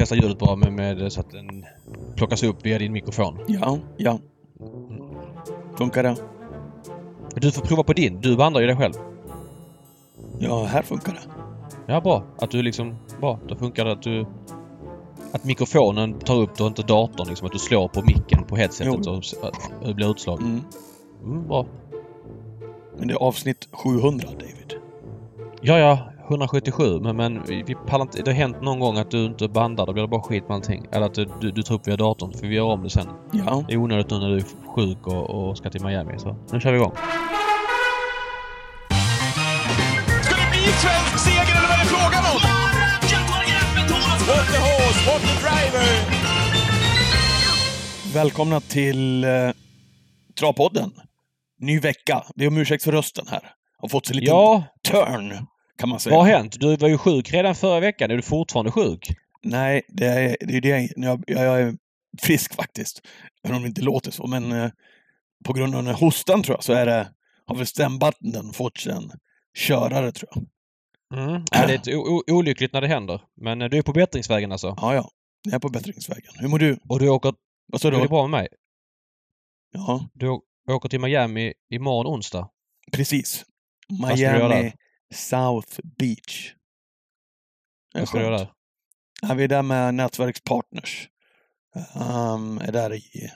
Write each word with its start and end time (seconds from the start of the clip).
testa 0.00 0.14
ljudet 0.16 0.38
bara 0.38 0.56
med, 0.56 0.72
med 0.72 1.12
så 1.12 1.20
att 1.20 1.30
den 1.30 1.64
plockas 2.16 2.42
upp 2.42 2.66
via 2.66 2.78
din 2.78 2.92
mikrofon. 2.92 3.38
Ja, 3.48 3.78
ja. 3.96 4.18
Funkar 5.76 6.02
det? 6.02 6.16
Du 7.34 7.52
får 7.52 7.62
prova 7.62 7.82
på 7.82 7.92
din. 7.92 8.20
Du 8.20 8.36
bandar 8.36 8.60
ju 8.60 8.66
dig 8.66 8.76
själv. 8.76 8.94
Ja, 10.38 10.64
här 10.64 10.82
funkar 10.82 11.12
det. 11.12 11.20
Ja, 11.92 12.00
bra. 12.00 12.22
Att 12.38 12.50
du 12.50 12.62
liksom... 12.62 12.96
Bra. 13.20 13.38
Då 13.48 13.56
funkar 13.56 13.84
det 13.84 13.92
att 13.92 14.02
du... 14.02 14.26
Att 15.32 15.44
mikrofonen 15.44 16.18
tar 16.18 16.36
upp 16.36 16.56
det 16.56 16.62
och 16.62 16.68
inte 16.68 16.82
datorn. 16.82 17.28
Liksom 17.28 17.46
att 17.46 17.52
du 17.52 17.58
slår 17.58 17.88
på 17.88 18.02
micken 18.02 18.44
på 18.44 18.56
headsetet 18.56 19.00
Jo. 19.06 19.12
och 19.12 19.18
s- 19.18 19.34
att 19.42 19.70
det 19.86 19.94
blir 19.94 20.10
utslag. 20.10 20.40
Mm. 20.40 20.60
Mm, 21.24 21.48
bra. 21.48 21.66
Men 22.98 23.08
det 23.08 23.14
är 23.14 23.18
avsnitt 23.18 23.68
700, 23.72 24.28
David. 24.32 24.74
Ja, 25.60 25.78
ja. 25.78 25.98
177. 26.30 27.00
Men, 27.00 27.16
men 27.16 27.42
vi, 27.46 27.62
vi 27.66 27.74
pallar 27.74 28.04
inte... 28.04 28.22
Det 28.22 28.30
har 28.30 28.36
hänt 28.36 28.62
någon 28.62 28.80
gång 28.80 28.98
att 28.98 29.10
du 29.10 29.24
inte 29.24 29.48
bandar. 29.48 29.86
Då 29.86 29.92
blir 29.92 30.02
det 30.02 30.08
bara 30.08 30.22
skit 30.22 30.48
med 30.48 30.54
allting. 30.54 30.86
Eller 30.92 31.06
att 31.06 31.14
du, 31.14 31.28
du, 31.40 31.50
du 31.50 31.62
tar 31.62 31.74
upp 31.74 31.88
via 31.88 31.96
datorn. 31.96 32.32
För 32.32 32.46
vi 32.46 32.54
gör 32.54 32.64
om 32.64 32.82
det 32.82 32.90
sen. 32.90 33.06
Ja. 33.32 33.64
Det 33.68 33.74
är 33.74 33.78
onödigt 33.78 34.10
nu 34.10 34.18
när 34.18 34.28
du 34.28 34.36
är 34.36 34.44
sjuk 34.76 35.06
och, 35.06 35.30
och 35.30 35.56
ska 35.56 35.70
till 35.70 35.84
Miami. 35.84 36.18
Så 36.18 36.36
nu 36.52 36.60
kör 36.60 36.72
vi 36.72 36.78
igång. 36.78 36.92
Ska 40.22 40.34
det 40.36 40.50
bli 40.50 40.60
svensk 40.82 41.18
seger 41.18 41.56
eller 41.58 41.68
vad 41.68 41.76
är 41.76 41.82
det 41.82 41.90
frågan 41.90 42.24
om? 42.34 42.40
What 44.30 44.46
the 44.46 44.58
horse, 44.58 45.10
what 45.10 45.20
the 45.22 45.34
driver! 45.42 46.20
Välkomna 48.14 48.60
till 48.60 49.24
eh, 49.24 49.30
Travpodden. 50.40 50.90
Ny 51.58 51.80
vecka. 51.80 52.24
Be 52.36 52.46
om 52.46 52.56
ursäkt 52.56 52.84
för 52.84 52.92
rösten 52.92 53.24
här. 53.30 53.40
Har 53.78 53.88
fått 53.88 54.06
sig 54.06 54.14
en 54.14 54.20
liten 54.20 54.34
Ja, 54.34 54.64
turn, 54.88 55.46
kan 55.80 55.88
man 55.88 56.00
säga. 56.00 56.16
vad 56.16 56.24
har 56.26 56.32
hänt? 56.32 56.60
Du 56.60 56.76
var 56.76 56.88
ju 56.88 56.98
sjuk 56.98 57.32
redan 57.32 57.54
förra 57.54 57.80
veckan. 57.80 58.10
Är 58.10 58.16
du 58.16 58.22
fortfarande 58.22 58.70
sjuk? 58.72 59.08
Nej, 59.42 59.82
det 59.88 60.06
är 60.06 60.36
det. 60.40 60.56
Är 60.56 60.60
det 60.60 60.90
jag, 60.96 61.24
jag, 61.26 61.60
är 61.60 61.74
frisk 62.22 62.54
faktiskt. 62.54 63.02
Även 63.44 63.56
om 63.56 63.62
det 63.62 63.68
inte 63.68 63.82
låter 63.82 64.10
så. 64.10 64.26
Men 64.26 64.52
eh, 64.52 64.70
på 65.44 65.52
grund 65.52 65.74
av 65.74 65.82
den 65.82 65.94
här 65.94 66.00
hostan 66.00 66.42
tror 66.42 66.56
jag 66.56 66.64
så 66.64 66.72
är 66.72 66.86
det, 66.86 67.08
har 67.46 67.54
väl 67.56 67.66
stämbanden 67.66 68.52
fått 68.52 68.78
sig 68.78 68.92
en 68.92 69.10
körare 69.58 70.12
tror 70.12 70.30
jag. 70.34 70.44
Mm. 71.18 71.44
Ja, 71.52 71.66
det 71.66 71.86
är 71.88 71.96
o- 71.96 72.22
olyckligt 72.30 72.72
när 72.72 72.80
det 72.80 72.88
händer. 72.88 73.22
Men 73.36 73.62
eh, 73.62 73.68
du 73.68 73.78
är 73.78 73.82
på 73.82 73.92
bättringsvägen 73.92 74.52
alltså? 74.52 74.74
Ja, 74.80 74.94
ja. 74.94 75.10
Jag 75.42 75.54
är 75.54 75.58
på 75.58 75.68
bättringsvägen. 75.68 76.32
Hur 76.38 76.48
mår 76.48 76.58
du? 76.58 76.78
Och 76.88 76.98
du 76.98 77.08
åker... 77.08 77.34
Vad 77.66 77.80
sa 77.80 77.90
Det 77.90 77.96
är 77.96 78.00
du? 78.02 78.08
bra 78.08 78.22
med 78.26 78.30
mig. 78.40 78.48
Ja, 79.72 80.08
Du 80.14 80.40
åker 80.72 80.88
till 80.88 81.00
Miami 81.00 81.52
imorgon 81.70 82.06
onsdag. 82.14 82.48
precis. 82.92 83.44
Du 83.88 84.06
Miami? 84.06 84.72
South 85.14 85.78
Beach. 85.98 86.52
Vad 87.94 88.08
ska 88.08 88.18
du 88.18 88.24
göra? 88.24 88.48
Ja, 89.22 89.34
vi 89.34 89.44
är 89.44 89.48
där 89.48 89.62
med 89.62 89.94
nätverkspartners. 89.94 91.08
Um, 91.94 92.58
är 92.58 92.72
där 92.72 92.94
i 92.94 93.30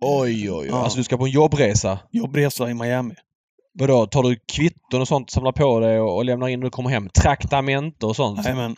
Oj, 0.00 0.50
oj, 0.50 0.52
oj. 0.52 0.66
Ja. 0.66 0.82
Alltså 0.82 0.98
du 0.98 1.04
ska 1.04 1.16
på 1.16 1.24
en 1.24 1.30
jobbresa. 1.30 1.98
jobbresa 2.10 2.70
i 2.70 2.74
Miami. 2.74 3.14
Vadå? 3.72 4.06
Tar 4.06 4.22
du 4.22 4.36
kvitton 4.52 5.00
och 5.00 5.08
sånt, 5.08 5.30
samlar 5.30 5.52
på 5.52 5.80
dig 5.80 6.00
och, 6.00 6.16
och 6.16 6.24
lämnar 6.24 6.48
in 6.48 6.60
när 6.60 6.64
du 6.64 6.70
kommer 6.70 6.90
hem? 6.90 7.08
Traktamenter 7.08 8.06
och 8.06 8.16
sånt? 8.16 8.44
Jajamän. 8.44 8.76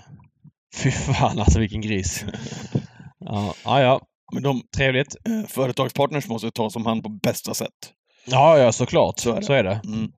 Fy 0.77 0.91
fan 0.91 1.39
alltså 1.39 1.59
vilken 1.59 1.81
gris. 1.81 2.25
ja, 3.19 3.55
ja, 3.65 3.81
ja. 3.81 4.01
Men 4.33 4.43
de 4.43 4.63
Trevligt. 4.77 5.17
eh, 5.29 5.49
företagspartners 5.49 6.29
måste 6.29 6.51
tas 6.51 6.77
om 6.77 6.87
hand 6.87 7.03
på 7.03 7.09
bästa 7.09 7.55
sätt. 7.55 7.93
Ja, 8.27 8.59
ja 8.59 8.73
såklart. 8.73 9.19
Så 9.19 9.31
är 9.31 9.37
det. 9.37 9.43
Så 9.43 9.53
är 9.53 9.65
det. 9.65 9.81
Mm. 9.85 10.13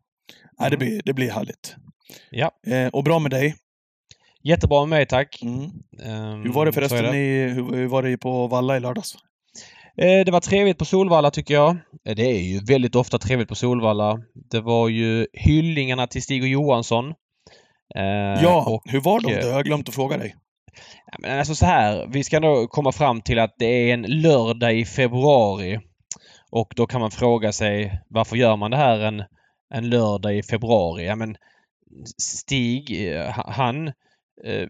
Nej, 0.63 0.71
det, 0.71 0.77
blir, 0.77 1.03
det 1.05 1.13
blir 1.13 1.31
härligt. 1.31 1.77
Ja. 2.31 2.51
Eh, 2.67 2.87
och 2.89 3.05
bra 3.05 3.19
med 3.19 3.31
dig. 3.31 3.55
Jättebra 4.45 4.81
med 4.81 4.89
mig 4.89 5.07
tack. 5.07 5.43
Mm. 5.43 5.63
Ehm, 6.05 6.43
Hur 6.43 6.53
var 6.53 6.67
det 6.67 6.73
förresten 6.73 7.05
det. 7.05 7.17
i, 7.19 7.49
hur, 7.49 7.75
hur 7.77 7.87
var 7.87 8.03
det 8.03 8.17
på 8.19 8.47
Valla 8.47 8.77
i 8.77 8.81
lördags? 8.81 9.15
Eh, 9.97 10.25
Det 10.25 10.31
var 10.33 10.41
trevligt 10.41 10.79
på 10.79 10.85
Solvalla 10.85 11.31
tycker 11.31 11.55
jag. 11.55 11.71
Eh, 12.09 12.15
Det 12.17 12.23
är 12.23 12.39
ju 12.43 12.61
väldigt 12.61 12.95
ofta 12.95 13.19
trevligt 13.19 13.49
på 13.49 13.55
Solvalla. 13.55 14.19
Det 14.51 14.61
var 14.61 14.89
ju 14.89 15.27
hyllningarna 15.33 16.07
till 16.07 16.23
Stig 16.23 16.43
och 16.43 16.49
Johansson. 16.49 17.09
Eh, 17.97 18.43
ja, 18.43 18.65
och, 18.69 18.83
hur 18.93 19.01
var 19.01 19.21
de? 19.21 19.33
eh, 19.33 19.39
Det 19.39 19.45
har 19.47 19.53
jag 19.53 19.65
glömt 19.65 19.89
att 19.89 19.95
fråga 19.95 20.19
dig. 20.19 20.35
men 21.19 21.39
alltså 21.39 21.55
så 21.55 21.67
här. 21.67 22.07
Vi 22.13 22.25
ska 22.25 22.41
då 22.41 22.67
komma 22.67 22.93
fram 22.93 23.21
till 23.21 23.39
att 23.39 23.55
det 23.59 23.67
är 23.91 23.95
en 23.95 24.03
lördag 24.03 24.75
i 24.79 24.85
februari. 24.85 25.79
Och 26.51 26.73
då 26.77 26.87
kan 26.87 27.01
man 27.01 27.11
fråga 27.11 27.53
sig 27.53 28.01
varför 28.09 28.37
gör 28.37 28.57
man 28.57 28.71
det 28.71 28.77
här 28.77 28.99
en, 29.01 29.23
en 29.73 29.91
lördag 29.91 30.37
i 30.37 30.43
februari? 30.43 31.07
Ja 31.07 31.17
men 31.17 31.37
Stig, 32.19 33.13
eh, 33.13 33.31
han... 33.31 33.89
Eh, 34.45 34.69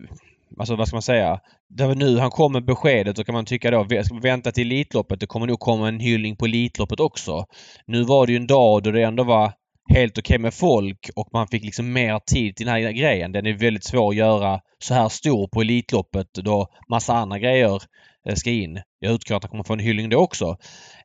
alltså 0.58 0.76
vad 0.76 0.88
ska 0.88 0.96
man 0.96 1.02
säga? 1.02 1.40
Det 1.68 1.86
var 1.86 1.94
nu 1.94 2.18
han 2.18 2.30
kom 2.30 2.52
med 2.52 2.64
beskedet 2.64 3.18
och 3.18 3.26
kan 3.26 3.34
man 3.34 3.44
tycka 3.44 3.70
då, 3.70 3.86
ska 4.04 4.14
vänta 4.22 4.52
till 4.52 4.66
Elitloppet? 4.72 5.20
Det 5.20 5.26
kommer 5.26 5.46
nog 5.46 5.60
komma 5.60 5.88
en 5.88 6.00
hyllning 6.00 6.36
på 6.36 6.44
Elitloppet 6.44 7.00
också. 7.00 7.46
Nu 7.86 8.02
var 8.02 8.26
det 8.26 8.32
ju 8.32 8.36
en 8.36 8.46
dag 8.46 8.82
då 8.82 8.90
det 8.90 9.02
ändå 9.02 9.24
var 9.24 9.52
helt 9.94 10.18
okej 10.18 10.38
med 10.38 10.54
folk 10.54 11.10
och 11.16 11.28
man 11.32 11.48
fick 11.48 11.64
liksom 11.64 11.92
mer 11.92 12.18
tid 12.18 12.56
till 12.56 12.66
den 12.66 12.74
här 12.74 12.92
grejen. 12.92 13.32
Den 13.32 13.46
är 13.46 13.52
väldigt 13.52 13.84
svår 13.84 14.10
att 14.10 14.16
göra 14.16 14.60
så 14.78 14.94
här 14.94 15.08
stor 15.08 15.48
på 15.48 15.60
Elitloppet 15.60 16.34
då 16.34 16.66
massa 16.90 17.14
andra 17.14 17.38
grejer 17.38 17.82
eh, 18.28 18.34
ska 18.34 18.50
in. 18.50 18.82
Jag 18.98 19.12
utgår 19.12 19.36
att 19.36 19.42
han 19.42 19.50
kommer 19.50 19.64
få 19.64 19.72
en 19.72 19.78
hyllning 19.78 20.08
då 20.08 20.18
också. 20.18 20.46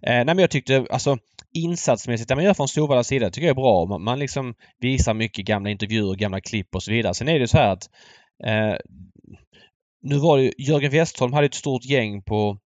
Eh, 0.01 0.13
nej 0.15 0.25
men 0.25 0.39
jag 0.39 0.49
tyckte 0.49 0.85
alltså 0.89 1.17
insatsmässigt, 1.63 2.29
det 2.29 2.35
man 2.35 2.43
gör 2.43 2.53
från 2.53 2.67
Solvallas 2.67 3.07
sida 3.07 3.29
tycker 3.29 3.47
jag 3.47 3.51
är 3.57 3.61
bra. 3.61 3.85
Man, 3.85 4.03
man 4.03 4.19
liksom 4.19 4.53
visar 4.81 5.13
mycket 5.13 5.45
gamla 5.45 5.69
intervjuer, 5.69 6.15
gamla 6.15 6.41
klipp 6.41 6.75
och 6.75 6.83
så 6.83 6.91
vidare. 6.91 7.13
Sen 7.13 7.27
är 7.27 7.39
det 7.39 7.47
så 7.47 7.57
här 7.57 7.73
att 7.73 7.83
eh, 8.45 8.75
nu 10.03 10.17
var 10.17 10.37
det 10.37 10.53
Jörgen 10.57 10.91
Westholm 10.91 11.33
hade 11.33 11.45
ett 11.45 11.53
stort 11.53 11.85
gäng 11.85 12.21
på 12.23 12.57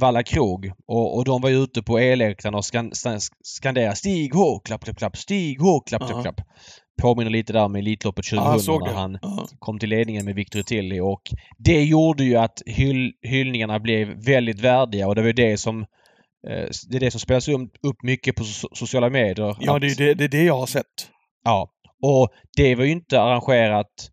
Valla 0.00 0.22
krog 0.22 0.72
och, 0.86 1.16
och 1.16 1.24
de 1.24 1.40
var 1.42 1.48
ju 1.50 1.56
ute 1.62 1.82
på 1.82 1.98
elläktaren 1.98 2.54
och 2.54 2.64
skan, 2.64 2.90
skan, 2.94 3.20
skanderade 3.42 3.96
Stig 3.96 4.34
H! 4.34 4.58
Klapp, 4.58 4.84
klapp, 4.84 4.96
klapp! 4.98 5.16
Stig 5.16 5.60
H! 5.60 5.80
Klapp, 5.80 6.06
klapp, 6.06 6.22
klapp! 6.22 6.40
Påminner 7.02 7.30
lite 7.30 7.52
där 7.52 7.68
med 7.68 7.78
Elitloppet 7.78 8.24
2000 8.24 8.44
Ja, 8.44 8.52
jag 8.52 8.60
såg 8.60 8.82
när 8.82 8.92
han 8.92 9.18
Ja. 9.22 9.46
kom 9.58 9.78
till 9.78 9.88
ledningen 9.88 10.24
med 10.24 10.34
Victor 10.34 10.62
Tilly 10.62 11.00
och 11.00 11.22
det 11.58 11.84
gjorde 11.84 12.24
ju 12.24 12.36
att 12.36 12.62
hyll, 12.66 13.12
hyllningarna 13.22 13.78
blev 13.80 14.08
väldigt 14.24 14.60
värdiga 14.60 15.08
och 15.08 15.14
det 15.14 15.22
var 15.22 15.32
det 15.32 15.56
som 15.56 15.86
det 16.88 16.96
är 16.96 17.00
det 17.00 17.10
som 17.10 17.20
spelas 17.20 17.48
upp, 17.48 18.02
mycket 18.02 18.36
på 18.36 18.42
so- 18.42 18.74
sociala 18.74 19.10
medier. 19.10 19.56
Ja, 19.60 19.78
det 19.78 19.86
är 19.86 19.96
det, 19.96 20.14
det, 20.14 20.24
är 20.24 20.28
det 20.28 20.44
jag 20.44 20.58
har 20.58 20.66
sett. 20.66 21.10
Ja. 21.44 21.70
Och 22.02 22.28
det 22.56 22.74
var 22.74 22.84
ju 22.84 22.90
inte 22.90 23.20
arrangerat 23.20 24.10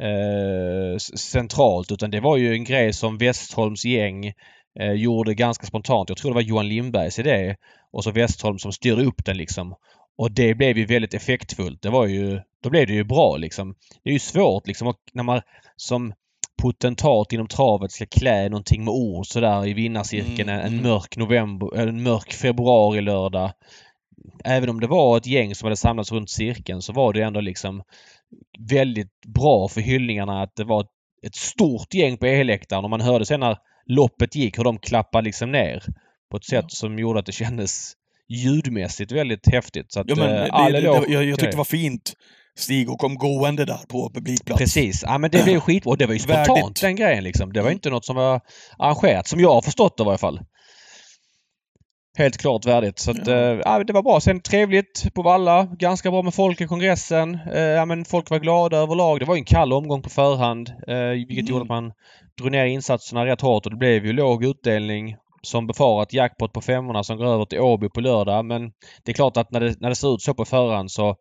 eh, 0.00 0.98
centralt 0.98 1.92
utan 1.92 2.10
det 2.10 2.20
var 2.20 2.36
ju 2.36 2.52
en 2.52 2.64
grej 2.64 2.92
som 2.92 3.18
Westholms 3.18 3.84
gäng 3.84 4.32
eh, 4.80 4.92
gjorde 4.92 5.34
ganska 5.34 5.66
spontant. 5.66 6.08
Jag 6.08 6.18
tror 6.18 6.30
det 6.30 6.34
var 6.34 6.42
Johan 6.42 6.68
Lindbergs 6.68 7.18
idé. 7.18 7.56
Och 7.92 8.04
så 8.04 8.10
Westholm 8.10 8.58
som 8.58 8.72
styrde 8.72 9.04
upp 9.04 9.24
den 9.24 9.36
liksom. 9.36 9.74
Och 10.18 10.32
det 10.32 10.54
blev 10.54 10.78
ju 10.78 10.86
väldigt 10.86 11.14
effektfullt. 11.14 11.82
Det 11.82 11.90
var 11.90 12.06
ju... 12.06 12.40
Då 12.62 12.70
blev 12.70 12.86
det 12.86 12.92
ju 12.92 13.04
bra 13.04 13.36
liksom. 13.36 13.74
Det 14.04 14.10
är 14.10 14.12
ju 14.12 14.18
svårt 14.18 14.66
liksom 14.66 14.88
och 14.88 14.96
när 15.12 15.22
man 15.22 15.40
som 15.76 16.12
potentat 16.62 17.32
inom 17.32 17.48
travet 17.48 17.92
ska 17.92 18.06
klä 18.06 18.48
någonting 18.48 18.84
med 18.84 18.92
ord 18.92 19.26
sådär 19.26 19.66
i 19.66 19.72
vinnarcirkeln 19.72 20.48
Mm, 20.48 20.66
en, 20.66 20.82
mörk 20.82 21.16
november, 21.16 21.76
en 21.76 22.02
mörk 22.02 22.32
februari 22.32 23.00
lördag 23.00 23.52
även 24.44 24.68
om 24.68 24.80
det 24.80 24.86
var 24.86 25.16
ett 25.16 25.26
gäng 25.26 25.54
som 25.54 25.66
hade 25.66 25.76
samlats 25.76 26.12
runt 26.12 26.30
cirkeln 26.30 26.82
så 26.82 26.92
var 26.92 27.12
det 27.12 27.22
ändå 27.22 27.40
liksom 27.40 27.82
väldigt 28.58 29.20
bra 29.26 29.68
för 29.68 29.80
hyllningarna 29.80 30.42
att 30.42 30.56
det 30.56 30.64
var 30.64 30.86
ett, 31.22 31.34
stort 31.34 31.94
gäng 31.94 32.16
på 32.16 32.26
elläktaren 32.26 32.84
och 32.84 32.90
man 32.90 33.00
hörde 33.00 33.26
sen 33.26 33.40
när 33.40 33.58
loppet 33.86 34.34
gick 34.34 34.58
hur 34.58 34.64
de 34.64 34.78
klappade 34.78 35.24
liksom 35.24 35.52
ner 35.52 35.84
på 36.30 36.36
ett 36.36 36.44
sätt 36.44 36.70
som 36.72 36.98
gjorde 36.98 37.20
att 37.20 37.26
det 37.26 37.32
kändes 37.32 37.92
ljudmässigt 38.28 39.12
väldigt 39.12 39.48
häftigt. 39.52 39.92
Så 39.92 40.00
att, 40.00 40.08
Ja, 40.08 40.16
men 40.16 40.36
eh, 40.36 40.46
all 40.50 40.72
det, 40.72 40.80
det, 40.80 40.86
jag, 40.86 41.24
jag 41.24 41.38
tyckte 41.38 41.50
det 41.50 41.56
var 41.56 41.64
fint. 41.64 42.12
Stig 42.58 42.90
och 42.90 42.98
kom 42.98 43.14
gående 43.14 43.64
där 43.64 43.80
på 43.88 44.10
publikplats. 44.14 44.58
Precis. 44.58 45.02
Ja 45.06 45.18
men 45.18 45.30
det 45.30 45.44
blev 45.44 45.60
skitbra. 45.60 45.90
Och 45.90 45.98
det 45.98 46.06
var 46.06 46.12
ju 46.12 46.18
spontant 46.18 46.48
Värdigt. 46.48 46.80
den 46.80 46.96
grejen 46.96 47.24
liksom. 47.24 47.52
Det 47.52 47.62
var 47.62 47.70
inte 47.70 47.90
något 47.90 48.04
som 48.04 48.16
var 48.16 48.40
arrangerat 48.78 49.26
som 49.28 49.40
jag 49.40 49.54
har 49.54 49.62
förstått 49.62 49.96
det 49.96 50.02
i 50.02 50.04
varje 50.06 50.18
fall. 50.18 50.40
Helt 52.18 52.36
klart 52.38 52.66
värdigt. 52.66 52.98
Så 52.98 53.10
att, 53.10 53.26
Ja. 53.26 53.34
ja, 53.64 53.84
det 53.84 53.92
var 53.92 54.02
bra. 54.02 54.20
Sen 54.20 54.40
trevligt 54.40 55.14
på 55.14 55.22
Valla. 55.22 55.64
Ganska 55.64 56.10
bra 56.10 56.22
med 56.22 56.34
folk 56.34 56.60
i 56.60 56.66
kongressen. 56.66 57.38
Ja, 57.54 57.84
men 57.84 58.04
folk 58.04 58.30
var 58.30 58.38
glada 58.38 58.76
överlag. 58.76 59.18
Det 59.20 59.24
var 59.24 59.34
en 59.36 59.44
kall 59.44 59.72
omgång 59.72 60.02
på 60.02 60.10
förhand. 60.10 60.68
Eh, 60.88 60.96
vilket 61.08 61.38
Mm. 61.38 61.46
gjorde 61.50 61.62
att 61.62 61.68
man 61.68 61.92
drog 62.40 62.50
ner 62.52 62.64
insatserna 62.64 63.26
rätt 63.26 63.40
hårt 63.40 63.66
och 63.66 63.70
det 63.70 63.76
blev 63.76 64.06
ju 64.06 64.12
låg 64.12 64.44
utdelning. 64.44 65.16
Som 65.42 65.66
befarat 65.66 66.12
jackpot 66.12 66.52
på 66.52 66.60
femmorna 66.60 67.04
som 67.04 67.16
går 67.16 67.26
över 67.26 67.44
till 67.44 67.60
Åby 67.60 67.88
på 67.88 68.00
lördag. 68.00 68.44
Men 68.44 68.62
det 69.04 69.12
är 69.12 69.14
klart 69.14 69.36
att 69.36 69.50
när 69.52 69.60
det, 69.60 69.80
när 69.80 69.88
det 69.88 69.94
ser 69.96 70.14
ut 70.14 70.22
så 70.22 70.34
på 70.34 70.44
förhand 70.44 70.90
så 70.90 71.14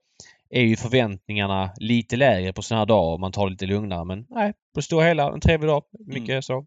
är 0.50 0.62
ju 0.62 0.76
förväntningarna 0.76 1.72
lite 1.78 2.16
lägre 2.16 2.54
på 2.54 2.62
sådana 2.62 2.82
här 2.82 2.86
dagar 2.86 3.14
om 3.16 3.22
man 3.22 3.32
tar 3.32 3.46
det 3.46 3.52
lite 3.52 3.66
lugnare. 3.66 4.06
Men 4.06 4.26
nej, 4.30 4.52
på 4.54 4.80
det 4.80 4.82
stora 4.82 5.06
hela 5.06 5.34
en 5.34 5.40
trevlig 5.40 5.70
dag. 5.70 5.84
Mycket 6.08 6.30
Mm. 6.30 6.42
så. 6.42 6.66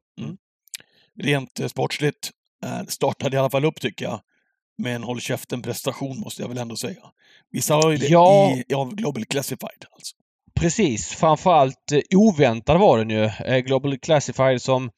Rent 1.23 1.61
eh, 1.61 1.67
sportsligt 1.67 2.31
eh, 2.65 2.83
startade 2.89 3.37
i 3.37 3.39
alla 3.41 3.51
fall 3.51 3.65
upp 3.65 3.81
tycker 3.81 4.05
jag. 4.05 4.21
Med 4.79 4.95
en 4.97 5.03
håll 5.03 5.21
käften 5.21 5.63
prestation 5.63 6.19
måste 6.21 6.43
jag 6.43 6.49
väl 6.49 6.59
ändå 6.59 6.77
säga. 6.77 7.03
Vi 7.51 7.61
sa 7.63 7.93
ju 7.93 7.99
det 7.99 8.07
Ja. 8.07 8.57
i, 8.69 8.75
av 8.75 8.95
Global 8.95 9.25
Classified. 9.25 9.85
Alltså. 9.93 10.17
Precis. 10.55 11.09
Framförallt 11.09 11.93
eh, 11.93 12.01
oväntad 12.19 12.79
var 12.81 12.99
den 12.99 13.11
ju. 13.11 13.31
Global 13.61 13.99
Classified 13.99 14.63
som 14.63 14.91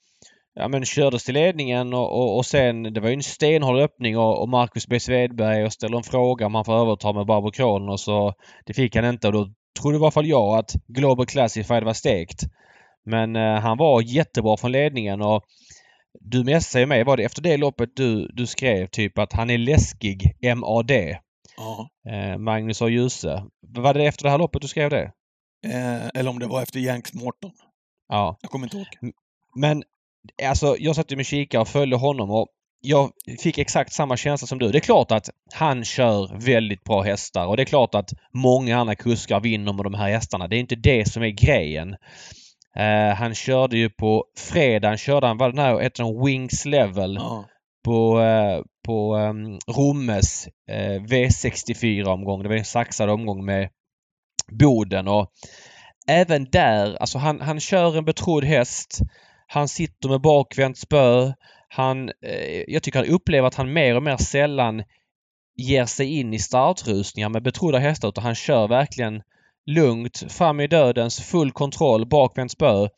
ja, 0.55 0.69
men 0.69 0.85
kördes 0.85 1.25
till 1.25 1.35
ledningen 1.35 1.95
och, 1.95 2.19
och, 2.19 2.37
och 2.37 2.47
sen 2.47 2.83
det 2.83 3.01
var 3.01 3.09
ju 3.09 3.15
en 3.15 3.23
stenhård 3.23 3.81
öppning 3.81 4.19
och, 4.19 4.43
och 4.43 4.49
Marcus 4.49 4.87
B 4.87 5.01
Svedberg 5.01 5.65
och 5.65 5.73
ställer 5.73 5.97
en 5.97 6.03
fråga 6.03 6.47
om 6.47 6.55
han 6.55 6.65
får 6.65 6.75
överta 6.75 7.13
med 7.13 7.27
Barbro 7.27 7.51
Kronos 7.51 8.09
och 8.09 8.35
det 8.67 8.75
fick 8.75 8.97
han 8.97 9.05
inte 9.05 9.27
och 9.27 9.33
då 9.33 9.49
trodde 9.81 9.97
i 9.97 10.01
alla 10.01 10.11
fall 10.11 10.27
jag 10.27 10.59
att 10.59 10.73
Global 10.87 11.27
Classified 11.27 11.85
var 11.85 11.93
stekt. 11.93 12.43
Men 13.05 13.37
eh, 13.37 13.61
han 13.61 13.79
var 13.79 14.03
jättebra 14.03 14.57
från 14.57 14.73
ledningen 14.73 15.23
och 15.23 15.45
du 16.21 16.45
messade 16.45 16.87
mig, 16.87 17.05
var 17.05 17.17
det 17.17 17.25
efter 17.25 17.43
det 17.43 17.57
loppet 17.57 17.97
du, 17.97 18.29
du 18.33 18.47
skrev 18.47 18.87
typ 18.87 19.19
att 19.19 19.33
han 19.33 19.51
är 19.51 19.59
läskig 19.59 20.33
MAD? 20.57 20.91
Ja. 21.57 21.89
Eh, 22.11 22.39
Magnus 22.39 22.83
och 22.83 22.91
Djuse. 22.91 23.45
Var 23.61 23.95
det 23.95 24.05
efter 24.05 24.25
det 24.25 24.31
här 24.31 24.39
loppet 24.39 24.63
du 24.63 24.69
skrev 24.69 24.91
det? 24.91 25.13
Eh, 25.67 26.09
eller 26.15 26.31
om 26.31 26.39
det 26.39 26.47
var 26.47 26.63
efter 26.63 26.81
Yanks 26.81 27.15
Morton. 27.15 27.51
Ja. 28.09 28.37
Jag 28.43 28.51
kommer 28.51 28.67
inte 28.67 28.77
ihåg. 28.77 29.13
Men 29.57 29.83
alltså 30.43 30.77
jag 30.79 30.97
satt 30.97 31.13
ju 31.13 31.17
med 31.17 31.27
kika 31.27 31.61
och 31.61 31.69
följde 31.69 31.97
honom 31.97 32.31
och 32.31 32.49
jag 32.81 33.11
fick 33.41 33.59
exakt 33.59 33.93
samma 33.93 34.17
känsla 34.17 34.47
som 34.47 34.59
du. 34.59 34.69
Det 34.69 34.79
är 34.79 34.81
klart 34.81 35.13
att 35.13 35.31
han 35.55 35.85
kör 35.85 36.39
väldigt 36.47 36.85
bra 36.85 37.03
hästar 37.03 37.47
och 37.47 37.57
det 37.57 37.63
är 37.63 37.65
klart 37.65 37.95
att 37.95 38.11
många 38.35 38.79
andra 38.79 38.95
kuskar 38.95 39.41
vinner 39.41 39.73
med 39.73 39.85
de 39.85 39.95
här 39.95 40.11
hästarna. 40.11 40.49
Det 40.49 40.57
är 40.57 40.61
inte 40.61 40.77
det 40.77 41.13
som 41.13 41.23
är 41.23 41.29
grejen. 41.29 41.97
Eh, 42.77 43.15
han 43.17 43.35
körde 43.35 43.79
ju 43.79 43.91
på 43.91 44.25
fredagen 44.39 44.99
körde 44.99 45.27
han, 45.27 45.39
vad 45.39 45.51
den 45.51 45.65
här 45.65 45.81
heter 45.81 46.05
den, 46.05 46.25
Wings 46.27 46.65
Level 46.65 47.15
Ja. 47.15 47.45
på, 47.85 48.21
eh, 48.21 48.63
på 48.87 49.17
um, 49.17 49.59
Rommes 49.67 50.49
eh, 50.71 51.03
V64-omgång. 51.03 52.43
Det 52.43 52.49
var 52.49 52.57
en 52.57 52.65
saxad 52.65 53.11
omgång 53.11 53.45
med 53.45 53.69
Boden 54.53 55.09
och 55.09 55.31
även 56.09 56.45
där, 56.51 56.97
alltså 56.97 57.19
han, 57.19 57.41
han 57.41 57.61
kör 57.61 57.99
en 57.99 58.05
betrodd 58.05 58.45
häst. 58.45 58.99
Han 59.55 59.69
sitter 59.69 60.09
med 60.09 60.21
bakvänt 60.21 60.79
spö. 60.79 61.33
Han, 61.69 62.09
eh, 62.09 62.65
jag 62.69 62.83
tycker 62.83 62.99
han 62.99 63.09
upplever 63.09 63.49
att 63.49 63.55
han 63.55 63.73
mer 63.73 63.97
och 63.97 64.03
mer 64.03 64.17
sällan 64.17 64.83
ger 65.57 65.87
sig 65.87 66.19
in 66.19 66.35
i 66.35 66.39
startrusningar 66.39 67.29
med 67.29 67.43
betrodda 67.43 67.79
hästar 67.79 68.09
utan 68.09 68.25
han 68.25 68.35
kör 68.35 68.69
verkligen 68.69 69.23
lugnt 69.67 70.33
fram 70.33 70.61
i 70.61 70.67
dödens, 70.67 71.21
full 71.21 71.53
kontroll, 71.53 72.07
bakvänt 72.07 72.53
spö. 72.53 72.89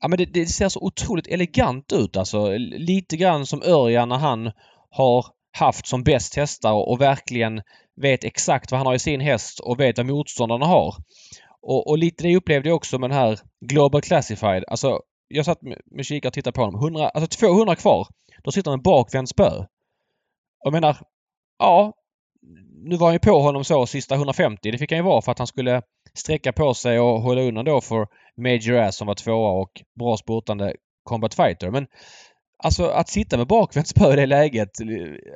Ja 0.00 0.08
men 0.08 0.18
det, 0.18 0.24
det 0.24 0.46
ser 0.46 0.68
så 0.68 0.80
otroligt 0.80 1.26
elegant 1.26 1.92
ut 1.92 2.16
alltså. 2.16 2.56
Lite 2.58 3.16
grann 3.16 3.46
som 3.46 3.62
Örjan 3.62 4.08
när 4.08 4.18
han 4.18 4.50
har 4.90 5.26
haft 5.58 5.86
som 5.86 6.02
bäst 6.02 6.36
hästar 6.36 6.72
och 6.72 7.00
verkligen 7.00 7.62
vet 8.00 8.24
exakt 8.24 8.70
vad 8.70 8.78
han 8.78 8.86
har 8.86 8.94
i 8.94 8.98
sin 8.98 9.20
häst 9.20 9.60
och 9.60 9.80
vet 9.80 9.98
vad 9.98 10.06
motståndarna 10.06 10.66
har. 10.66 10.94
Och, 11.62 11.90
och 11.90 11.98
lite 11.98 12.22
det 12.22 12.36
upplevde 12.36 12.68
jag 12.68 12.76
också 12.76 12.98
med 12.98 13.10
den 13.10 13.18
här 13.18 13.38
Global 13.60 14.02
Classified. 14.02 14.64
Alltså 14.68 15.00
jag 15.32 15.44
satt 15.44 15.62
med, 15.62 15.80
med 15.86 16.06
kikare 16.06 16.28
och 16.28 16.34
tittade 16.34 16.54
på 16.54 16.60
honom. 16.60 16.80
100, 16.80 17.08
alltså 17.08 17.38
200 17.38 17.76
kvar. 17.76 18.06
Då 18.44 18.52
sitter 18.52 18.70
han 18.70 18.78
med 18.78 18.84
bakvänt 18.84 19.28
spö. 19.28 19.50
Och 19.58 20.66
jag 20.66 20.72
menar, 20.72 20.96
ja. 21.58 21.92
Nu 22.84 22.96
var 22.96 23.06
han 23.06 23.14
ju 23.14 23.18
på 23.18 23.38
honom 23.40 23.64
så 23.64 23.86
sista 23.86 24.14
150. 24.14 24.70
Det 24.70 24.78
fick 24.78 24.90
han 24.90 24.98
ju 24.98 25.04
vara 25.04 25.22
för 25.22 25.32
att 25.32 25.38
han 25.38 25.46
skulle 25.46 25.82
sträcka 26.14 26.52
på 26.52 26.74
sig 26.74 27.00
och 27.00 27.20
hålla 27.20 27.42
undan 27.42 27.64
då 27.64 27.80
för 27.80 28.06
Major 28.36 28.78
Ass 28.78 28.96
som 28.96 29.06
var 29.06 29.14
tvåa 29.14 29.50
och 29.50 29.82
bra 29.98 30.16
spurtande 30.16 30.74
Combat 31.02 31.34
Fighter. 31.34 31.70
Men 31.70 31.86
alltså 32.58 32.86
att 32.86 33.08
sitta 33.08 33.36
med 33.36 33.46
bakvänt 33.46 33.88
spö 33.88 34.12
i 34.12 34.16
det 34.16 34.26
läget. 34.26 34.70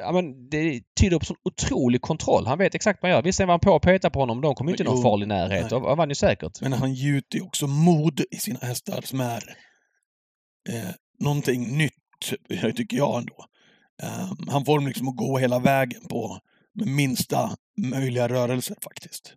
Ja, 0.00 0.12
men 0.12 0.48
det 0.48 0.80
tyder 1.00 1.18
på 1.18 1.24
sån 1.24 1.36
otrolig 1.44 2.02
kontroll. 2.02 2.46
Han 2.46 2.58
vet 2.58 2.74
exakt 2.74 3.02
vad 3.02 3.10
han 3.10 3.16
gör. 3.18 3.22
Visst 3.22 3.40
var 3.40 3.46
han 3.46 3.60
på 3.60 3.72
och 3.72 3.82
petade 3.82 4.12
på 4.12 4.20
honom. 4.20 4.40
De 4.40 4.54
kom 4.54 4.68
inte 4.68 4.82
i 4.82 4.86
någon 4.86 5.02
farlig 5.02 5.28
närhet. 5.28 5.70
nej. 5.70 5.80
Och 5.80 5.96
vann 5.96 6.08
ju 6.08 6.14
säkert. 6.14 6.60
Men 6.60 6.72
han 6.72 6.94
gjuter 6.94 7.38
ju 7.38 7.44
också 7.44 7.66
mod 7.66 8.20
i 8.30 8.36
sina 8.36 8.58
hästar 8.62 9.00
som 9.04 9.20
är 9.20 9.42
eh, 10.68 10.90
någonting 11.18 11.78
nytt, 11.78 11.92
tycker 12.76 12.96
jag 12.96 13.18
ändå. 13.18 13.46
Eh, 14.02 14.32
han 14.48 14.64
får 14.64 14.78
dem 14.78 14.86
liksom 14.86 15.08
att 15.08 15.16
gå 15.16 15.38
hela 15.38 15.58
vägen 15.58 16.08
på 16.08 16.40
med 16.74 16.88
minsta 16.88 17.56
möjliga 17.76 18.28
rörelser 18.28 18.76
faktiskt. 18.82 19.34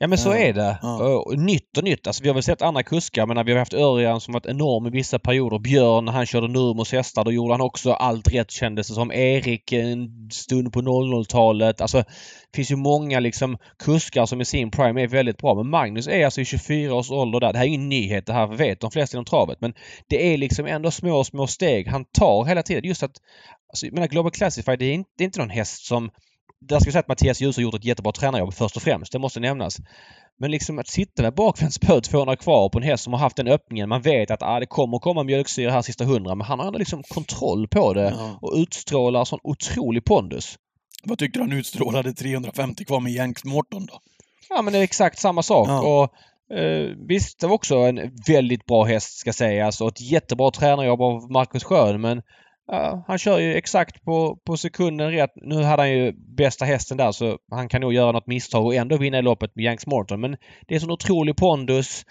Ja 0.00 0.06
men 0.06 0.18
så 0.18 0.32
är 0.32 0.52
det. 0.52 0.78
ja. 0.82 1.24
Nytt 1.36 1.78
och 1.78 1.84
nytt. 1.84 2.06
Alltså 2.06 2.22
vi 2.22 2.28
har 2.28 2.34
väl 2.34 2.42
sett 2.42 2.62
andra 2.62 2.82
kuskar. 2.82 3.26
Men 3.26 3.46
vi 3.46 3.52
har 3.52 3.58
haft 3.58 3.74
Örjan 3.74 4.20
som 4.20 4.32
varit 4.32 4.46
enorm 4.46 4.86
i 4.86 4.90
vissa 4.90 5.18
perioder. 5.18 5.58
Björn 5.58 6.04
när 6.04 6.12
han 6.12 6.26
körde 6.26 6.48
Nurmos 6.48 6.92
hästar. 6.92 7.24
Då 7.24 7.32
gjorde 7.32 7.52
han 7.52 7.60
också 7.60 7.92
allt 7.92 8.34
rätt 8.34 8.50
kändes 8.50 8.88
det 8.88 8.94
som. 8.94 9.12
Erik 9.12 9.72
en 9.72 10.30
stund 10.32 10.72
på 10.72 10.80
00-talet. 10.80 11.80
Alltså 11.80 11.98
det 11.98 12.56
finns 12.56 12.70
ju 12.70 12.76
många 12.76 13.20
liksom 13.20 13.58
kuskar 13.78 14.26
som 14.26 14.40
i 14.40 14.44
sin 14.44 14.70
prime 14.70 15.02
är 15.02 15.08
väldigt 15.08 15.38
bra. 15.38 15.54
Men 15.54 15.70
Magnus 15.70 16.08
är 16.08 16.24
alltså 16.24 16.40
i 16.40 16.44
24 16.44 16.94
års 16.94 17.10
ålder 17.10 17.40
där. 17.40 17.52
Det 17.52 17.58
här 17.58 17.64
är 17.64 17.68
ingen 17.68 17.88
nyhet. 17.88 18.26
Det 18.26 18.32
här 18.32 18.46
vet 18.46 18.80
de 18.80 18.90
flesta 18.90 19.16
inom 19.16 19.24
travet. 19.24 19.60
Men 19.60 19.74
det 20.08 20.34
är 20.34 20.38
liksom 20.38 20.66
ändå 20.66 20.90
små, 20.90 21.24
små 21.24 21.46
steg 21.46 21.88
han 21.88 22.04
tar 22.04 22.44
hela 22.44 22.62
tiden. 22.62 22.84
Just 22.84 23.02
att... 23.02 23.12
Alltså, 23.72 23.86
jag 23.86 23.94
menar 23.94 24.08
Global 24.08 24.32
Classified 24.32 24.78
det 24.78 24.84
är 24.84 24.94
inte, 24.94 25.10
det 25.18 25.24
är 25.24 25.26
inte 25.26 25.40
någon 25.40 25.50
häst 25.50 25.86
som 25.86 26.10
där 26.60 26.78
ska 26.80 26.86
jag 26.88 26.92
säga 26.92 27.00
att 27.00 27.08
Mattias 27.08 27.40
Djuse 27.40 27.58
har 27.60 27.62
gjort 27.62 27.74
ett 27.74 27.84
jättebra 27.84 28.12
tränarjobb 28.12 28.54
först 28.54 28.76
och 28.76 28.82
främst. 28.82 29.12
Det 29.12 29.18
måste 29.18 29.40
nämnas. 29.40 29.76
Men 30.40 30.50
liksom 30.50 30.78
att 30.78 30.88
sitta 30.88 31.22
med 31.22 31.34
bakvänt 31.34 31.74
spö 31.74 32.00
200 32.00 32.36
kvar 32.36 32.68
på 32.68 32.78
en 32.78 32.84
häst 32.84 33.04
som 33.04 33.12
har 33.12 33.20
haft 33.20 33.36
den 33.36 33.48
öppningen. 33.48 33.88
Man 33.88 34.02
vet 34.02 34.30
att 34.30 34.42
ah, 34.42 34.60
det 34.60 34.66
kommer 34.66 34.98
komma 34.98 35.22
mjölksyra 35.22 35.70
här 35.70 35.82
sista 35.82 36.04
hundra. 36.04 36.34
Men 36.34 36.46
han 36.46 36.58
har 36.58 36.66
ändå 36.66 36.78
liksom 36.78 37.02
kontroll 37.02 37.68
på 37.68 37.92
det 37.94 38.14
Ja. 38.18 38.38
och 38.42 38.52
utstrålar 38.56 39.24
sån 39.24 39.38
otrolig 39.42 40.04
pondus. 40.04 40.58
Vad 41.04 41.18
tyckte 41.18 41.38
du 41.38 41.42
han 41.42 41.52
utstrålade 41.52 42.12
350 42.12 42.84
kvar 42.84 43.00
med 43.00 43.12
Yanks 43.12 43.44
Morton 43.44 43.86
då? 43.86 44.00
Ja 44.50 44.62
men 44.62 44.72
det 44.72 44.78
är 44.78 44.82
exakt 44.82 45.18
samma 45.18 45.42
sak. 45.42 45.68
Ja. 45.68 45.80
Och 45.80 46.56
eh, 46.58 46.90
Visst, 47.08 47.40
det 47.40 47.46
var 47.46 47.54
också 47.54 47.76
en 47.76 48.00
väldigt 48.26 48.66
bra 48.66 48.84
häst 48.84 49.18
ska 49.18 49.32
sägas 49.32 49.80
och 49.80 49.88
ett 49.88 50.00
jättebra 50.00 50.50
tränarjobb 50.50 51.00
av 51.02 51.30
Marcus 51.30 51.64
Schön 51.64 52.00
men 52.00 52.22
ja, 52.68 53.04
han 53.06 53.18
kör 53.18 53.38
ju 53.38 53.54
exakt 53.54 54.04
på, 54.04 54.38
på 54.46 54.56
sekunden 54.56 55.10
rätt. 55.10 55.30
Nu 55.34 55.62
hade 55.62 55.82
han 55.82 55.90
ju 55.90 56.12
bästa 56.36 56.64
hästen 56.64 56.96
där 56.96 57.12
så 57.12 57.38
han 57.50 57.68
kan 57.68 57.80
nog 57.80 57.92
göra 57.92 58.12
något 58.12 58.26
misstag 58.26 58.66
och 58.66 58.74
ändå 58.74 58.96
vinna 58.96 59.18
i 59.18 59.22
loppet 59.22 59.56
med 59.56 59.64
Yanks 59.64 59.86
Morton. 59.86 60.20
Men 60.20 60.36
det 60.68 60.74
är 60.74 60.78
sån 60.78 60.90
otrolig 60.90 61.36
pondus. 61.36 62.04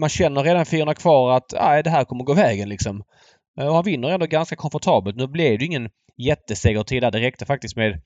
Man 0.00 0.08
känner 0.08 0.42
redan 0.42 0.66
400 0.66 0.94
kvar 0.94 1.36
att 1.36 1.52
nej, 1.52 1.82
det 1.82 1.90
här 1.90 2.04
kommer 2.04 2.24
gå 2.24 2.34
vägen 2.34 2.68
liksom. 2.68 3.02
Eh, 3.60 3.66
och 3.66 3.74
han 3.74 3.84
vinner 3.84 4.08
ändå 4.08 4.26
ganska 4.26 4.56
komfortabelt. 4.56 5.16
Nu 5.16 5.26
blev 5.26 5.58
det 5.58 5.64
ju 5.64 5.66
ingen 5.66 5.90
jättesegertid 6.16 7.02
där. 7.02 7.10
Det 7.10 7.20
räckte 7.20 7.46
faktiskt 7.46 7.76
med 7.76 8.00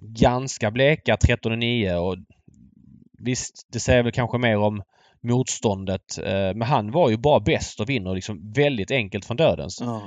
ganska 0.00 0.70
bleka 0.70 1.16
13,9 1.16 1.94
och 1.94 2.16
visst, 3.24 3.68
det 3.72 3.80
säger 3.80 4.02
väl 4.02 4.12
kanske 4.12 4.38
mer 4.38 4.58
om 4.58 4.82
motståndet. 5.22 6.18
Eh, 6.18 6.54
men 6.54 6.62
han 6.62 6.90
var 6.90 7.10
ju 7.10 7.16
bara 7.16 7.40
bäst 7.40 7.80
och 7.80 7.88
vinner 7.88 8.14
liksom 8.14 8.52
väldigt 8.52 8.90
enkelt 8.90 9.24
från 9.24 9.36
dödens. 9.36 9.80
Ja. 9.80 10.02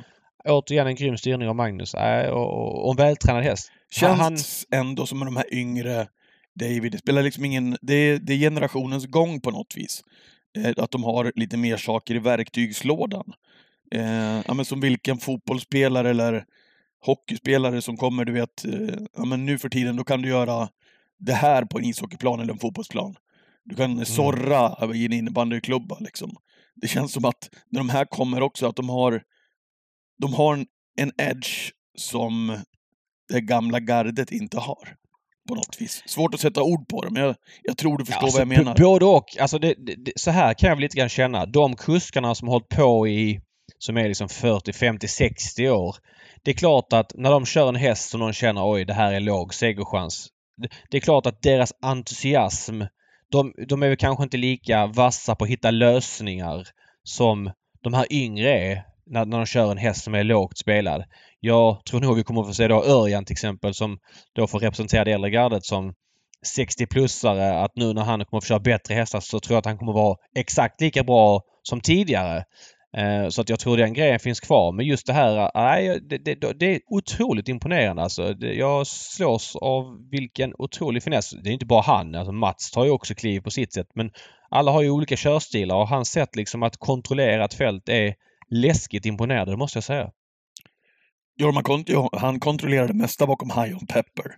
Återigen 0.48 0.88
en 0.88 0.96
grym 0.96 1.18
styrning 1.18 1.50
av 1.50 1.56
Magnus. 1.56 1.94
Äh, 1.94 2.30
och, 2.30 2.54
och, 2.54 2.86
och 2.86 2.92
en 2.92 2.98
vältränad 2.98 3.44
häst. 3.44 3.72
Känns 3.92 4.20
Han- 4.20 4.38
ändå 4.80 5.06
som 5.06 5.20
de 5.20 5.38
här 5.38 5.54
yngre 5.54 6.08
David, 6.60 6.92
det 6.92 6.98
spelar 6.98 7.24
liksom 7.24 7.46
ingen... 7.46 7.78
Det 7.82 7.94
är, 7.94 8.20
det 8.20 8.34
är 8.34 8.38
generationens 8.38 9.06
gång 9.06 9.42
på 9.42 9.52
något 9.52 9.74
vis. 9.78 10.02
Eh, 10.58 10.74
att 10.78 10.92
de 10.92 11.04
har 11.04 11.32
lite 11.36 11.58
mer 11.58 11.78
saker 11.78 12.16
i 12.16 12.20
verktygslådan. 12.20 13.34
Eh, 13.92 14.42
ja, 14.48 14.54
men 14.54 14.66
som 14.66 14.80
vilken 14.80 15.18
fotbollsspelare 15.18 16.10
eller 16.10 16.46
hockeyspelare 17.06 17.82
som 17.82 17.98
kommer, 17.98 18.26
du 18.26 18.34
vet, 18.34 18.66
eh, 18.66 18.96
ja, 19.18 19.26
men 19.26 19.46
nu 19.46 19.58
för 19.58 19.70
tiden, 19.70 19.96
då 19.96 20.04
kan 20.04 20.22
du 20.22 20.30
göra 20.30 20.70
det 21.20 21.34
här 21.34 21.66
på 21.66 21.78
en 21.78 21.86
ishockeyplan 21.86 22.40
eller 22.40 22.54
en 22.54 22.60
fotbollsplan. 22.60 23.16
Du 23.66 23.76
kan 23.76 24.06
sorra 24.06 24.96
i 24.96 25.06
en 25.06 25.14
innebandyklubba 25.14 25.98
liksom. 26.00 26.36
Det 26.76 26.88
känns 26.88 27.12
som 27.12 27.26
att 27.26 27.50
när 27.70 27.80
de 27.80 27.90
här 27.90 28.06
kommer 28.06 28.42
också, 28.42 28.68
att 28.68 28.76
de 28.76 28.90
har 28.90 29.22
de 30.22 30.34
har 30.34 30.66
en, 30.98 31.12
edge 31.18 31.72
som 31.98 32.60
det 33.30 33.42
gamla 33.42 33.80
gardet 33.80 34.32
inte 34.32 34.58
har. 34.58 34.96
På 35.48 35.56
något 35.56 35.82
vis. 35.82 36.04
Svårt 36.06 36.34
att 36.34 36.40
sätta 36.40 36.64
ord 36.64 36.88
på 36.88 37.02
det, 37.02 37.10
men 37.12 37.24
jag, 37.24 37.36
jag 37.64 37.78
tror 37.78 37.98
du 37.98 38.06
förstår 38.06 38.24
alltså, 38.24 38.38
vad 38.38 38.42
jag 38.42 38.58
menar. 38.58 38.76
Både 38.78 39.06
och. 39.06 39.38
Alltså 39.40 39.60
det, 39.60 39.74
det, 39.78 40.12
så 40.16 40.32
här 40.32 40.54
kan 40.54 40.70
jag 40.70 40.76
väl 40.76 40.82
lite 40.82 40.98
grann 40.98 41.10
känna. 41.10 41.46
De 41.46 41.76
kuskarna 41.76 42.36
som 42.36 42.48
har 42.48 42.54
hållit 42.54 42.70
på 42.70 43.08
i 43.08 43.42
som 43.78 43.98
är 43.98 44.08
liksom 44.08 44.30
40, 44.30 44.74
50, 44.74 45.08
60 45.08 45.70
år. 45.70 45.96
Det 46.44 46.52
är 46.52 46.56
klart 46.56 46.94
att 46.94 47.12
när 47.16 47.32
de 47.32 47.46
kör 47.46 47.70
en 47.70 47.76
häst 47.76 48.10
som 48.10 48.20
de 48.20 48.34
känner 48.34 48.72
oj 48.72 48.86
det 48.86 48.94
här 48.94 49.14
är 49.14 49.20
låg 49.20 49.54
segerchans. 49.54 50.28
Det, 50.58 50.70
det 50.90 50.98
är 50.98 51.02
klart 51.02 51.26
att 51.26 51.42
deras 51.42 51.74
entusiasm 51.82 52.82
de, 53.32 53.54
de 53.68 53.84
är 53.84 53.88
väl 53.88 53.98
kanske 53.98 54.24
inte 54.24 54.38
lika 54.38 54.88
vassa 54.88 55.36
på 55.36 55.44
att 55.44 55.50
hitta 55.50 55.72
lösningar 55.72 56.68
som 57.04 57.52
de 57.84 57.94
här 57.94 58.14
yngre 58.14 58.60
är 58.60 58.84
när, 59.06 59.26
när 59.26 59.38
de 59.38 59.46
kör 59.46 59.72
en 59.72 59.78
häst 59.78 60.04
som 60.04 60.16
är 60.16 60.24
lågt 60.24 60.58
spelad. 60.58 61.04
Jag 61.40 61.86
tror 61.86 62.00
nog 62.00 62.16
vi 62.16 62.24
kommer 62.24 62.42
att 62.42 62.48
få 62.48 62.54
se 62.54 62.68
då 62.68 62.84
Örjan 62.84 63.26
till 63.26 63.34
exempel 63.34 63.74
som 63.74 64.00
då 64.34 64.48
får 64.48 64.60
representera 64.60 65.04
det 65.04 65.12
äldre 65.12 65.30
gardet 65.30 65.66
som 65.66 65.94
60-plussare 66.58 67.64
att 67.64 67.76
nu 67.76 67.94
när 67.94 68.04
han 68.04 68.26
kommer 68.26 68.38
att 68.38 68.44
få 68.44 68.48
köra 68.48 68.60
bättre 68.60 68.94
hästar 68.94 69.20
så 69.20 69.40
tror 69.40 69.56
jag 69.56 69.60
att 69.60 69.66
han 69.66 69.78
kommer 69.78 69.92
att 69.92 69.96
vara 69.96 70.18
exakt 70.36 70.82
lika 70.82 71.04
bra 71.04 71.42
som 71.64 71.82
tidigare. 71.82 72.44
Eh, 72.98 73.30
så 73.30 73.42
att 73.42 73.50
jag 73.50 73.60
tror 73.60 73.78
den 73.78 73.94
grejen 73.94 74.20
finns 74.20 74.40
kvar. 74.40 74.72
Men 74.72 74.86
just 74.86 75.08
det 75.08 75.14
här, 75.14 75.52
nej, 75.56 76.00
det, 76.10 76.18
det, 76.18 76.54
det 76.60 76.76
är 76.76 76.80
otroligt 76.88 77.48
imponerande 77.48 78.02
alltså. 78.02 78.34
Det, 78.34 78.54
jag 78.54 78.88
slås 78.88 79.56
av 79.56 80.10
vilken 80.12 80.54
otrolig 80.58 81.04
finess. 81.04 81.30
Det 81.30 81.50
är 81.50 81.54
inte 81.54 81.66
bara 81.66 81.82
han. 81.82 82.16
Alltså 82.16 82.32
Mats 82.32 82.72
tar 82.72 82.86
ju 82.86 82.92
också 82.92 83.16
kliv 83.16 83.42
på 83.42 83.52
sitt 83.52 83.74
sätt. 83.74 83.88
Men 83.96 84.12
alla 84.50 84.72
har 84.72 84.82
ju 84.82 84.90
olika 84.90 85.16
körstilar 85.16 85.76
och 85.76 85.88
hans 85.88 86.10
sätt 86.10 86.36
liksom 86.36 86.64
att 86.64 86.78
kontrollera 86.78 87.46
ett 87.46 87.54
fält 87.54 87.90
är 87.90 88.14
läskigt 88.50 89.06
imponerande, 89.06 89.52
det 89.52 89.58
måste 89.58 89.78
jag 89.78 89.84
säga. 89.84 90.12
Jorma 91.38 91.64
Kontio, 91.64 92.10
han 92.18 92.40
kontrollerade 92.40 92.88
det 92.88 93.00
mesta 93.00 93.28
bakom 93.28 93.50
High 93.50 93.78
on 93.78 93.88
Pepper. 93.88 94.36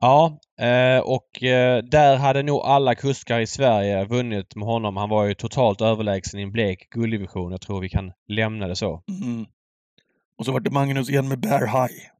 Ja, 0.00 0.38
eh, 0.60 0.98
och 0.98 1.42
eh, 1.42 1.82
där 1.82 2.16
hade 2.16 2.42
nog 2.42 2.60
alla 2.60 2.94
kuskar 2.94 3.40
i 3.40 3.46
Sverige 3.46 4.04
vunnit 4.04 4.56
med 4.56 4.68
honom. 4.68 4.96
Han 4.96 5.08
var 5.08 5.24
ju 5.24 5.34
totalt 5.34 5.80
överlägsen 5.80 6.40
i 6.40 6.42
en 6.42 6.52
blek 6.52 6.90
gulddivision. 6.90 7.52
Jag 7.52 7.60
tror 7.60 7.80
vi 7.80 7.88
kan 7.88 8.12
lämna 8.28 8.68
det 8.68 8.76
så. 8.76 9.02
Mm. 9.08 9.46
Och 10.38 10.44
så 10.44 10.52
var 10.52 10.60
det 10.60 10.70
Magnus 10.70 11.10
igen 11.10 11.28
med 11.28 11.40
Bear 11.40 11.66
High. 11.66 12.11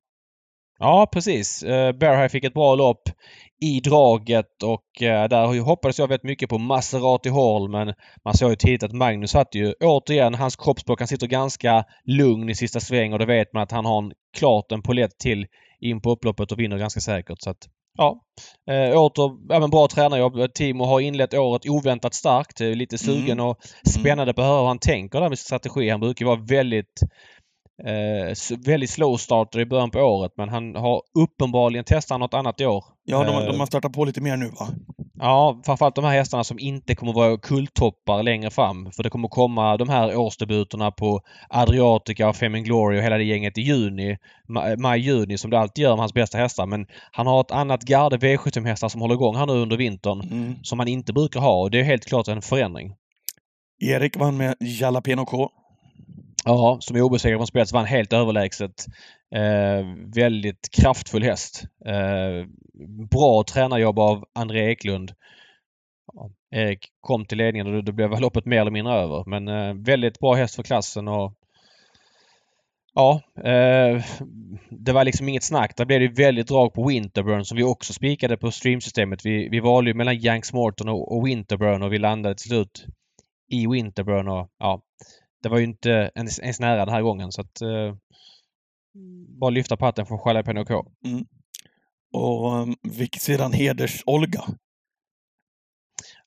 Ja, 0.79 1.09
precis. 1.12 1.62
Eh, 1.62 1.93
Bear 1.93 2.17
High 2.17 2.29
fick 2.29 2.45
ett 2.45 2.55
bra 2.55 2.75
lopp 2.75 3.02
i 3.61 3.81
draget 3.81 4.62
och 4.62 4.85
där 5.00 5.61
hoppades 5.61 5.99
jag 5.99 6.09
väldigt 6.09 6.25
mycket 6.25 6.49
på 6.49 6.59
Maserati 6.59 7.29
Hall 7.29 7.69
men 7.69 7.95
man 8.25 8.35
såg 8.35 8.50
ju 8.50 8.57
tidigt 8.57 8.83
att 8.83 8.93
Magnus 8.93 9.31
satt 9.31 9.55
ju 9.55 9.73
återigen, 9.73 10.35
hans 10.35 10.57
kroppsspråk, 10.57 11.00
han 11.00 11.09
sitter 11.09 11.26
ganska 11.26 11.85
lugn 12.05 12.49
i 12.49 12.55
sista 12.55 12.81
sväng 12.81 13.12
och 13.12 13.19
då 13.19 13.25
vet 13.25 13.52
man 13.52 13.62
att 13.62 13.73
han 13.73 13.85
har 13.85 13.99
en, 13.99 14.12
klart 14.38 14.73
en 14.73 14.83
polett 14.83 15.19
till 15.19 15.47
in 15.81 16.00
på 16.00 16.11
upploppet 16.11 16.52
och 16.52 16.59
vinner 16.59 16.79
ganska 16.79 17.00
säkert. 17.00 17.43
Så 17.43 17.50
att, 17.50 17.69
ja. 17.99 18.21
Eh, 18.71 19.02
åter, 19.02 19.59
men 19.61 19.71
bra 19.71 19.88
tränarjobb. 19.88 20.55
Timo 20.55 20.85
har 20.85 21.00
inlett 21.00 21.35
året 21.35 21.69
oväntat 21.69 22.14
starkt. 22.14 22.61
Lite 22.61 22.99
sugen 22.99 23.38
mm. 23.38 23.47
och 23.47 23.57
spännande 23.87 24.35
på 24.35 24.41
att 24.41 24.47
höra 24.47 24.61
hur 24.61 24.67
han 24.67 24.79
tänker 24.79 25.21
där 25.21 25.29
med 25.29 25.38
sin 25.38 25.45
strategi. 25.45 25.88
Han 25.88 26.00
brukar 26.00 26.26
vara 26.26 26.41
väldigt 26.49 27.00
eh, 27.87 28.57
väldigt 28.67 28.91
slow 28.91 29.17
starter 29.17 29.61
i 29.61 29.67
början 29.67 29.91
på 29.91 29.99
året 29.99 30.33
men 30.37 30.49
han 30.49 30.75
har 30.75 31.03
uppenbarligen 31.19 31.85
testat 31.85 32.21
något 32.21 32.35
annat 32.35 32.61
i 32.61 32.67
år. 32.67 32.85
Ja, 33.05 33.25
de, 33.25 33.47
de 33.47 33.61
har 33.61 33.67
startat 33.67 33.93
på 33.93 34.05
lite 34.05 34.21
mer 34.21 34.37
nu 34.37 34.49
va? 34.49 34.69
Ja, 35.15 35.61
framförallt 35.67 35.95
de 35.95 36.05
här 36.05 36.12
hästarna 36.12 36.45
som 36.45 36.59
inte 36.59 36.95
kommer 36.95 37.12
vara 37.12 37.39
kulttoppar 37.39 38.23
längre 38.23 38.51
fram. 38.51 38.93
För 38.93 39.03
det 39.03 39.11
kommer 39.11 39.29
komma 39.29 39.77
de 39.77 39.89
här 39.89 40.17
årsdebuterna 40.17 40.91
på 40.91 41.21
Adriatica 41.49 42.29
och 42.29 42.37
Fem 42.37 42.53
Glory 42.53 42.99
och 42.99 43.03
hela 43.03 43.19
det 43.19 43.25
gänget 43.25 43.59
i 43.59 43.61
juni. 43.61 44.17
Maj-juni 44.79 45.39
som 45.39 45.51
det 45.51 45.59
alltid 45.59 45.83
gör 45.83 45.91
med 45.91 45.99
hans 45.99 46.15
bästa 46.15 46.39
hästar. 46.39 46.67
Men 46.67 46.87
han 47.12 47.27
har 47.27 47.41
ett 47.41 47.51
annat 47.51 47.83
garde 47.83 48.17
V75-hästar 48.17 48.89
som 48.89 49.01
håller 49.01 49.15
igång 49.15 49.37
här 49.37 49.47
nu 49.47 49.53
under 49.53 49.77
vintern. 49.77 50.21
Mm. 50.21 50.55
Som 50.62 50.79
han 50.79 50.89
inte 50.89 51.12
brukar 51.12 51.41
ha 51.41 51.61
och 51.61 51.71
det 51.71 51.81
är 51.81 51.85
helt 51.85 52.05
klart 52.05 52.29
en 52.29 52.43
förändring. 52.43 52.95
Erik 53.85 54.17
vann 54.17 54.37
med 54.37 54.55
Jalapeno 54.61 55.25
K. 55.25 55.51
Ja, 56.44 56.78
som 56.80 56.96
är 56.96 57.02
obesegrad 57.02 57.38
från 57.38 57.46
spets 57.46 57.72
vann 57.72 57.84
helt 57.84 58.12
överlägset. 58.12 58.87
Eh, 59.34 59.87
väldigt 60.14 60.68
kraftfull 60.72 61.22
häst. 61.22 61.64
Eh, 61.87 62.46
bra 63.11 63.44
tränarjobb 63.44 63.99
av 63.99 64.25
André 64.34 64.70
Eklund. 64.70 65.12
Ja, 66.12 66.30
Erik 66.50 66.88
kom 67.00 67.25
till 67.25 67.38
ledningen 67.38 67.75
och 67.75 67.84
då 67.84 67.92
blev 67.92 68.20
loppet 68.20 68.44
mer 68.44 68.61
eller 68.61 68.70
mindre 68.70 68.94
över. 68.94 69.25
Men 69.26 69.49
eh, 69.49 69.75
väldigt 69.75 70.18
bra 70.18 70.34
häst 70.34 70.56
för 70.56 70.62
klassen 70.62 71.08
och 71.08 71.34
Ja, 72.94 73.20
eh, 73.37 74.04
det 74.70 74.92
var 74.92 75.04
liksom 75.04 75.28
inget 75.28 75.44
snack. 75.44 75.76
Där 75.76 75.84
blev 75.84 76.00
det 76.00 76.22
väldigt 76.22 76.49
drag 76.49 76.75
på 76.75 76.88
Winterburn 76.88 77.44
som 77.44 77.56
vi 77.56 77.62
också 77.62 77.92
spikade 77.92 78.37
på 78.37 78.50
streamsystemet. 78.50 79.26
Vi, 79.26 79.49
vi 79.49 79.61
valde 79.61 79.90
ju 79.90 79.94
mellan 79.94 80.16
Yanks 80.16 80.52
Morton 80.52 80.88
och, 80.88 81.16
och 81.16 81.26
Winterburn 81.26 81.82
och 81.82 81.92
vi 81.92 81.99
landade 81.99 82.34
till 82.34 82.49
slut 82.49 82.87
i 83.49 83.66
Winterburn 83.66 84.28
och 84.28 84.49
ja, 84.58 84.82
det 85.42 85.49
var 85.49 85.58
ju 85.58 85.64
inte 85.64 86.11
ens, 86.14 86.38
ens 86.38 86.61
nära 86.61 86.84
den 86.84 86.94
här 86.94 87.02
gången 87.02 87.32
så 87.32 87.40
att 87.40 87.62
eh, 87.62 87.94
bara 89.40 89.50
lyfta 89.50 89.76
på 89.76 89.84
hatten 89.84 90.06
från 90.06 90.18
Jalapeno 90.26 90.64
K. 90.64 90.84
Mm. 91.04 91.25
Och 92.12 92.52
um, 92.52 92.76
fick 92.92 93.20
sedan 93.20 93.52
heders-Olga. 93.52 94.44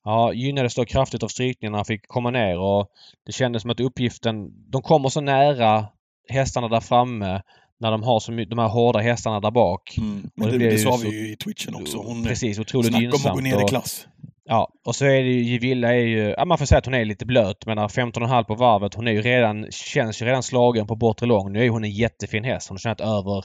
Ja, 0.04 0.32
gynnades 0.32 0.74
då 0.74 0.84
kraftigt 0.84 1.22
av 1.22 1.28
strykningarna. 1.28 1.78
Han 1.78 1.84
fick 1.84 2.08
komma 2.08 2.30
ner 2.30 2.58
och 2.58 2.88
det 3.26 3.32
kändes 3.32 3.62
som 3.62 3.70
att 3.70 3.80
uppgiften... 3.80 4.50
De 4.70 4.82
kommer 4.82 5.08
så 5.08 5.20
nära 5.20 5.88
hästarna 6.28 6.68
där 6.68 6.80
framme 6.80 7.42
när 7.80 7.90
de 7.90 8.02
har 8.02 8.20
så 8.20 8.32
mycket, 8.32 8.50
de 8.50 8.58
här 8.58 8.68
hårda 8.68 8.98
hästarna 8.98 9.40
där 9.40 9.50
bak. 9.50 9.96
Mm, 9.98 10.30
men 10.34 10.48
det, 10.48 10.58
det, 10.58 10.70
det 10.70 10.78
sa 10.78 10.92
så, 10.92 11.08
vi 11.08 11.26
ju 11.26 11.32
i 11.32 11.36
twitchen 11.36 11.74
också. 11.74 11.98
Hon 11.98 12.24
precis, 12.24 12.58
otroligt 12.58 13.00
gynnsamt. 13.00 13.22
Snacka 13.22 13.32
om 13.32 13.38
att 13.38 13.52
gå 13.52 13.58
ner 13.58 13.64
i 13.64 13.68
klass. 13.68 14.06
Ja, 14.48 14.72
och 14.84 14.96
så 14.96 15.04
är 15.04 15.22
det 15.22 15.30
ju 15.30 15.42
Givilla 15.42 15.94
är 15.94 16.06
ju... 16.06 16.34
Ja, 16.36 16.44
man 16.44 16.58
får 16.58 16.66
säga 16.66 16.78
att 16.78 16.84
hon 16.84 16.94
är 16.94 17.04
lite 17.04 17.26
blöt. 17.26 17.66
Men 17.66 17.78
15,5 17.78 18.44
på 18.44 18.54
varvet. 18.54 18.94
Hon 18.94 19.08
är 19.08 19.12
ju 19.12 19.22
redan... 19.22 19.66
Känns 19.70 20.22
ju 20.22 20.26
redan 20.26 20.42
slagen 20.42 20.86
på 20.86 20.96
bortre 20.96 21.26
lång. 21.26 21.52
Nu 21.52 21.64
är 21.64 21.70
hon 21.70 21.84
en 21.84 21.90
jättefin 21.90 22.44
häst. 22.44 22.68
Hon 22.68 22.74
har 22.74 22.78
tjänat 22.78 23.00
över 23.00 23.44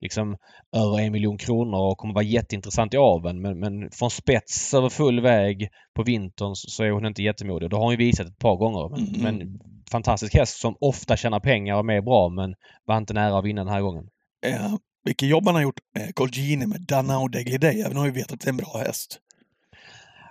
liksom 0.00 0.36
över 0.76 1.00
en 1.00 1.12
miljon 1.12 1.38
kronor 1.38 1.90
och 1.90 1.98
kommer 1.98 2.14
vara 2.14 2.24
jätteintressant 2.24 2.94
i 2.94 2.96
aveln. 2.96 3.40
Men, 3.40 3.60
men 3.60 3.90
från 3.90 4.10
spets 4.10 4.74
över 4.74 4.88
full 4.88 5.20
väg 5.20 5.68
på 5.94 6.02
vintern 6.02 6.54
så 6.54 6.84
är 6.84 6.90
hon 6.90 7.06
inte 7.06 7.22
jättemodig. 7.22 7.70
Det 7.70 7.76
har 7.76 7.82
hon 7.82 7.92
ju 7.92 7.96
visat 7.96 8.26
ett 8.26 8.38
par 8.38 8.56
gånger. 8.56 8.88
Men, 8.88 9.14
mm. 9.14 9.22
men 9.22 9.60
fantastisk 9.90 10.34
häst 10.34 10.60
som 10.60 10.76
ofta 10.80 11.16
tjänar 11.16 11.40
pengar 11.40 11.74
och 11.74 11.92
är 11.92 12.02
bra 12.02 12.28
men 12.28 12.54
var 12.84 12.96
inte 12.96 13.14
nära 13.14 13.38
att 13.38 13.44
vinna 13.44 13.64
den 13.64 13.72
här 13.72 13.82
gången. 13.82 14.04
Ja, 14.46 14.78
vilket 15.04 15.28
jobb 15.28 15.46
han 15.46 15.54
har 15.54 15.62
gjort, 15.62 15.80
eh, 15.98 16.12
Colgini 16.14 16.66
med 16.66 16.80
Danao 16.80 17.28
Deglidey. 17.28 17.80
Även 17.80 17.96
om 17.96 18.04
vi 18.04 18.10
vet 18.10 18.32
att 18.32 18.40
det 18.40 18.46
är 18.46 18.52
en 18.52 18.56
bra 18.56 18.82
häst. 18.86 19.18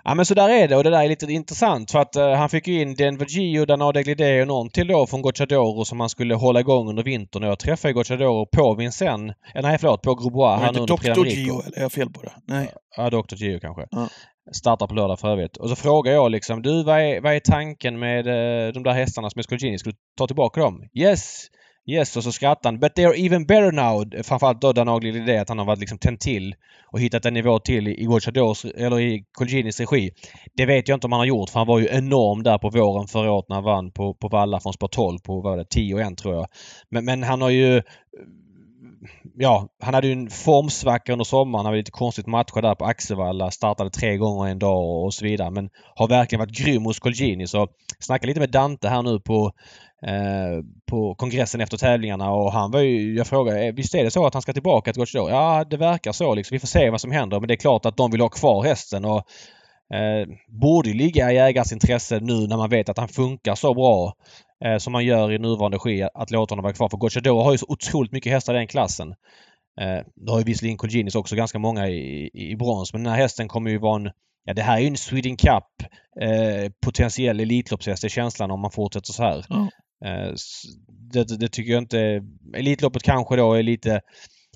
Ja 0.04 0.14
men 0.14 0.26
så 0.26 0.34
där 0.34 0.48
är 0.48 0.68
det 0.68 0.76
och 0.76 0.84
det 0.84 0.90
där 0.90 1.02
är 1.02 1.08
lite 1.08 1.32
intressant 1.32 1.90
för 1.90 1.98
att 1.98 2.16
uh, 2.16 2.30
han 2.30 2.48
fick 2.48 2.68
ju 2.68 2.82
in 2.82 2.94
Denver 2.94 3.26
Gio, 3.28 3.64
Danade 3.64 4.02
Glidé 4.02 4.40
och 4.40 4.48
någon 4.48 4.70
till 4.70 4.86
då 4.86 5.06
från 5.06 5.22
Gocciadoro 5.22 5.84
som 5.84 6.00
han 6.00 6.08
skulle 6.08 6.34
hålla 6.34 6.60
igång 6.60 6.88
under 6.88 7.02
vintern. 7.02 7.42
Och 7.42 7.50
jag 7.50 7.58
träffade 7.58 7.94
Gocciadoro 7.94 8.46
på 8.46 8.74
Vincennes. 8.74 9.36
Eh, 9.54 9.62
nej 9.62 9.78
förlåt, 9.78 10.02
på 10.02 10.14
Grosbois. 10.14 10.60
Han 10.60 10.76
under 10.76 10.96
Dr. 10.96 11.26
Gio 11.26 11.62
eller 11.62 11.78
är 11.78 11.82
jag 11.82 11.92
fel 11.92 12.10
på 12.10 12.22
det? 12.22 12.32
Nej. 12.46 12.72
Ja, 12.96 13.10
Dr. 13.10 13.34
Gio 13.34 13.60
kanske. 13.60 13.86
Ja. 13.90 14.08
Startar 14.52 14.86
på 14.86 14.94
lördag 14.94 15.20
för 15.20 15.28
övrigt. 15.28 15.56
Och 15.56 15.68
så 15.68 15.76
frågar 15.76 16.12
jag 16.12 16.30
liksom 16.30 16.62
du 16.62 16.84
vad 16.84 17.00
är, 17.00 17.20
vad 17.20 17.34
är 17.34 17.40
tanken 17.40 17.98
med 17.98 18.26
uh, 18.26 18.72
de 18.72 18.82
där 18.82 18.92
hästarna 18.92 19.30
som 19.30 19.38
är 19.38 19.42
Scolgini? 19.42 19.78
Ska 19.78 19.90
du 19.90 19.96
ta 20.18 20.26
tillbaka 20.26 20.60
dem? 20.60 20.82
Yes! 20.94 21.46
Yes, 21.86 22.16
och 22.16 22.24
så 22.24 22.32
skrattar 22.32 22.70
han. 22.70 22.80
But 22.80 22.94
they 22.94 23.04
are 23.04 23.16
even 23.16 23.46
better 23.46 23.72
now. 23.72 24.22
Framförallt 24.22 24.60
då 24.60 24.72
Danagli 24.72 25.10
det 25.10 25.38
att 25.38 25.48
han 25.48 25.58
har 25.58 25.64
varit 25.64 25.78
liksom 25.78 25.98
tänt 25.98 26.20
till 26.20 26.54
och 26.92 27.00
hittat 27.00 27.26
en 27.26 27.34
nivå 27.34 27.58
till 27.58 27.88
i 27.88 28.04
Gocciadors, 28.04 28.64
eller 28.64 29.00
i 29.00 29.24
Colginis 29.38 29.80
regi. 29.80 30.10
Det 30.56 30.66
vet 30.66 30.88
jag 30.88 30.96
inte 30.96 31.06
om 31.06 31.12
han 31.12 31.20
har 31.20 31.26
gjort 31.26 31.50
för 31.50 31.58
han 31.60 31.66
var 31.66 31.78
ju 31.78 31.88
enorm 31.90 32.42
där 32.42 32.58
på 32.58 32.70
våren 32.70 33.08
förra 33.08 33.32
året 33.32 33.48
när 33.48 33.56
han 33.56 33.64
vann 33.64 33.92
på, 33.92 34.14
på 34.14 34.28
Valla 34.28 34.60
från 34.60 34.72
spår 34.72 34.88
12 34.88 35.18
på 35.18 35.34
vad 35.34 35.42
var 35.42 35.56
det, 35.56 35.64
10 35.64 35.94
och 35.94 36.00
1 36.00 36.18
tror 36.18 36.34
jag. 36.34 36.46
Men, 36.90 37.04
men 37.04 37.22
han 37.22 37.42
har 37.42 37.50
ju 37.50 37.82
ja, 39.34 39.68
han 39.82 39.94
hade 39.94 40.06
ju 40.06 40.12
en 40.12 40.30
formsvacka 40.30 41.12
under 41.12 41.24
sommaren. 41.24 41.58
Han 41.58 41.66
hade 41.66 41.78
lite 41.78 41.90
konstigt 41.90 42.26
matcher 42.26 42.62
där 42.62 42.74
på 42.74 42.84
Axevalla. 42.84 43.50
Startade 43.50 43.90
tre 43.90 44.16
gånger 44.16 44.50
en 44.50 44.58
dag 44.58 45.04
och 45.04 45.14
så 45.14 45.24
vidare. 45.24 45.50
Men 45.50 45.70
har 45.94 46.08
verkligen 46.08 46.40
varit 46.40 46.58
grym 46.58 46.84
hos 46.84 46.98
Colgjini. 46.98 47.46
Så 47.46 47.68
snacka 47.98 48.26
lite 48.26 48.40
med 48.40 48.50
Dante 48.50 48.88
här 48.88 49.02
nu 49.02 49.20
på 49.20 49.52
Eh, 50.06 50.64
på 50.90 51.14
kongressen 51.14 51.60
efter 51.60 51.76
tävlingarna 51.76 52.30
och 52.30 52.52
han 52.52 52.70
var 52.70 52.80
ju... 52.80 53.16
Jag 53.16 53.26
frågade, 53.26 53.66
eh, 53.66 53.74
visst 53.74 53.94
är 53.94 54.04
det 54.04 54.10
så 54.10 54.26
att 54.26 54.34
han 54.34 54.42
ska 54.42 54.52
tillbaka 54.52 54.92
till 54.92 55.00
Gocciador? 55.00 55.30
Ja, 55.30 55.64
det 55.70 55.76
verkar 55.76 56.12
så 56.12 56.34
liksom. 56.34 56.54
Vi 56.54 56.58
får 56.58 56.66
se 56.66 56.90
vad 56.90 57.00
som 57.00 57.12
händer. 57.12 57.40
Men 57.40 57.48
det 57.48 57.54
är 57.54 57.56
klart 57.56 57.86
att 57.86 57.96
de 57.96 58.10
vill 58.10 58.20
ha 58.20 58.28
kvar 58.28 58.64
hästen 58.64 59.04
och 59.04 59.24
eh, 59.94 60.28
borde 60.48 60.92
ligga 60.92 61.32
i 61.32 61.38
ägarens 61.38 61.72
intresse 61.72 62.20
nu 62.20 62.46
när 62.46 62.56
man 62.56 62.70
vet 62.70 62.88
att 62.88 62.98
han 62.98 63.08
funkar 63.08 63.54
så 63.54 63.74
bra 63.74 64.14
eh, 64.64 64.78
som 64.78 64.92
man 64.92 65.04
gör 65.04 65.32
i 65.32 65.38
nuvarande 65.38 65.78
ski 65.78 66.08
att 66.14 66.30
låta 66.30 66.52
honom 66.52 66.62
vara 66.62 66.74
kvar. 66.74 66.88
För 66.88 66.96
Gocciador 66.96 67.42
har 67.42 67.52
ju 67.52 67.58
så 67.58 67.66
otroligt 67.68 68.12
mycket 68.12 68.32
hästar 68.32 68.54
i 68.54 68.58
den 68.58 68.66
klassen. 68.66 69.10
Eh, 69.80 70.06
det 70.16 70.32
har 70.32 70.38
ju 70.38 70.44
visserligen 70.44 70.78
Colginis 70.78 71.14
också 71.14 71.36
ganska 71.36 71.58
många 71.58 71.88
i, 71.88 72.30
i, 72.34 72.50
i 72.50 72.56
brons 72.56 72.92
men 72.92 73.04
den 73.04 73.12
här 73.12 73.20
hästen 73.20 73.48
kommer 73.48 73.70
ju 73.70 73.78
vara 73.78 73.96
en 73.96 74.10
Ja, 74.44 74.54
det 74.54 74.62
här 74.62 74.76
är 74.76 74.80
ju 74.80 74.86
en 74.86 74.96
Sweden 74.96 75.36
Cup 75.36 75.90
eh, 76.20 76.72
potentiell 76.84 77.40
Elitloppshäst, 77.40 78.02
det 78.02 78.06
är 78.06 78.10
känslan 78.10 78.50
om 78.50 78.60
man 78.60 78.70
fortsätter 78.70 79.12
så 79.12 79.22
här. 79.22 79.46
Mm. 79.50 79.68
Eh, 80.04 80.34
det, 81.12 81.38
det, 81.38 81.48
tycker 81.48 81.72
jag 81.72 81.82
inte... 81.82 82.22
Elitloppet 82.56 83.02
kanske 83.02 83.36
då 83.36 83.54
är 83.54 83.62
lite 83.62 84.00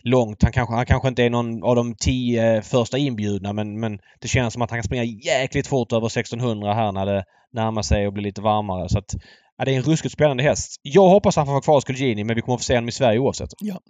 långt. 0.03 0.43
Han 0.43 0.53
kanske, 0.53 0.75
han 0.75 0.87
kanske 0.87 1.09
inte 1.09 1.25
är 1.25 1.31
någon 1.31 1.63
av 1.63 1.77
de 1.77 1.95
tio 1.95 2.57
eh, 2.57 2.63
första 2.63 2.99
inbjudna 2.99 3.53
men, 3.53 3.81
men 3.81 3.99
det 4.21 4.29
känns 4.29 4.53
som 4.53 4.63
att 4.63 4.71
han 4.71 4.79
kan 4.79 4.85
springa 4.85 5.05
jäkligt 5.05 5.67
fort 5.67 5.93
över 5.93 6.07
1600 6.07 6.75
här 6.75 6.93
när 6.93 7.07
det 7.07 7.25
närmar 7.53 7.83
sig 7.83 8.07
och 8.07 8.13
blir 8.13 8.25
lite 8.25 8.41
varmare. 8.41 8.89
Så 8.89 8.99
att, 8.99 9.15
ja, 9.59 9.65
det 9.65 9.73
är 9.73 9.77
en 9.77 9.83
ruskigt 9.83 10.13
spännande 10.15 10.43
häst. 10.43 10.81
Jag 10.83 11.09
hoppas 11.09 11.37
han 11.37 11.47
får 11.47 11.53
vara 11.53 11.63
kvar 11.63 11.75
hos 11.75 12.01
men 12.27 12.35
vi 12.35 12.43
kommer 12.43 12.55
att 12.55 12.61
få 12.61 12.65
se 12.65 12.75
honom 12.75 12.89
i 12.89 12.93
Sverige 12.93 13.19
oavsett. 13.19 13.51
Ja. 13.59 13.81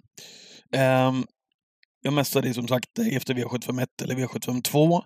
Um, 1.07 1.25
jag 2.01 2.13
messade 2.13 2.53
som 2.53 2.67
sagt 2.67 2.99
efter 3.11 3.33
V751 3.33 3.87
eller 4.03 4.15
V752. 4.15 5.01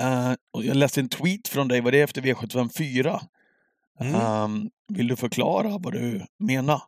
Uh, 0.00 0.30
eh, 0.30 0.34
och 0.52 0.64
jag 0.64 0.76
läste 0.76 1.00
en 1.00 1.08
tweet 1.08 1.48
från 1.48 1.68
dig, 1.68 1.80
var 1.80 1.92
det 1.92 2.00
efter 2.00 2.22
V754? 2.22 3.20
Mm. 4.06 4.42
Um, 4.44 4.70
vill 4.88 5.08
du 5.08 5.16
förklara 5.16 5.78
vad 5.78 5.92
du 5.92 6.26
menar? 6.38 6.82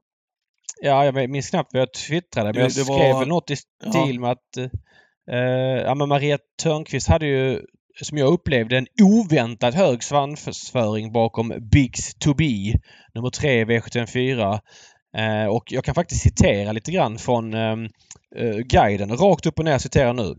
Ja, 0.82 1.04
jag 1.04 1.30
minns 1.30 1.50
knappt 1.50 1.72
vad 1.72 1.82
jag 1.82 1.92
twittrade, 1.92 2.52
men 2.52 2.62
jag 2.62 2.72
skrev 2.72 2.86
var... 2.86 3.18
väl 3.18 3.28
något 3.28 3.50
i 3.50 3.56
stil 3.56 4.14
ja. 4.14 4.20
med 4.20 4.30
att 4.30 4.56
uh, 5.30 5.38
ja, 5.84 5.94
men 5.94 6.08
Maria 6.08 6.38
Törnqvist 6.62 7.08
hade 7.08 7.26
ju 7.26 7.60
som 8.02 8.18
jag 8.18 8.32
upplevde, 8.32 8.78
en 8.78 8.86
oväntat 9.02 9.74
hög 9.74 10.02
svansföring 10.02 11.12
bakom 11.12 11.52
Bigs 11.72 12.14
to 12.14 12.34
be, 12.34 12.78
nummer 13.14 13.30
3 13.30 13.64
V754. 13.64 14.60
Eh, 15.16 15.46
och 15.46 15.72
jag 15.72 15.84
kan 15.84 15.94
faktiskt 15.94 16.22
citera 16.22 16.72
lite 16.72 16.92
grann 16.92 17.18
från 17.18 17.54
ehm, 17.54 17.88
eh, 18.36 18.56
guiden. 18.56 19.16
Rakt 19.16 19.46
upp 19.46 19.58
och 19.58 19.64
ner 19.64 19.78
citerar 19.78 20.12
nu. 20.12 20.34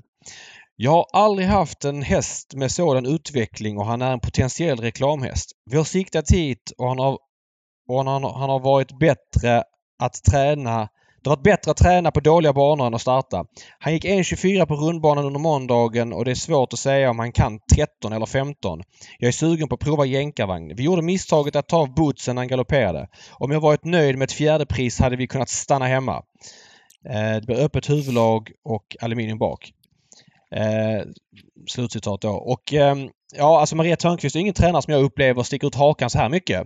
Jag 0.78 0.92
har 0.92 1.06
aldrig 1.14 1.48
haft 1.48 1.86
en 1.86 2.02
häst 2.02 2.54
med 2.56 2.72
sådan 2.72 3.06
utveckling 3.06 3.78
och 3.78 3.86
han 3.86 4.02
är 4.02 4.12
en 4.12 4.20
potentiell 4.20 4.80
reklamhäst. 4.80 5.52
Vi 5.72 5.78
har 5.78 5.84
siktat 5.84 6.32
hit 6.32 6.72
och 6.78 6.88
han 6.88 7.00
har, 7.00 7.18
och 7.90 7.98
han, 8.06 8.24
han 8.24 8.50
har 8.50 8.60
varit 8.60 9.00
bättre 9.00 9.64
att 10.00 10.24
träna 10.32 10.90
det 11.26 11.30
har 11.30 11.36
varit 11.36 11.44
bättre 11.44 11.72
att 11.72 11.78
träna 11.78 12.12
på 12.12 12.20
dåliga 12.20 12.54
banor 12.54 12.88
än 12.88 12.94
att 12.94 13.02
starta. 13.02 13.46
Han 13.80 13.94
gick 13.94 14.06
1.24 14.06 14.66
på 14.66 14.76
rundbanan 14.76 15.26
under 15.26 15.40
måndagen 15.40 16.14
och 16.14 16.26
det 16.26 16.32
är 16.32 16.36
svårt 16.36 16.74
att 16.74 16.80
säga 16.80 17.10
om 17.10 17.20
han 17.20 17.32
kan 17.32 17.60
13 17.76 18.14
eller 18.14 18.26
15. 18.26 18.84
Jag 19.20 19.28
är 19.28 19.32
sugen 19.32 19.68
på 19.68 19.76
att 19.76 19.82
prova 19.82 20.06
jänkarvagn. 20.06 20.76
Vi 20.76 20.84
gjorde 20.84 21.02
misstaget 21.02 21.56
att 21.56 21.68
ta 21.68 21.78
av 21.78 21.94
bootsen 21.94 22.36
när 22.36 22.42
han 22.42 22.48
galopperade. 22.48 23.08
Om 23.32 23.52
jag 23.52 23.60
varit 23.60 23.86
nöjd 23.86 24.18
med 24.18 24.26
ett 24.26 24.32
fjärde 24.32 24.66
pris 24.66 25.00
hade 25.00 25.16
vi 25.16 25.28
kunnat 25.28 25.50
stanna 25.50 25.86
hemma. 25.86 26.24
Eh, 27.10 27.36
det 27.36 27.46
blir 27.46 27.64
öppet 27.64 27.90
huvudlag 27.90 28.52
och 28.64 28.96
aluminium 29.02 29.38
bak. 29.38 29.72
Eh, 30.52 31.02
slutcitat 31.68 32.22
då. 32.22 32.30
Och 32.30 32.74
ehm, 32.74 33.10
ja, 33.36 33.60
alltså 33.60 33.76
Maria 33.76 33.96
Törnqvist 33.96 34.36
är 34.36 34.40
ingen 34.40 34.54
tränare 34.54 34.82
som 34.82 34.94
jag 34.94 35.04
upplever 35.04 35.44
sticker 35.44 35.68
ut 35.68 35.76
hakan 35.76 36.10
så 36.10 36.18
här 36.18 36.30
mycket. 36.30 36.64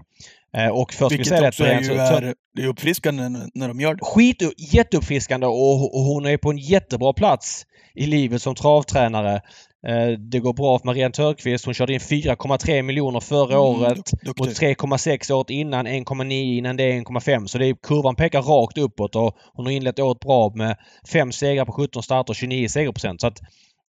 Eh, 0.57 0.67
och 0.67 0.93
först 0.93 1.11
vi 1.11 1.17
Vilket 1.17 1.39
det 1.39 1.47
också 1.47 1.63
är, 1.63 1.75
Maria 1.75 1.93
ju 2.21 2.27
är, 2.27 2.35
det 2.55 2.61
är 2.61 2.67
uppfriskande 2.67 3.29
när, 3.53 3.67
de 3.67 3.79
gör 3.79 3.93
det. 3.93 3.99
skit, 4.05 4.41
jätteuppfriskande 4.73 5.47
och, 5.47 5.95
och 5.95 6.01
hon 6.01 6.25
är 6.25 6.37
på 6.37 6.49
en 6.49 6.57
jättebra 6.57 7.13
plats 7.13 7.65
i 7.95 8.05
livet 8.05 8.41
som 8.41 8.55
travtränare. 8.55 9.41
Eh, 9.87 10.07
det 10.07 10.39
går 10.39 10.53
bra 10.53 10.79
för 10.79 10.85
Marianne 10.85 11.13
Törnqvist. 11.13 11.65
Hon 11.65 11.73
körde 11.73 11.93
in 11.93 11.99
4,3 11.99 12.81
miljoner 12.81 13.19
förra 13.19 13.53
Mm, 13.55 13.61
året. 13.61 14.11
duktig. 14.23 14.43
3,6 14.45 15.31
året 15.31 15.49
innan, 15.49 15.87
1,9 15.87 16.57
innan 16.57 16.77
det, 16.77 16.91
1,5. 16.91 17.45
Så 17.47 17.57
det 17.57 17.65
är, 17.65 17.75
kurvan 17.83 18.15
pekar 18.15 18.41
rakt 18.41 18.77
uppåt 18.77 19.15
och 19.15 19.35
hon 19.53 19.65
har 19.65 19.73
inlett 19.73 19.99
året 19.99 20.19
bra 20.19 20.51
med 20.55 20.77
5 21.07 21.31
segrar 21.31 21.65
på 21.65 21.71
17 21.71 22.03
starter 22.03 22.31
och 22.31 22.35
29 22.35 22.67
segerprocent. 22.67 23.21
Så 23.21 23.27
att 23.27 23.39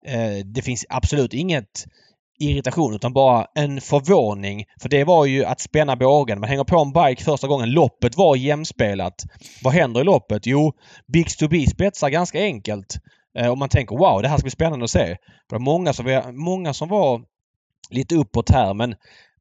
eh, 0.05 0.45
det 0.45 0.61
finns 0.61 0.85
absolut 0.89 1.33
inget 1.33 1.85
irritation 2.39 2.93
utan 2.95 3.13
bara 3.13 3.45
en 3.55 3.81
förvåning. 3.81 4.65
För 4.81 4.89
det 4.89 5.03
var 5.03 5.25
ju 5.25 5.45
att 5.45 5.59
spänna 5.61 5.95
bågen. 5.95 6.39
Man 6.39 6.49
hänger 6.49 6.63
på 6.63 6.79
en 6.79 6.91
bike 6.93 7.23
första 7.23 7.47
gången. 7.47 7.71
Loppet 7.71 8.17
var 8.17 8.35
jämspelat. 8.35 9.23
Vad 9.63 9.73
händer 9.73 10.01
i 10.01 10.03
loppet? 10.03 10.45
Jo, 10.45 10.73
Bix 11.13 11.37
to 11.37 11.47
be 11.47 11.67
spetsar 11.67 12.09
ganska 12.09 12.41
enkelt. 12.41 12.95
Eh, 13.39 13.47
och 13.47 13.57
man 13.57 13.69
tänker 13.69 13.95
wow, 13.95 14.21
det 14.21 14.27
här 14.27 14.37
ska 14.37 14.43
bli 14.43 14.51
spännande 14.51 14.83
att 14.83 14.91
se. 14.91 15.05
För 15.05 15.15
det 15.49 15.55
var 15.55 15.59
många 15.59 15.93
som, 15.93 16.05
var- 16.05 16.31
många 16.31 16.73
som 16.73 16.89
var 16.89 17.21
lite 17.89 18.15
uppåt 18.15 18.49
här 18.49 18.73
men 18.73 18.95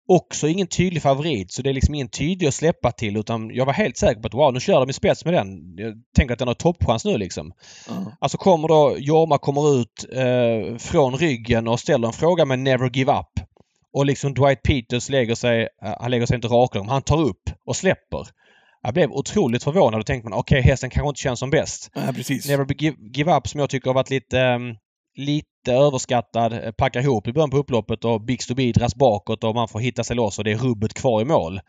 också 0.08 0.48
ingen 0.48 0.66
tydlig 0.66 1.02
favorit. 1.02 1.52
Så 1.52 1.62
det 1.62 1.70
är 1.70 1.74
liksom 1.74 1.94
ingen 1.94 2.08
tydlig 2.08 2.48
att 2.48 2.54
släppa 2.54 2.92
till 2.92 3.16
utan 3.16 3.50
jag 3.54 3.66
var 3.66 3.72
helt 3.72 3.96
säker 3.96 4.20
på 4.20 4.26
att 4.26 4.34
wow, 4.34 4.52
nu 4.52 4.60
kör 4.60 4.80
de 4.80 4.90
i 4.90 4.92
spets 4.92 5.24
med 5.24 5.34
den. 5.34 5.74
Jag 5.76 5.94
tänker 6.16 6.32
att 6.32 6.38
den 6.38 6.48
har 6.48 6.54
toppchans 6.54 7.04
nu 7.04 7.18
liksom. 7.18 7.52
Ja. 7.88 8.12
Alltså 8.20 8.38
kommer 8.38 8.68
då 8.68 8.96
Jorma 8.98 9.38
kommer 9.38 9.80
ut 9.80 10.06
eh, 10.12 10.76
från 10.78 11.16
ryggen 11.16 11.68
och 11.68 11.80
ställer 11.80 12.06
en 12.06 12.12
fråga 12.12 12.44
med 12.44 12.58
Never 12.58 12.90
Give 12.90 13.12
Up. 13.12 13.48
Och 13.92 14.06
liksom 14.06 14.34
Dwight 14.34 14.62
Peters 14.62 15.08
lägger 15.08 15.34
sig, 15.34 15.68
eh, 15.82 15.94
han 16.00 16.10
lägger 16.10 16.26
sig 16.26 16.34
inte 16.34 16.48
raklång, 16.48 16.88
han 16.88 17.02
tar 17.02 17.20
upp 17.20 17.50
och 17.66 17.76
släpper. 17.76 18.26
Jag 18.82 18.94
blev 18.94 19.12
otroligt 19.12 19.64
förvånad 19.64 20.00
och 20.00 20.06
tänkte 20.06 20.28
man 20.28 20.38
okej 20.38 20.60
hästen 20.60 20.90
kanske 20.90 21.08
inte 21.08 21.20
känns 21.20 21.40
som 21.40 21.50
bäst. 21.50 21.90
Nej, 21.94 22.14
precis. 22.14 22.48
Never 22.48 22.74
Give, 22.74 22.96
give 23.14 23.36
Up 23.36 23.48
som 23.48 23.60
jag 23.60 23.70
tycker 23.70 23.90
har 23.90 23.94
varit 23.94 24.10
lite, 24.10 24.40
ehm, 24.40 24.74
lite 25.16 25.48
överskattad, 25.72 26.52
eh, 26.52 26.72
packar 26.72 27.00
ihop 27.00 27.28
i 27.28 27.32
början 27.32 27.50
på 27.50 27.56
upploppet 27.56 28.04
och 28.04 28.20
Bixby 28.20 28.72
dras 28.72 28.94
bakåt 28.94 29.44
och 29.44 29.54
man 29.54 29.68
får 29.68 29.80
hitta 29.80 30.04
sig 30.04 30.16
loss 30.16 30.38
och 30.38 30.44
det 30.44 30.52
är 30.52 30.56
rubbet 30.56 30.94
kvar 30.94 31.22
i 31.22 31.24
mål. 31.24 31.60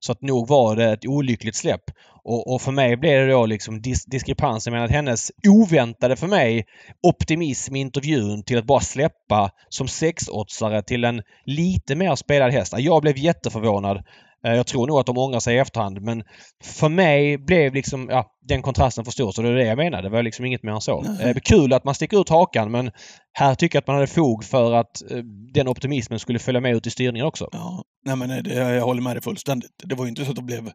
Så 0.00 0.12
att 0.12 0.22
nog 0.22 0.48
var 0.48 0.76
det 0.76 0.92
ett 0.92 1.06
olyckligt 1.06 1.56
släpp. 1.56 1.82
Och, 2.24 2.54
och 2.54 2.62
för 2.62 2.72
mig 2.72 2.96
blev 2.96 3.26
det 3.26 3.32
då 3.32 3.46
liksom 3.46 3.82
dis 3.82 4.04
diskrepansen 4.04 4.72
mellan 4.72 4.88
hennes 4.88 5.32
oväntade 5.48 6.16
för 6.16 6.26
mig 6.26 6.64
optimism 7.02 7.76
i 7.76 7.80
intervjun 7.80 8.42
till 8.42 8.58
att 8.58 8.66
bara 8.66 8.80
släppa 8.80 9.50
som 9.68 9.88
sexåtsare 9.88 10.82
till 10.82 11.04
en 11.04 11.22
lite 11.44 11.94
mer 11.94 12.14
spelad 12.14 12.52
häst. 12.52 12.74
Jag 12.76 13.02
blev 13.02 13.18
jätteförvånad. 13.18 14.04
Eh, 14.46 14.54
Jag 14.54 14.66
tror 14.66 14.86
nog 14.86 14.98
att 14.98 15.06
de 15.06 15.18
ångrar 15.18 15.40
sig 15.40 15.54
i 15.56 15.58
efterhand 15.58 16.02
men 16.02 16.22
för 16.64 16.88
mig 16.88 17.38
blev 17.38 17.74
liksom, 17.74 18.08
ja, 18.10 18.26
den 18.48 18.62
kontrasten 18.62 19.04
för 19.04 19.12
stor. 19.12 19.32
Så 19.32 19.42
det 19.42 19.48
är 19.48 19.52
det 19.52 19.64
jag 19.66 19.78
menar. 19.78 20.02
Det 20.02 20.08
var 20.08 20.22
liksom 20.22 20.44
inget 20.44 20.62
mer 20.62 20.72
än 20.72 20.80
så. 20.80 21.04
Eh, 21.04 21.28
är 21.28 21.34
kul 21.34 21.72
att 21.72 21.84
man 21.84 21.94
sticker 21.94 22.20
ut 22.20 22.28
hakan 22.28 22.70
men 22.70 22.90
här 23.32 23.54
tycker 23.54 23.76
jag 23.76 23.82
att 23.82 23.86
man 23.86 23.96
hade 23.96 24.06
fog 24.06 24.44
för 24.44 24.72
att 24.72 25.10
eh, 25.10 25.18
den 25.54 25.68
optimismen 25.68 26.18
skulle 26.18 26.38
följa 26.38 26.60
med 26.60 26.76
ut 26.76 26.86
i 26.86 26.90
styrningen 26.90 27.26
också. 27.26 27.48
Ja, 27.52 27.82
nej 28.04 28.16
men 28.16 28.44
det, 28.44 28.54
jag 28.54 28.84
håller 28.84 29.02
med 29.02 29.16
dig 29.16 29.22
fullständigt. 29.22 29.70
Det 29.84 29.94
var 29.94 30.04
ju 30.04 30.08
inte 30.08 30.24
så 30.24 30.30
att 30.30 30.36
det 30.36 30.42
blev 30.42 30.70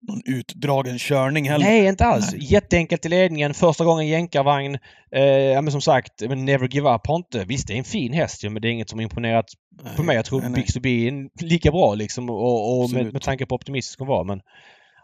någon 0.00 0.22
utdragen 0.24 0.98
körning 0.98 1.48
heller. 1.50 1.64
Nej, 1.66 1.86
inte 1.86 2.04
alls. 2.06 2.32
Nej. 2.32 2.52
Jätteenkelt 2.52 3.06
i 3.06 3.08
ledningen. 3.08 3.54
Första 3.54 3.84
gången 3.84 4.06
jänkarvagn. 4.06 4.78
Eh, 5.12 5.22
ja, 5.22 5.60
men 5.60 5.72
som 5.72 5.80
sagt, 5.80 6.20
Never 6.20 6.68
Give 6.68 6.94
Up 6.94 7.06
har 7.06 7.16
inte... 7.16 7.44
Visst, 7.44 7.66
det 7.66 7.74
är 7.74 7.78
en 7.78 7.84
fin 7.84 8.12
häst 8.12 8.44
ju, 8.44 8.50
men 8.50 8.62
det 8.62 8.68
är 8.68 8.72
inget 8.72 8.90
som 8.90 9.00
imponerat 9.00 9.46
Nej, 9.82 9.96
på 9.96 10.02
mig. 10.02 10.16
Jag 10.16 10.24
tror 10.24 10.40
nej, 10.40 10.50
nej. 10.50 10.60
Bix 10.60 10.74
to 10.74 10.80
be 10.80 10.88
är 10.88 11.44
lika 11.44 11.70
bra 11.70 11.94
liksom 11.94 12.30
och, 12.30 12.82
och 12.82 12.90
med, 12.90 13.12
med 13.12 13.22
tanke 13.22 13.46
på 13.46 13.54
optimistisk 13.54 13.98
hon 13.98 14.08
var. 14.08 14.24
Men 14.24 14.40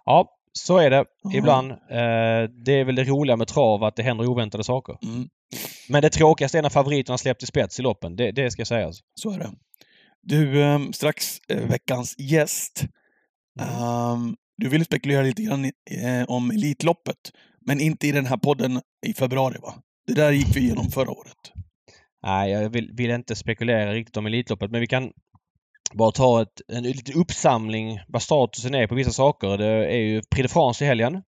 ja, 0.05 0.29
så 0.53 0.79
är 0.79 0.91
det 0.91 1.05
Ja. 1.23 1.31
ibland. 1.35 1.71
Eh, 1.71 2.51
det 2.65 2.73
är 2.73 2.85
väl 2.85 2.95
det 2.95 3.05
roliga 3.05 3.37
med 3.37 3.49
trav, 3.49 3.85
att 3.85 3.97
det 3.97 4.03
händer 4.03 4.27
oväntade 4.27 4.65
saker. 4.65 4.97
Mm, 5.03 5.29
Men 5.89 6.03
det 6.03 6.11
tråkigaste 6.11 6.59
är 6.59 6.63
när 6.63 6.71
favoriterna 6.71 7.19
släppt 7.19 7.43
i 7.43 7.47
spets 7.47 7.79
i 7.79 7.83
loppen. 7.83 8.17
Det, 8.17 8.33
det 8.33 8.51
ska 8.51 8.61
jag 8.61 8.67
säga. 8.67 8.87
Alltså. 8.87 9.03
så 9.15 9.31
är 9.31 9.39
det. 9.39 9.51
Du, 10.23 10.63
ehm, 10.65 10.93
strax 10.93 11.39
eh, 11.49 11.57
veckans 11.69 12.15
gäst. 12.19 12.85
Mm. 13.61 13.75
Ehm, 13.83 14.37
du 14.57 14.69
ville 14.69 14.85
spekulera 14.85 15.23
lite 15.23 15.43
grann 15.43 15.65
i, 15.65 15.73
eh, 15.91 16.25
om 16.29 16.51
Elitloppet, 16.51 17.33
men 17.67 17.81
inte 17.81 18.07
i 18.07 18.13
den 18.13 18.27
här 18.27 18.37
podden 18.37 18.81
i 19.07 19.15
februari 19.15 19.59
va? 19.63 19.75
Det 20.07 20.15
där 20.15 20.33
gick 20.33 20.57
vi 20.57 20.61
igenom 20.61 20.91
förra 20.91 21.11
året. 21.11 21.53
Nej, 22.23 22.51
jag 22.51 22.71
vill, 22.71 22.91
vill 22.93 23.11
inte 23.11 23.37
spekulera 23.37 23.93
riktigt 23.93 24.17
om 24.17 24.27
Elitloppet, 24.27 24.71
men 24.71 24.81
vi 24.81 24.87
kan 24.87 25.13
bara 25.95 26.11
ta 26.11 26.43
ett, 26.43 26.61
en 26.69 26.83
liten 26.83 27.15
uppsamling 27.15 28.01
vad 28.09 28.23
statusen 28.23 28.75
är 28.75 28.87
på 28.87 28.95
vissa 28.95 29.11
saker. 29.11 29.59
Det 29.59 29.67
är 29.67 30.01
ju 30.01 30.23
Prix 30.31 30.43
de 30.43 30.53
France 30.53 30.85
i 30.85 30.89
helgen. 30.89 31.23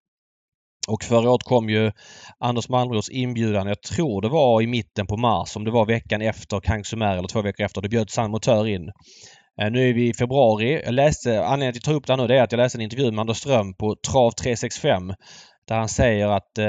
Och 0.88 1.04
förra 1.04 1.30
året 1.30 1.42
kom 1.42 1.70
ju 1.70 1.92
Anders 2.38 2.68
Malmros 2.68 3.08
inbjudan, 3.08 3.66
jag 3.66 3.82
tror 3.82 4.22
det 4.22 4.28
var 4.28 4.62
i 4.62 4.66
mitten 4.66 5.06
på 5.06 5.16
mars, 5.16 5.56
om 5.56 5.64
det 5.64 5.70
var 5.70 5.86
veckan 5.86 6.22
efter 6.22 6.60
Kang 6.60 6.84
Sumer 6.84 7.16
eller 7.16 7.28
två 7.28 7.42
veckor 7.42 7.64
efter. 7.64 7.80
då 7.80 7.88
bjöd 7.88 8.10
San 8.10 8.30
Motör 8.30 8.66
in. 8.66 8.90
Eh, 9.62 9.70
Nu 9.70 9.88
är 9.88 9.94
vi 9.94 10.08
i 10.08 10.14
februari. 10.14 10.82
Jag 10.84 10.94
läste, 10.94 11.44
anledningen 11.44 11.72
till 11.72 11.80
att 11.80 11.86
jag 11.86 11.92
tar 11.92 11.98
upp 11.98 12.06
det 12.06 12.12
här 12.12 12.16
nu 12.16 12.26
det 12.26 12.38
är 12.38 12.42
att 12.42 12.52
jag 12.52 12.58
läste 12.58 12.78
en 12.78 12.82
intervju 12.82 13.10
med 13.10 13.20
Anders 13.20 13.36
Ström 13.36 13.74
på 13.74 13.96
Trav 14.10 14.30
365 14.30 15.14
där 15.68 15.76
han 15.76 15.88
säger 15.88 16.28
att 16.28 16.58
eh, 16.58 16.66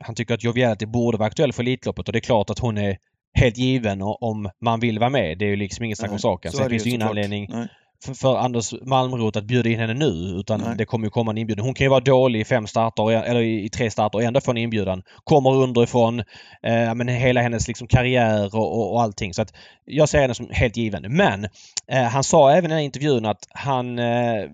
han 0.00 0.14
tycker 0.14 0.34
att 0.34 0.44
Joviality 0.44 0.86
borde 0.86 1.18
vara 1.18 1.26
aktuell 1.26 1.52
för 1.52 1.62
Elitloppet 1.62 2.08
och 2.08 2.12
det 2.12 2.18
är 2.18 2.20
klart 2.20 2.50
att 2.50 2.58
hon 2.58 2.78
är 2.78 2.96
helt 3.34 3.58
given 3.58 4.02
om 4.02 4.50
man 4.60 4.80
vill 4.80 4.98
vara 4.98 5.10
med. 5.10 5.38
Det 5.38 5.44
är 5.44 5.48
ju 5.48 5.56
liksom 5.56 5.84
inget 5.84 5.98
snack 5.98 6.12
om 6.12 6.18
saken. 6.18 6.52
så 6.52 6.58
Sen 6.58 6.70
finns 6.70 6.82
det 6.82 6.88
ju 6.88 6.94
ingen 6.94 7.08
anledning 7.08 7.46
Nej. 7.50 7.68
För, 8.04 8.14
för 8.14 8.36
Anders 8.36 8.74
Malmroth 8.86 9.38
att 9.38 9.44
bjuda 9.44 9.70
in 9.70 9.78
henne 9.78 9.94
nu 9.94 10.36
utan 10.38 10.60
Nej. 10.60 10.74
det 10.78 10.84
kommer 10.84 11.06
ju 11.06 11.10
komma 11.10 11.30
en 11.30 11.38
inbjudan. 11.38 11.64
Hon 11.64 11.74
kan 11.74 11.84
ju 11.84 11.88
vara 11.90 12.00
dålig 12.00 12.40
i 12.40 12.44
fem 12.44 12.66
starter 12.66 13.10
eller 13.10 13.40
i, 13.40 13.68
tre 13.68 13.90
starter 13.90 14.18
och 14.18 14.24
ändå 14.24 14.40
få 14.40 14.50
en 14.50 14.56
inbjudan. 14.56 15.02
Kommer 15.24 15.54
underifrån. 15.54 16.20
Eh, 16.62 16.94
men 16.94 17.08
hela 17.08 17.42
hennes 17.42 17.68
liksom 17.68 17.86
karriär 17.86 18.56
och, 18.56 18.78
och, 18.78 18.92
och 18.92 19.02
allting. 19.02 19.34
Så 19.34 19.42
att 19.42 19.52
jag 19.84 20.08
ser 20.08 20.20
henne 20.20 20.34
som 20.34 20.48
helt 20.50 20.76
given. 20.76 21.16
Men 21.16 21.44
eh, 21.88 22.02
han 22.02 22.24
sa 22.24 22.52
även 22.52 22.72
i 22.72 22.84
intervjun 22.84 23.26
att 23.26 23.46
han, 23.50 23.98
eh, 23.98 24.48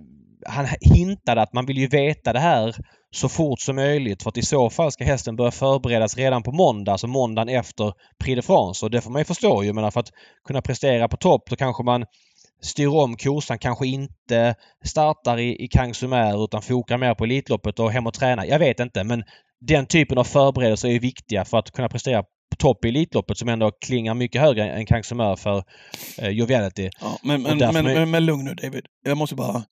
han 0.46 0.66
hintade 0.80 1.42
att 1.42 1.52
man 1.52 1.66
vill 1.66 1.78
ju 1.78 1.87
veta 1.87 2.32
det 2.32 2.40
här 2.40 2.76
så 3.11 3.28
fort 3.28 3.61
som 3.61 3.76
möjligt 3.76 4.22
för 4.22 4.28
att 4.30 4.37
i 4.37 4.42
så 4.42 4.70
fall 4.70 4.92
ska 4.92 5.04
hästen 5.04 5.37
börja 5.37 5.50
förberedas 5.50 6.16
redan 6.16 6.42
på 6.42 6.52
måndag, 6.52 6.92
alltså 6.92 7.06
måndagen 7.06 7.48
efter 7.48 7.92
Prix 8.18 8.37
de 8.37 8.42
France. 8.42 8.87
Och 8.87 8.90
det 8.90 9.00
får 9.00 9.11
man 9.11 9.20
ju 9.20 9.24
förstå 9.24 9.64
ju. 9.64 9.72
Men 9.72 9.92
för 9.92 10.00
att 10.00 10.12
kunna 10.46 10.62
prestera 10.62 11.08
på 11.08 11.16
topp 11.16 11.42
då 11.50 11.56
kanske 11.56 11.82
man 11.82 12.04
styr 12.61 12.87
om 12.87 13.16
kosan, 13.16 13.59
kanske 13.59 13.87
inte 13.87 14.55
startar 14.85 15.38
i, 15.38 15.64
i 15.64 15.68
Kang 15.68 15.94
Sumer 15.94 16.44
utan 16.44 16.62
fokar 16.62 16.99
mer 16.99 17.14
på 17.14 17.25
Elitloppet 17.25 17.79
och 17.79 17.92
hem 17.92 18.07
och 18.07 18.14
träna. 18.14 18.47
Jag 18.47 18.59
vet 18.59 18.81
inte 18.81 19.05
men 19.05 19.25
den 19.61 19.87
typen 19.87 20.18
av 20.18 20.25
förberedelser 20.25 20.88
är 20.88 21.01
viktiga 21.01 21.44
för 21.44 21.59
att 21.59 21.71
kunna 21.71 21.88
prestera 21.88 22.23
på 22.23 22.57
topp 22.59 22.85
i 22.85 22.88
Elitloppet 22.88 23.38
som 23.38 23.49
ändå 23.49 23.71
klingar 23.71 24.14
mycket 24.14 24.40
högre 24.40 24.71
än 24.71 24.87
Kang 24.87 25.05
Sumer 25.05 25.37
för 25.37 25.64
eh, 26.18 26.29
Joviality. 26.29 26.90
Ja, 27.01 27.18
men, 27.23 27.42
men, 27.42 27.59
men, 27.59 27.77
är- 27.77 27.94
men, 27.94 28.11
men 28.11 28.27
lugn 28.27 28.44
nu 28.44 28.55
David. 28.55 28.87
Jag 29.05 29.16
måste 29.16 29.35
bara... 29.37 29.64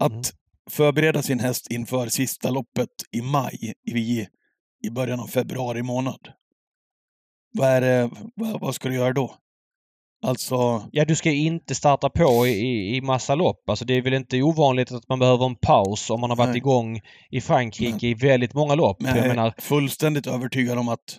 Att 0.00 0.12
Mm. 0.12 0.22
förbereda 0.70 1.22
sin 1.22 1.40
häst 1.40 1.66
inför 1.70 2.06
sista 2.08 2.50
loppet 2.50 2.88
i 3.12 3.20
maj, 3.22 3.74
i, 3.86 4.26
i 4.86 4.90
början 4.90 5.20
av 5.20 5.26
februari 5.26 5.82
månad. 5.82 6.28
Vad 7.52 7.68
är 7.68 7.80
det, 7.80 8.10
vad, 8.34 8.60
vad 8.60 8.74
ska 8.74 8.88
du 8.88 8.94
göra 8.94 9.12
då? 9.12 9.34
Alltså, 10.24 10.88
Ja, 10.92 11.04
du 11.04 11.16
ska 11.16 11.30
ju 11.30 11.46
inte 11.46 11.74
starta 11.74 12.10
på 12.10 12.46
i, 12.46 12.96
i, 12.96 13.00
massa 13.00 13.34
lopp. 13.34 13.68
Alltså 13.70 13.84
det 13.84 13.94
är 13.94 14.02
väl 14.02 14.14
inte 14.14 14.42
ovanligt 14.42 14.92
att 14.92 15.08
man 15.08 15.18
behöver 15.18 15.46
en 15.46 15.56
paus 15.56 16.10
om 16.10 16.20
man 16.20 16.30
har 16.30 16.36
varit 16.36 16.48
Nej. 16.48 16.56
igång 16.56 17.00
i 17.30 17.40
Frankrike 17.40 18.06
i 18.06 18.14
väldigt 18.14 18.54
många 18.54 18.74
lopp. 18.74 19.00
men 19.00 19.08
jag 19.08 19.18
jag 19.18 19.24
är 19.24 19.28
menar, 19.36 19.54
fullständigt 19.58 20.26
övertygad 20.26 20.78
om 20.78 20.88
att, 20.88 21.18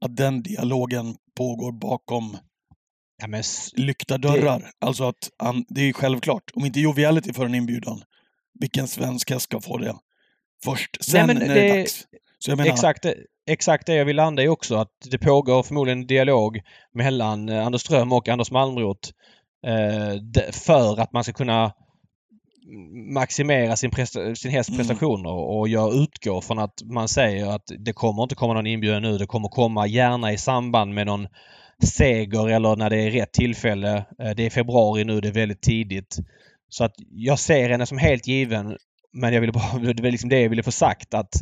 att 0.00 0.16
den 0.16 0.42
dialogen 0.42 1.16
pågår 1.36 1.72
bakom 1.72 2.36
Ja, 3.22 3.26
men 3.28 3.42
lyckta 3.76 4.18
dörrar. 4.18 4.70
Alltså 4.80 5.04
att 5.04 5.30
han, 5.38 5.64
det 5.68 5.80
är 5.88 5.92
självklart. 5.92 6.42
Om 6.54 6.64
inte 6.66 6.80
Joviality 6.80 7.32
får 7.32 7.44
en 7.44 7.54
inbjudan, 7.54 8.02
vilken 8.60 8.88
svensk 8.88 9.30
häst 9.30 9.42
ska 9.44 9.60
få 9.60 9.78
det? 9.78 9.94
Först, 10.64 11.04
sen 11.04 11.26
men 11.26 11.36
när 11.36 11.48
det 11.48 11.54
det- 11.54 11.68
är 11.70 11.78
dags. 11.78 12.04
Menar, 12.48 12.66
Exakt, 12.66 13.06
exakt 13.46 13.86
det 13.86 13.94
jag 13.94 14.04
vill 14.04 14.16
landa 14.16 14.42
i 14.42 14.48
också. 14.48 14.76
Att 14.76 14.92
det 15.10 15.18
pågår 15.18 15.62
förmodligen 15.62 15.98
en 16.00 16.06
dialog 16.06 16.60
mellan 16.94 17.48
eh, 17.48 17.66
Anders 17.66 17.80
Ström 17.80 18.12
och 18.12 18.28
Anders 18.28 18.50
Malmroth 18.50 19.08
eh, 19.66 20.52
för 20.52 21.00
att 21.00 21.12
man 21.12 21.24
ska 21.24 21.32
kunna 21.32 21.72
maximera 23.14 23.76
sin, 23.76 23.90
presta- 23.90 24.34
sin 24.34 24.50
hästs 24.50 24.70
Mm. 24.70 24.78
prestationer 24.78 25.30
och 25.30 25.68
jag 25.68 25.94
utgår 25.94 26.40
från 26.40 26.58
att 26.58 26.82
man 26.84 27.08
säger 27.08 27.46
att 27.46 27.62
det 27.78 27.92
kommer 27.92 28.22
inte 28.22 28.34
komma 28.34 28.54
någon 28.54 28.66
inbjudan 28.66 29.02
nu. 29.02 29.18
Det 29.18 29.26
kommer 29.26 29.48
komma 29.48 29.86
gärna 29.86 30.32
i 30.32 30.38
samband 30.38 30.94
med 30.94 31.06
någon 31.06 31.26
seger 31.84 32.48
eller 32.48 32.76
när 32.76 32.90
det 32.90 32.96
är 32.96 33.10
rätt 33.10 33.32
tillfälle. 33.32 34.04
Eh, 34.22 34.30
Det 34.36 34.46
är 34.46 34.50
februari 34.50 35.04
nu, 35.04 35.20
det 35.20 35.28
är 35.28 35.32
väldigt 35.32 35.62
tidigt. 35.62 36.16
Så 36.68 36.84
att 36.84 36.94
jag 37.10 37.38
ser 37.38 37.70
henne 37.70 37.86
som 37.86 37.98
helt 37.98 38.26
given. 38.26 38.76
Men 39.12 39.34
jag 39.34 39.40
ville 39.40 39.52
bara, 39.52 39.78
det 39.94 40.02
var 40.02 40.10
liksom 40.10 40.30
det 40.30 40.40
jag 40.40 40.48
ville 40.50 40.62
få 40.62 40.72
sagt 40.72 41.14
att 41.14 41.34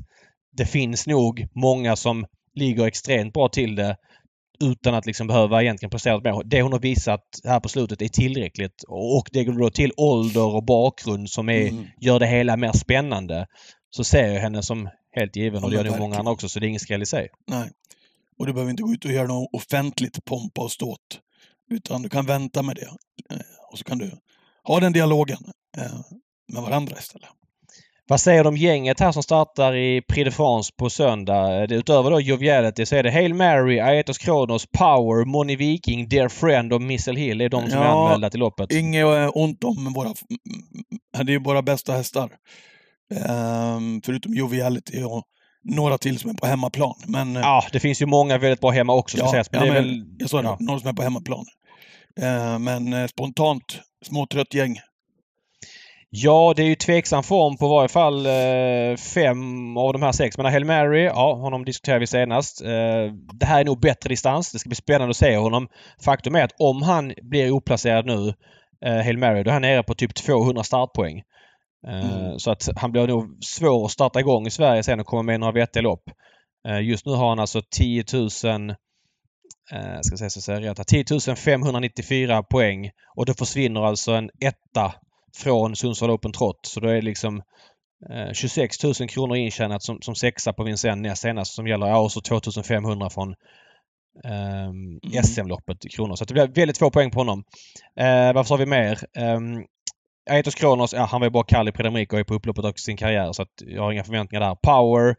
det 0.59 0.66
finns 0.66 1.07
nog 1.07 1.47
många 1.55 1.97
som 1.97 2.27
ligger 2.55 2.87
extremt 2.87 3.33
bra 3.35 3.49
till 3.49 3.75
det 3.75 3.97
utan 4.61 4.94
att 4.94 5.07
liksom 5.07 5.27
behöva 5.27 5.62
egentligen 5.62 5.90
prestera 5.90 6.21
mer. 6.21 6.42
Det 6.44 6.62
hon 6.62 6.73
har 6.73 6.81
visat 6.81 7.21
här 7.44 7.61
på 7.61 7.68
slutet 7.68 8.03
är 8.03 8.09
tillräckligt 8.09 8.83
och 8.88 9.29
det 9.33 9.44
går 9.44 9.53
då 9.53 9.71
till 9.71 9.92
ålder 9.97 10.55
och 10.55 10.64
bakgrund 10.64 11.31
som 11.31 11.49
är, 11.49 11.68
Mm. 11.68 11.87
gör 12.01 12.18
det 12.21 12.27
hela 12.27 12.57
mer 12.57 12.73
spännande. 12.73 13.47
Så 13.90 14.05
ser 14.05 14.33
jag 14.33 14.40
henne 14.40 14.62
som 14.62 14.88
helt 15.16 15.37
given 15.37 15.64
och 15.64 15.71
det 15.71 15.77
gör 15.77 15.85
nog 15.85 15.99
många 15.99 16.18
andra 16.18 16.33
också 16.33 16.49
så 16.49 16.61
det 16.61 16.66
är 16.66 16.68
ingen 16.68 16.81
skräll 16.81 17.03
i 17.03 17.07
sig. 17.07 17.29
Nej. 17.51 17.71
Och 18.38 18.47
du 18.47 18.53
behöver 18.53 18.71
inte 18.71 18.83
gå 18.83 18.92
ut 18.92 19.05
och 19.05 19.12
göra 19.12 19.27
något 19.27 19.49
offentligt 19.53 20.25
pompa 20.25 20.61
och 20.62 20.73
ståt. 20.73 21.21
Utan 21.71 22.03
du 22.03 22.09
kan 22.09 22.27
vänta 22.27 22.62
med 22.62 22.77
det. 22.77 22.87
Eh, 23.35 23.40
Och 23.73 23.79
så 23.79 23.85
kan 23.85 23.99
du 23.99 24.11
ha 24.64 24.81
den 24.81 24.92
dialogen 24.92 25.38
eh, 25.79 26.01
med 26.53 26.62
varandra 26.62 26.97
istället. 26.99 27.29
Vad 28.11 28.21
säger 28.21 28.47
om 28.47 28.57
gänget 28.57 29.01
här 29.01 29.12
som 29.12 29.23
startar 29.23 29.77
i 29.77 30.03
Prix 30.09 30.25
de 30.25 30.31
France 30.31 30.73
på 30.79 30.90
söndag? 30.90 31.66
Det, 31.66 31.75
utöver 31.75 32.11
då 32.11 32.21
Joviality 32.21 32.87
så 32.87 32.97
är 32.97 33.03
det 33.03 33.11
Hail 33.11 33.35
Mary, 33.35 33.81
Aetos 33.81 34.18
Kronos, 34.18 34.66
Power, 34.79 35.25
Moni 35.25 35.57
Viking, 35.57 36.09
Dear 36.09 36.29
Friend 36.29 36.73
och 36.73 36.83
Missile 36.83 37.21
Hill. 37.21 37.40
Är 37.40 37.49
de 37.49 37.71
som 37.71 37.79
är 37.79 37.85
Ja, 37.85 38.05
anmälda 38.07 38.31
till 38.31 38.40
loppet. 38.40 38.73
Inget 38.73 39.05
eh, 39.05 39.31
ont 39.35 39.64
om 39.64 39.92
våra... 39.94 40.09
Det 41.12 41.18
är 41.18 41.31
ju 41.31 41.38
våra 41.38 41.62
bästa 41.62 41.92
hästar. 41.92 42.31
Ehm, 43.14 44.01
förutom 44.05 44.35
Joviality 44.35 45.03
och 45.03 45.23
några 45.64 45.99
till 45.99 46.18
som 46.18 46.31
är 46.31 46.35
på 46.35 46.47
hemmaplan. 46.47 46.94
Men 47.07 47.37
eh, 47.37 47.42
Ja, 47.42 47.64
det 47.73 47.81
finns 47.81 48.03
ju 48.03 48.07
många 48.07 48.38
väldigt 48.38 48.61
bra 48.61 48.71
hemma 48.71 48.94
också 48.94 49.18
Ja, 49.18 49.31
sägas. 49.31 49.53
Men 49.53 49.61
ja, 49.61 49.73
det 49.73 49.79
är 49.79 49.83
men 49.83 49.90
väl... 49.90 50.05
jag 50.18 50.31
sa 50.31 50.42
det, 50.42 50.49
ja. 50.49 50.57
några 50.61 50.81
som 50.81 50.88
är 50.88 50.92
på 50.92 51.03
hemmaplan. 51.03 51.44
Eh, 52.21 52.59
men 52.59 52.92
eh, 52.92 53.07
spontant, 53.07 53.81
småtrött 54.07 54.55
gäng. 54.55 54.77
Ja, 56.11 56.53
det 56.57 56.62
är 56.62 56.66
ju 56.66 56.75
tveksam 56.75 57.23
form 57.23 57.57
på 57.57 57.68
varje 57.68 57.88
fall 57.88 58.27
eh, 58.27 58.97
fem 58.97 59.77
av 59.77 59.92
de 59.92 60.03
här 60.03 60.12
sex. 60.12 60.38
Men 60.38 60.47
Hail 60.47 60.64
Mary, 60.64 61.05
ja, 61.05 61.35
honom 61.35 61.64
diskuterade 61.64 62.01
vi 62.01 62.07
senast. 62.07 62.62
Eh, 62.62 63.12
det 63.33 63.47
här 63.47 63.61
är 63.61 63.64
nog 63.64 63.81
bättre 63.81 64.09
distans. 64.09 64.53
Det 64.53 64.59
ska 64.59 64.68
bli 64.68 64.77
spännande 64.77 65.11
att 65.11 65.16
se 65.16 65.37
honom. 65.37 65.68
Faktum 66.05 66.35
är 66.35 66.44
att 66.44 66.55
om 66.59 66.83
han 66.83 67.14
blir 67.23 67.51
oplacerad 67.51 68.07
nu, 68.07 68.35
eh, 68.85 69.05
Hail 69.05 69.18
Mary, 69.18 69.42
då 69.42 69.51
är 69.51 69.53
han 69.53 69.62
nere 69.62 69.83
på 69.83 69.94
typ 69.94 70.14
200 70.14 70.62
startpoäng. 70.62 71.18
Eh, 71.18 72.18
Mm. 72.18 72.38
Så 72.38 72.51
att 72.51 72.68
han 72.77 72.92
blir 72.92 73.07
nog 73.07 73.44
svår 73.44 73.85
att 73.85 73.90
starta 73.90 74.21
igång 74.21 74.47
i 74.47 74.51
Sverige 74.51 74.83
sen 74.83 75.01
och 75.01 75.07
komma 75.07 75.23
med 75.23 75.40
några 75.40 75.53
vettiga 75.53 75.83
lopp. 75.83 76.03
Eh, 76.68 76.81
just 76.81 77.07
nu 77.07 77.12
har 77.12 77.29
han 77.29 77.38
alltså 77.38 77.62
10 77.71 78.05
000 78.12 78.75
Eh, 79.73 80.01
ska 80.03 80.16
se 80.16 80.31
så 80.31 80.40
säger 80.40 80.61
jag 80.61 80.71
rätt 80.71 80.79
här. 80.79 81.05
10 81.05 81.37
594 81.37 82.42
poäng 82.42 82.90
och 83.16 83.27
då 83.27 83.35
försvinner 83.35 83.87
alltså 83.87 84.12
en 84.12 84.31
etta 84.40 84.94
från 85.37 85.77
Sundsvall 85.77 86.11
Open 86.11 86.33
Trot. 86.33 86.67
Så 86.67 86.81
då 86.81 86.88
är 86.88 86.95
det 86.95 87.03
liksom 87.03 87.43
eh, 88.11 88.33
26 88.33 88.85
000 88.85 88.95
kronor 88.95 89.37
intjänat 89.37 89.83
som, 89.83 90.03
som 90.03 90.14
sexa 90.14 90.53
på 90.53 90.64
Vincennes 90.64 91.03
näst 91.03 91.23
senast 91.23 91.55
som 91.55 91.67
gäller. 91.67 91.87
Ja, 91.87 91.99
och 91.99 92.12
så 92.12 92.21
2500 92.21 93.11
från 93.11 93.35
ehm, 94.25 94.99
Mm. 95.05 95.25
SM-loppet 95.25 95.85
i 95.85 95.88
kronor. 95.88 96.17
Så 96.17 96.25
det 96.25 96.35
blir 96.35 96.47
väldigt 96.47 96.79
få 96.79 96.91
poäng 96.91 97.11
på 97.11 97.21
honom. 97.21 97.45
Eh, 98.01 98.33
vad 98.33 98.47
sa 98.47 98.57
vi 98.57 98.67
mer? 98.67 98.99
Um, 99.19 99.64
Aetos 100.31 100.55
Kronos, 100.55 100.93
ja, 100.93 101.05
han 101.05 101.21
var 101.21 101.27
ju 101.27 101.31
bara 101.31 101.45
kall 101.45 101.69
i 101.69 101.73
Prix 101.73 101.88
d'Amérique 101.88 102.12
och 102.12 102.19
är 102.19 102.25
på 102.25 102.35
upploppet 102.35 102.64
av 102.64 102.73
sin 102.73 102.97
karriär 102.97 103.33
så 103.33 103.43
att 103.43 103.53
jag 103.67 103.83
har 103.83 103.93
inga 103.93 104.05
förväntningar 104.05 104.41
där. 104.47 104.55
Power 104.55 105.17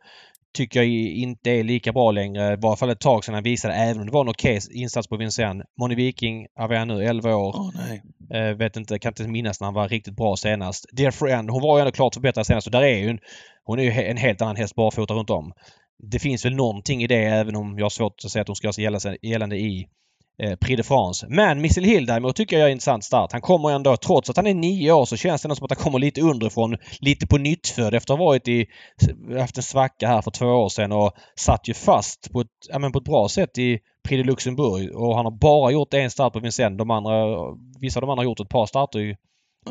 tycker 0.53 0.79
jag 0.79 0.89
inte 1.09 1.51
är 1.51 1.63
lika 1.63 1.93
bra 1.93 2.12
längre. 2.12 2.53
I 2.53 2.57
alla 2.65 2.75
fall 2.75 2.89
ett 2.89 2.99
tag 2.99 3.25
sedan 3.25 3.33
han 3.33 3.43
visade, 3.43 3.73
även 3.73 3.99
om 3.99 4.05
det 4.05 4.12
var 4.12 4.21
en 4.21 4.29
okej 4.29 4.59
insats 4.73 5.07
på 5.07 5.17
Vincennes. 5.17 5.65
Moni 5.81 5.95
Viking, 5.95 6.47
vad 6.55 6.71
är 6.71 6.79
han 6.79 6.88
nu, 6.88 7.03
11 7.03 7.35
år. 7.35 7.71
Nej. 7.75 8.01
Eh, 8.33 8.55
vet 8.57 8.77
inte, 8.77 8.99
kan 8.99 9.09
inte 9.09 9.27
minnas 9.27 9.59
när 9.59 9.65
han 9.67 9.73
var 9.73 9.89
riktigt 9.89 10.15
bra 10.15 10.35
senast. 10.35 10.85
Dear 10.97 11.12
Friend, 11.12 11.49
hon 11.49 11.62
var 11.62 11.77
ju 11.77 11.81
ändå 11.81 11.91
klart 11.91 12.13
förbättrad 12.13 12.45
senast 12.45 12.67
och 12.67 12.71
där 12.71 12.81
är 12.81 12.97
ju 12.97 13.09
en, 13.09 13.19
hon 13.63 13.79
är 13.79 13.83
ju 13.83 13.91
en 13.91 14.17
helt 14.17 14.41
annan 14.41 14.55
häst 14.55 14.75
barfota 14.75 15.13
runt 15.13 15.29
om. 15.29 15.51
Det 16.12 16.19
finns 16.19 16.45
väl 16.45 16.55
någonting 16.55 17.03
i 17.03 17.07
det 17.07 17.23
även 17.23 17.55
om 17.55 17.77
jag 17.77 17.85
har 17.85 17.89
svårt 17.89 18.13
att 18.25 18.31
säga 18.31 18.41
att 18.41 18.47
hon 18.47 18.55
ska 18.55 18.67
göra 18.67 18.73
sig 18.73 18.83
gälla- 18.83 19.17
gällande 19.21 19.57
i 19.57 19.88
eh, 20.39 20.56
Prix 20.56 20.78
de 20.78 20.84
France. 20.84 21.25
Men 21.30 21.62
Missile 21.62 21.88
Hill 21.88 22.06
däremot 22.06 22.36
tycker 22.36 22.56
jag 22.58 22.63
är 22.63 22.69
en 22.69 22.71
intressant 22.71 23.04
start. 23.04 23.32
Han 23.32 23.41
kommer 23.41 23.71
ändå, 23.71 23.97
trots 23.97 24.30
att 24.30 24.38
han 24.38 24.47
är 24.47 24.54
nio 24.54 24.91
år 24.91 25.06
så 25.06 25.17
känns 25.17 25.41
det 25.41 25.56
som 25.56 25.65
att 25.65 25.71
han 25.71 25.84
kommer 25.84 25.99
lite 25.99 26.21
underifrån. 26.21 26.78
Lite 26.99 27.28
på 27.28 27.38
nyttfödd 27.38 27.93
efter 27.93 28.13
att 28.13 28.19
ha 28.19 28.25
varit 28.25 28.47
i, 28.47 28.65
haft 29.39 29.58
en 29.58 29.63
svacka 29.63 30.08
här 30.08 30.21
för 30.21 30.32
två 30.32 30.45
år 30.45 30.69
sedan 30.69 30.91
och 30.91 31.12
satt 31.36 31.67
ju 31.67 31.73
fast 31.73 32.32
på 32.32 32.41
ett, 32.41 32.47
ja, 32.69 32.80
men 32.80 32.91
på 32.91 32.99
ett 32.99 33.06
bra 33.06 33.30
sätt 33.30 33.58
i 33.58 33.80
Prix 34.04 34.23
de 34.23 34.23
Luxemburg 34.23 34.95
och 34.95 35.15
han 35.15 35.25
har 35.25 35.32
bara 35.39 35.71
gjort 35.71 35.93
en 35.93 36.12
start 36.12 36.34
på 36.34 36.39
Vincennes. 36.39 36.78
De 36.78 36.91
andra, 36.91 37.12
vissa 37.80 37.99
av 37.99 38.02
de 38.02 38.10
andra 38.10 38.19
har 38.19 38.25
gjort 38.25 38.39
ett 38.39 38.49
par 38.49 38.65
starter 38.65 38.99
i... 38.99 39.15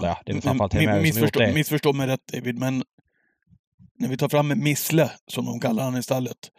Ja, 0.02 0.18
det 0.26 0.32
är 0.32 0.40
framförallt 0.40 0.74
Mary 0.74 0.84
som 0.84 0.90
har 0.90 0.96
gjort 0.96 1.02
missförstå, 1.02 1.40
det. 1.40 1.52
missförstå 1.52 1.92
mig 1.92 2.06
rätt 2.06 2.26
David, 2.32 2.58
men 2.58 2.82
när 3.98 4.08
vi 4.08 4.16
tar 4.16 4.28
fram 4.28 4.48
Missle, 4.56 5.10
som 5.26 5.46
de 5.46 5.60
kallar 5.60 5.82
han 5.84 5.96
i 5.96 6.02
stallet, 6.02 6.50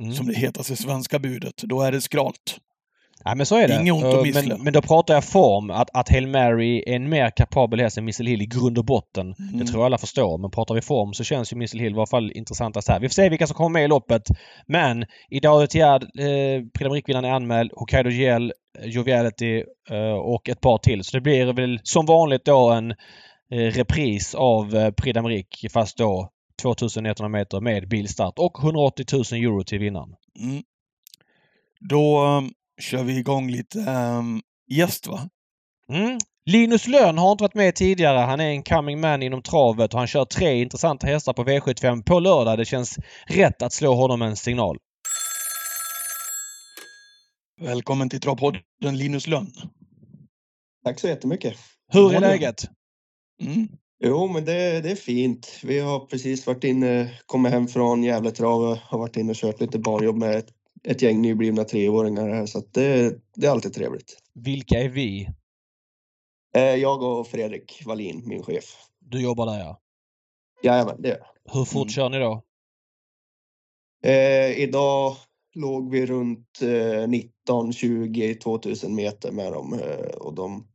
Mm. 0.00 0.12
som 0.12 0.26
det 0.26 0.34
hetaste 0.34 0.76
svenska 0.76 1.18
budet, 1.18 1.56
då 1.56 1.82
är 1.82 1.92
det 1.92 2.00
skralt. 2.00 2.58
Ja 3.24 3.34
men 3.34 3.46
så 3.46 3.56
är 3.56 3.68
det. 3.68 3.74
Inget 3.80 3.94
ont 3.94 4.04
om 4.04 4.24
Eh, 4.24 4.48
men, 4.48 4.62
men 4.62 4.72
då 4.72 4.82
pratar 4.82 5.14
jag 5.14 5.24
form. 5.24 5.70
Att, 5.70 5.90
att 5.92 6.08
Hail 6.08 6.26
Mary 6.26 6.84
är 6.86 6.96
en 6.96 7.08
mer 7.08 7.30
kapabel 7.30 7.80
häst 7.80 7.98
än 7.98 8.04
Missile 8.04 8.30
Hill 8.30 8.42
i 8.42 8.46
grund 8.46 8.78
och 8.78 8.84
botten. 8.84 9.34
Det 9.38 9.54
Mm. 9.54 9.66
tror 9.66 9.80
jag 9.80 9.86
alla 9.86 9.98
förstår. 9.98 10.38
Men 10.38 10.50
pratar 10.50 10.74
vi 10.74 10.80
form 10.80 11.14
så 11.14 11.24
känns 11.24 11.52
ju 11.52 11.56
Missile 11.56 11.82
Hill 11.82 11.92
i 11.92 11.96
alla 11.96 12.06
fall 12.06 12.32
intressantast 12.32 12.88
här. 12.88 13.00
Vi 13.00 13.08
får 13.08 13.14
se 13.14 13.28
vilka 13.28 13.46
som 13.46 13.56
kommer 13.56 13.70
med 13.70 13.84
i 13.84 13.88
loppet. 13.88 14.22
Men 14.66 15.04
idag 15.30 15.62
är 15.62 15.66
Tiad, 15.66 16.02
eh, 16.02 16.62
Prix 16.78 17.08
är 17.08 17.22
anmäld. 17.22 17.70
Hokkaido 17.74 18.10
GL, 18.10 18.52
Joviality 18.84 19.64
eh, 19.90 20.12
och 20.12 20.48
ett 20.48 20.60
par 20.60 20.78
till. 20.78 21.04
Så 21.04 21.16
det 21.16 21.20
blir 21.20 21.52
väl 21.52 21.80
som 21.82 22.06
vanligt 22.06 22.44
då 22.44 22.70
en 22.70 22.90
eh, 23.50 23.70
repris 23.70 24.34
av 24.34 24.76
eh, 24.76 24.90
Prix 24.90 25.18
d'Amérique 25.18 25.68
fast 25.72 25.98
då 25.98 26.30
2100 26.62 27.28
meter 27.28 27.60
med 27.60 27.88
bilstart 27.88 28.38
och 28.38 28.58
180 28.64 29.06
000 29.12 29.22
euro 29.42 29.64
till 29.64 29.78
vinnaren. 29.78 30.14
Mm. 30.40 30.62
Då 31.90 32.24
um, 32.24 32.50
kör 32.80 33.04
vi 33.04 33.18
igång 33.18 33.50
lite 33.50 33.78
um, 33.78 34.42
gäst, 34.70 35.06
va? 35.06 35.28
Mm. 35.88 36.18
Linus 36.46 36.86
Lönn 36.86 37.18
har 37.18 37.32
inte 37.32 37.44
varit 37.44 37.54
med 37.54 37.74
tidigare. 37.74 38.18
Han 38.18 38.40
är 38.40 38.50
en 38.50 38.62
coming 38.62 39.00
man 39.00 39.22
inom 39.22 39.42
travet 39.42 39.92
och 39.94 39.98
han 39.98 40.06
kör 40.06 40.24
tre 40.24 40.62
intressanta 40.62 41.06
hästar 41.06 41.32
på 41.32 41.44
V75 41.44 42.02
på 42.02 42.20
lördag. 42.20 42.58
Det 42.58 42.64
känns 42.64 42.98
rätt 43.26 43.62
att 43.62 43.72
slå 43.72 43.94
honom 43.94 44.22
en 44.22 44.36
signal. 44.36 44.78
Välkommen 47.60 48.08
till 48.08 48.20
Travpodden 48.20 48.62
Linus 48.80 49.26
Lönn. 49.26 49.52
Tack 50.84 51.00
så 51.00 51.08
jättemycket. 51.08 51.54
Hur 51.92 52.14
är 52.14 52.20
läget? 52.20 52.64
Mm. 53.42 53.68
Jo, 54.04 54.28
men 54.28 54.44
det, 54.44 54.80
det 54.80 54.90
är 54.90 54.96
fint. 54.96 55.60
Vi 55.62 55.78
har 55.78 56.00
precis 56.00 56.46
varit 56.46 56.64
inne, 56.64 57.10
kommit 57.26 57.52
hem 57.52 57.68
från 57.68 58.04
Gävle 58.04 58.30
trav 58.30 58.62
och 58.62 58.76
har 58.76 58.98
varit 58.98 59.16
inne 59.16 59.30
och 59.30 59.36
kört 59.36 59.60
lite 59.60 59.78
barnjobb 59.78 60.16
med 60.16 60.36
ett, 60.36 60.48
ett 60.88 61.02
gäng 61.02 61.22
nyblivna 61.22 61.64
treåringar 61.64 62.28
här 62.28 62.46
så 62.46 62.58
att 62.58 62.72
det, 62.74 63.18
det 63.34 63.46
är 63.46 63.50
alltid 63.50 63.74
trevligt. 63.74 64.18
Vilka 64.34 64.80
är 64.80 64.88
vi? 64.88 65.28
Eh, 66.56 66.62
Jag 66.62 67.02
och 67.02 67.26
Fredrik 67.26 67.82
Wallin, 67.86 68.22
min 68.28 68.42
chef. 68.42 68.64
Du 69.00 69.22
jobbar 69.22 69.46
där 69.46 69.58
ja. 69.58 69.80
Jajamän, 70.62 71.02
det 71.02 71.08
gör 71.08 71.18
jag. 71.18 71.52
Hur 71.58 71.64
fort 71.64 71.76
Mm. 71.82 71.88
kör 71.88 72.08
ni 72.08 72.18
då? 72.18 72.42
eh, 74.04 74.50
Idag 74.60 75.16
låg 75.54 75.90
vi 75.90 76.06
runt 76.06 76.62
eh, 76.62 77.08
19, 77.08 77.72
20, 77.72 78.34
2000 78.34 78.94
meter 78.94 79.32
med 79.32 79.52
dem 79.52 79.74
eh, 79.74 80.14
och 80.16 80.34
de 80.34 80.66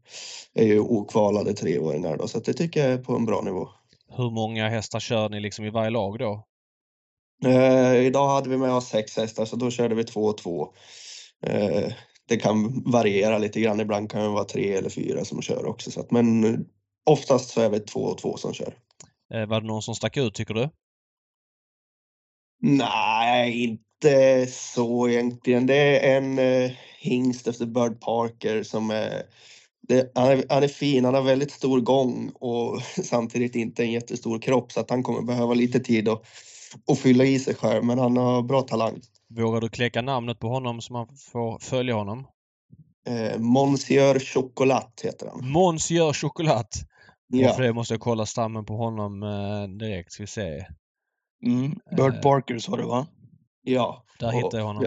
är 0.54 0.66
ju 0.66 0.80
okvalade 0.80 1.54
treåringar 1.54 2.18
då 2.18 2.28
så 2.28 2.38
att 2.38 2.46
det 2.46 2.54
tycker 2.54 2.80
jag 2.84 2.92
är 2.94 3.04
på 3.04 3.16
en 3.16 3.26
bra 3.26 3.42
nivå. 3.42 3.70
Hur 4.08 4.30
många 4.32 4.70
hästar 4.70 5.00
kör 5.00 5.30
ni 5.30 5.40
liksom 5.40 5.66
i 5.66 5.70
varje 5.70 5.90
lag 5.90 6.20
då? 6.20 6.46
Eh, 7.46 7.96
idag 7.96 8.30
hade 8.30 8.50
vi 8.50 8.58
med 8.58 8.74
oss 8.74 8.88
sex 8.88 9.18
hästar 9.18 9.46
så 9.46 9.56
då 9.56 9.72
körde 9.72 9.96
vi 9.96 10.04
två 10.04 10.22
och 10.22 10.38
två. 10.38 10.74
Eh, 11.46 11.92
det 12.28 12.38
kan 12.38 12.84
variera 12.86 13.38
lite 13.38 13.62
grann. 13.62 13.80
Ibland 13.80 14.12
kan 14.12 14.22
det 14.22 14.30
vara 14.30 14.44
tre 14.44 14.74
eller 14.74 14.90
fyra 14.90 15.26
som 15.26 15.42
kör 15.42 15.66
också. 15.66 15.92
Så 15.92 16.00
att, 16.00 16.12
men 16.12 16.44
eh, 16.44 16.60
oftast 17.06 17.50
så 17.50 17.62
är 17.62 17.70
vi 17.70 17.80
två 17.80 18.00
och 18.00 18.18
två 18.18 18.38
som 18.38 18.54
kör. 18.54 18.74
Eh, 19.34 19.46
var 19.46 19.62
det 19.62 19.68
någon 19.68 19.82
som 19.82 19.96
stack 19.96 20.18
ut 20.18 20.36
tycker 20.36 20.54
du? 20.54 20.70
Nej, 22.62 23.64
in- 23.64 23.80
inte 24.04 24.52
så 24.52 25.10
egentligen. 25.10 25.66
Det 25.66 25.76
är 25.76 26.18
en 26.18 26.40
eh, 26.40 26.72
hingst 27.00 27.48
efter 27.48 27.66
Bird 27.66 28.02
Parker 28.02 28.64
som 28.64 28.92
är, 28.92 29.24
det, 29.88 30.12
han 30.16 30.28
är... 30.28 30.44
Han 30.50 30.64
är 30.64 30.68
fin, 30.68 31.06
han 31.06 31.14
har 31.14 31.22
väldigt 31.22 31.52
stor 31.52 31.82
gång 31.82 32.32
och 32.36 32.82
samtidigt 33.04 33.56
inte 33.56 33.84
en 33.84 33.92
jättestor 33.92 34.40
kropp 34.40 34.72
så 34.72 34.80
att 34.80 34.90
han 34.90 35.04
kommer 35.04 35.22
behöva 35.22 35.54
lite 35.54 35.80
tid 35.80 36.10
att, 36.10 36.26
att 36.92 37.00
fylla 37.00 37.24
i 37.24 37.40
sig 37.40 37.56
själv. 37.56 37.84
Men 37.86 38.00
han 38.00 38.18
har 38.18 38.42
bra 38.42 38.62
talang. 38.62 39.02
Vågar 39.36 39.62
du 39.62 39.70
kläcka 39.70 40.02
namnet 40.02 40.40
på 40.40 40.48
honom 40.48 40.82
så 40.82 40.94
man 40.94 41.08
får 41.32 41.60
följa 41.60 41.96
honom? 41.96 42.28
Eh, 43.08 43.40
Monsieur 43.40 44.20
Chocolat 44.20 45.02
heter 45.04 45.28
han. 45.28 45.50
Måns 45.52 45.92
gör 45.92 46.14
choklad. 46.14 46.66
Ja. 47.28 47.40
Ja, 47.42 47.54
För 47.54 47.62
det 47.64 47.74
måste 47.74 47.94
jag 47.94 48.02
kolla 48.02 48.26
stammen 48.26 48.66
på 48.66 48.76
honom 48.78 49.24
eh, 49.24 49.68
direkt. 49.78 50.12
Ska 50.12 50.24
vi 50.24 50.28
se. 50.28 50.66
Mm. 51.46 51.80
Bird 51.98 52.14
Eh. 52.16 52.22
Parker 52.22 52.58
sa 52.60 52.78
du 52.78 52.84
va? 52.84 53.08
ja. 53.62 54.04
Där 54.20 54.28
Och- 54.28 54.34
hittar 54.34 54.58
jag 54.58 54.66
honom. 54.66 54.86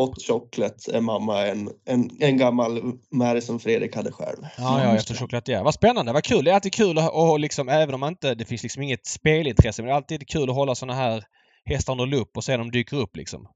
Hot 0.00 0.22
Chocolate 0.26 0.96
är 0.96 1.00
mamma 1.00 1.46
en, 1.46 1.70
en, 1.84 2.10
en 2.20 2.36
gammal 2.36 2.82
märg 3.10 3.42
som 3.42 3.60
Fredrik 3.60 3.96
hade 3.96 4.12
själv. 4.12 4.38
Ja, 4.42 4.48
Ja, 4.58 4.84
ja, 4.84 4.96
efter 4.96 5.14
det. 5.14 5.20
chokladier. 5.20 5.62
Vad 5.64 5.74
spännande, 5.74 6.12
vad 6.12 6.24
kul. 6.24 6.44
Det 6.44 6.50
är 6.50 6.54
alltid 6.54 6.72
kul 6.72 6.98
att 6.98 7.10
och 7.12 7.40
liksom, 7.40 7.68
även 7.68 7.94
om 7.94 8.00
man 8.00 8.12
inte, 8.12 8.34
det 8.34 8.44
finns 8.44 8.62
liksom 8.62 8.82
inget 8.82 9.06
spelintresse, 9.06 9.82
men 9.82 9.86
det 9.86 9.92
är 9.92 9.96
alltid 9.96 10.28
kul 10.28 10.50
att 10.50 10.56
hålla 10.56 10.74
såna 10.74 10.94
här 10.94 11.24
hästar 11.64 11.92
under 11.92 12.06
lupp 12.06 12.36
och 12.36 12.44
se 12.44 12.56
dem 12.56 12.70
dyker 12.70 12.96
upp 12.96 13.16
liksom. 13.16 13.46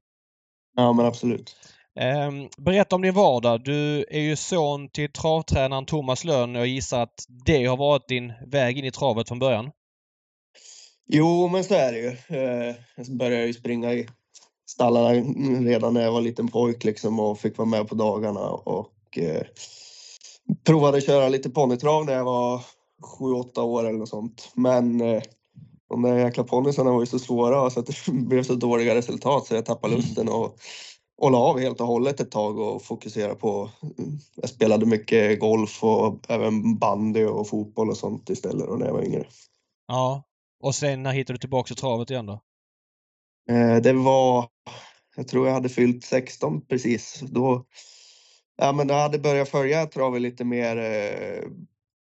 Ja, 0.75 0.93
men 0.93 1.05
absolut. 1.05 1.55
Ehm, 1.99 2.49
berätta 2.57 2.95
om 2.95 3.01
din 3.01 3.13
vardag. 3.13 3.63
Du 3.63 4.05
är 4.11 4.19
ju 4.21 4.35
son 4.35 4.89
till 4.89 5.11
travtränaren 5.11 5.85
Thomas 5.85 6.23
Lönn 6.23 6.55
och 6.55 6.61
jag 6.61 6.67
gissar 6.67 7.01
att 7.03 7.25
det 7.45 7.65
har 7.65 7.77
varit 7.77 8.07
din 8.07 8.33
väg 8.51 8.77
in 8.77 8.85
i 8.85 8.91
travet 8.91 9.27
från 9.27 9.39
början. 9.39 9.71
Jo, 11.07 11.47
men 11.47 11.63
så 11.63 11.73
är 11.73 11.91
det 11.91 11.99
ju. 11.99 12.07
Eh, 12.39 12.75
Jag 12.95 13.17
började 13.17 13.45
ju 13.45 13.53
springa 13.53 13.93
i 13.93 14.07
stallarna 14.65 15.13
redan 15.69 15.93
när 15.93 16.01
jag 16.01 16.11
var 16.11 16.21
liten 16.21 16.47
pojk 16.47 16.83
liksom 16.83 17.19
och 17.19 17.39
fick 17.39 17.57
vara 17.57 17.69
med 17.69 17.87
på 17.87 17.95
dagarna 17.95 18.49
och 18.49 19.17
eh, 19.17 19.41
provade 20.63 21.01
köra 21.01 21.29
lite 21.29 21.49
ponnytrav 21.49 22.05
när 22.05 22.13
jag 22.13 22.25
var 22.25 22.61
sju, 23.03 23.33
åtta 23.33 23.63
år 23.63 23.87
eller 23.87 23.99
något 23.99 24.09
sånt. 24.09 24.51
Men 24.53 25.01
eh, 25.01 25.23
de 25.89 26.01
där 26.01 26.17
jäkla 26.17 26.43
ponnysarna 26.43 26.91
var 26.91 26.99
ju 26.99 27.05
så 27.05 27.19
svåra 27.19 27.69
så 27.69 27.79
att 27.79 27.85
det 27.85 28.11
blev 28.11 28.43
så 28.43 28.55
dåliga 28.55 28.95
resultat 28.95 29.47
så 29.47 29.55
jag 29.55 29.65
tappade 29.65 29.95
lusten 29.95 30.29
och, 30.29 30.57
och 31.17 31.31
la 31.31 31.37
av 31.37 31.59
helt 31.59 31.81
och 31.81 31.87
hållet 31.87 32.19
ett 32.19 32.31
tag 32.31 32.59
och 32.59 32.81
fokuserade 32.81 33.35
på... 33.35 33.69
Jag 34.35 34.49
spelade 34.49 34.85
mycket 34.85 35.39
golf 35.39 35.83
och 35.83 36.19
även 36.27 36.77
bandy 36.77 37.25
och 37.25 37.47
fotboll 37.47 37.89
och 37.89 37.97
sånt 37.97 38.29
istället 38.29 38.79
när 38.79 38.85
jag 38.85 38.93
var 38.93 39.03
yngre. 39.03 39.25
Ja. 39.87 40.23
Och 40.63 40.75
sen 40.75 41.03
när 41.03 41.11
hittade 41.11 41.33
du 41.33 41.39
tillbaka 41.39 41.67
till 41.67 41.75
travet 41.75 42.09
igen 42.09 42.25
då? 42.25 42.41
Eh, 43.49 43.75
det 43.75 43.93
var, 43.93 44.47
jag 45.15 45.27
tror 45.27 45.47
jag 45.47 45.53
hade 45.53 45.69
fyllt 45.69 46.05
16 46.05 46.65
precis. 46.65 47.19
Då, 47.21 47.65
ja, 48.57 48.71
men 48.71 48.89
jag 48.89 48.95
hade 48.95 49.19
börjat 49.19 49.49
följa 49.49 49.85
travet 49.85 50.21
lite 50.21 50.43
mer 50.43 50.77
eh, 50.77 51.49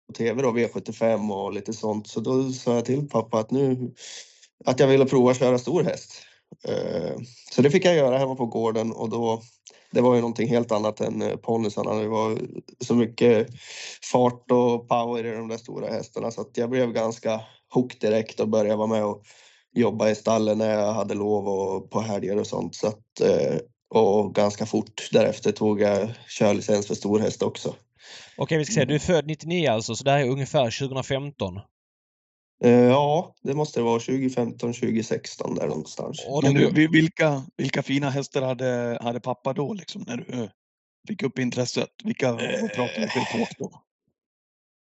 på 0.07 0.13
tv 0.13 0.41
då, 0.41 0.51
V75 0.51 1.33
och 1.33 1.53
lite 1.53 1.73
sånt. 1.73 2.07
Så 2.07 2.19
då 2.19 2.51
sa 2.51 2.75
jag 2.75 2.85
till 2.85 3.09
pappa 3.09 3.39
att 3.39 3.51
nu 3.51 3.93
att 4.65 4.79
jag 4.79 4.87
ville 4.87 5.05
prova 5.05 5.31
att 5.31 5.39
köra 5.39 5.59
stor 5.59 5.83
häst. 5.83 6.21
Eh, 6.67 7.15
så 7.51 7.61
det 7.61 7.71
fick 7.71 7.85
jag 7.85 7.95
göra 7.95 8.17
hemma 8.17 8.35
på 8.35 8.45
gården 8.45 8.91
och 8.91 9.09
då 9.09 9.41
det 9.91 10.01
var 10.01 10.15
ju 10.15 10.21
någonting 10.21 10.49
helt 10.49 10.71
annat 10.71 11.01
än 11.01 11.37
ponnysarna. 11.41 11.93
Det 11.93 12.07
var 12.07 12.39
så 12.79 12.95
mycket 12.95 13.47
fart 14.11 14.51
och 14.51 14.87
power 14.89 15.25
i 15.25 15.31
de 15.31 15.47
där 15.47 15.57
stora 15.57 15.87
hästarna 15.87 16.31
så 16.31 16.41
att 16.41 16.57
jag 16.57 16.69
blev 16.69 16.91
ganska 16.91 17.41
hooked 17.73 17.99
direkt 17.99 18.39
och 18.39 18.49
började 18.49 18.75
vara 18.75 18.87
med 18.87 19.05
och 19.05 19.23
jobba 19.75 20.09
i 20.09 20.15
stallen 20.15 20.57
när 20.57 20.69
jag 20.79 20.93
hade 20.93 21.13
lov 21.13 21.47
och 21.47 21.89
på 21.91 22.01
helger 22.01 22.37
och 22.39 22.47
sånt. 22.47 22.75
Så 22.75 22.87
att, 22.87 23.19
eh, 23.21 23.57
och 23.89 24.35
ganska 24.35 24.65
fort 24.65 25.09
därefter 25.11 25.51
tog 25.51 25.81
jag 25.81 26.09
körlicens 26.27 26.87
för 26.87 26.95
stor 26.95 27.19
häst 27.19 27.43
också. 27.43 27.75
Okej, 28.37 28.57
vi 28.57 28.65
ska 28.65 28.73
se. 28.73 28.85
Du 28.85 28.95
är 28.95 28.99
född 28.99 29.27
99 29.27 29.69
alltså, 29.69 29.95
så 29.95 30.03
det 30.03 30.11
här 30.11 30.19
är 30.19 30.29
ungefär 30.29 30.71
2015. 30.71 31.57
Eh, 32.63 32.71
Ja, 32.71 33.35
det 33.41 33.53
måste 33.53 33.81
vara 33.81 33.99
2015, 33.99 34.73
2016 34.73 35.55
där 35.55 35.67
någonstans. 35.67 36.25
Och 36.27 36.43
Men 36.43 36.53
du, 36.53 36.71
vi- 36.71 36.87
vilka, 36.87 37.43
vilka 37.57 37.83
fina 37.83 38.09
hästar 38.09 38.41
hade, 38.41 38.99
hade 39.01 39.19
pappa 39.19 39.53
då 39.53 39.73
liksom 39.73 40.03
när 40.07 40.17
du 40.17 40.43
eh, 40.43 40.49
fick 41.07 41.23
upp 41.23 41.39
intresset? 41.39 41.89
Vilka 42.03 42.33
vi 42.35 42.41
för 42.73 43.19
epok 43.19 43.49
då? 43.57 43.71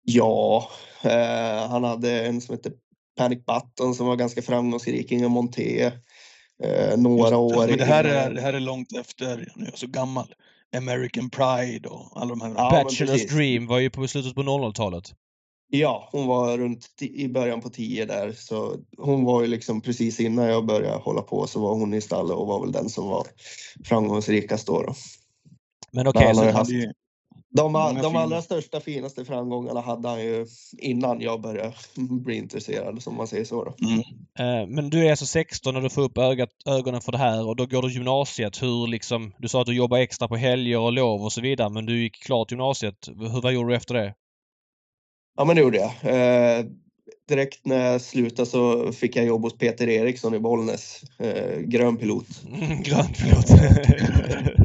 Ja, 0.07 0.69
eh, 1.03 1.69
han 1.69 1.83
hade 1.83 2.25
en 2.25 2.41
som 2.41 2.55
hette 2.55 2.71
Panic 3.15 3.39
Button 3.45 3.95
som 3.95 4.07
var 4.07 4.15
ganska 4.15 4.41
framgångsrik, 4.41 5.11
Inga 5.11 5.27
Monté. 5.29 5.91
Eh, 6.63 6.97
några 6.97 7.23
Just 7.23 7.33
år 7.33 7.67
Men 7.67 7.77
det 7.77 7.85
här, 7.85 8.03
är, 8.03 8.33
det 8.33 8.41
här 8.41 8.53
är 8.53 8.59
långt 8.59 8.97
efter, 8.97 9.51
nu 9.55 9.65
är 9.65 9.69
jag 9.69 9.77
så 9.77 9.87
gammal. 9.87 10.33
American 10.77 11.29
Pride 11.29 11.89
och 11.89 12.21
alla 12.21 12.29
de 12.29 12.41
här. 12.41 12.53
Ja, 12.57 12.83
Bachelor's. 12.89 13.35
Dream 13.35 13.67
var 13.67 13.79
ju 13.79 13.89
på 13.89 14.07
slutet 14.07 14.35
på 14.35 14.41
00-talet. 14.43 15.13
Ja, 15.67 16.09
hon 16.11 16.27
var 16.27 16.57
runt 16.57 16.87
i 17.01 17.27
början 17.27 17.61
på 17.61 17.69
tio 17.69 18.05
där. 18.05 18.31
Så 18.31 18.77
hon 18.97 19.23
var 19.23 19.41
ju 19.41 19.47
liksom 19.47 19.81
precis 19.81 20.19
innan 20.19 20.45
jag 20.45 20.65
började 20.65 20.97
hålla 20.97 21.21
på 21.21 21.47
så 21.47 21.59
var 21.61 21.73
hon 21.73 21.93
i 21.93 22.01
stallet 22.01 22.37
och 22.37 22.47
var 22.47 22.61
väl 22.61 22.71
den 22.71 22.89
som 22.89 23.07
var 23.07 23.27
framgångsrikast 23.85 24.67
då. 24.67 24.81
då. 24.81 24.93
Men 25.91 26.07
okej, 26.07 26.25
han 26.25 26.35
så 26.35 26.43
haft- 26.43 26.55
hade 26.57 26.71
ju- 26.73 26.93
De, 27.55 27.73
de 28.01 28.15
allra 28.15 28.41
största, 28.41 28.79
finaste 28.79 29.25
framgångarna 29.25 29.81
hade 29.81 30.09
han 30.09 30.23
ju 30.23 30.45
innan 30.77 31.21
jag 31.21 31.41
började 31.41 31.73
bli 31.95 32.35
intresserad, 32.35 33.03
som 33.03 33.15
man 33.15 33.27
säger 33.27 33.45
så. 33.45 33.63
Då. 33.63 33.75
Mm. 33.87 33.99
Eh, 34.39 34.67
Men 34.67 34.89
du 34.89 35.05
är 35.05 35.09
alltså 35.09 35.25
16 35.25 35.73
när 35.73 35.81
du 35.81 35.89
får 35.89 36.01
upp 36.01 36.17
ögat, 36.17 36.49
ögonen 36.65 37.01
för 37.01 37.11
det 37.11 37.17
här 37.17 37.47
och 37.47 37.55
då 37.55 37.65
går 37.65 37.81
du 37.81 37.91
gymnasiet. 37.91 38.63
Hur 38.63 38.87
liksom, 38.87 39.33
du 39.37 39.47
sa 39.47 39.61
att 39.61 39.67
du 39.67 39.75
jobbar 39.75 39.97
extra 39.97 40.27
på 40.27 40.35
helger 40.35 40.79
och 40.79 40.93
lov 40.93 41.23
och 41.23 41.31
så 41.31 41.41
vidare 41.41 41.69
men 41.69 41.85
du 41.85 42.03
gick 42.03 42.23
klart 42.23 42.51
gymnasiet. 42.51 43.07
Hur, 43.07 43.41
vad 43.41 43.53
gjorde 43.53 43.69
du 43.69 43.75
efter 43.75 43.93
det? 43.93 44.13
Ja, 45.37 45.45
men 45.45 45.55
det 45.55 45.61
gjorde 45.61 45.77
jag. 45.77 45.91
Eh, 46.03 46.65
direkt 47.27 47.65
när 47.65 47.91
jag 47.91 48.01
slutade 48.01 48.45
så 48.45 48.91
fick 48.91 49.15
jag 49.15 49.25
jobb 49.25 49.43
hos 49.43 49.57
Peter 49.57 49.89
Eriksson 49.89 50.33
i 50.33 50.39
Bollnäs, 50.39 51.03
eh, 51.19 51.59
grön 51.59 51.97
pilot. 51.97 52.27
Mm, 52.47 52.81
grön 52.83 53.07
pilot. 53.07 53.45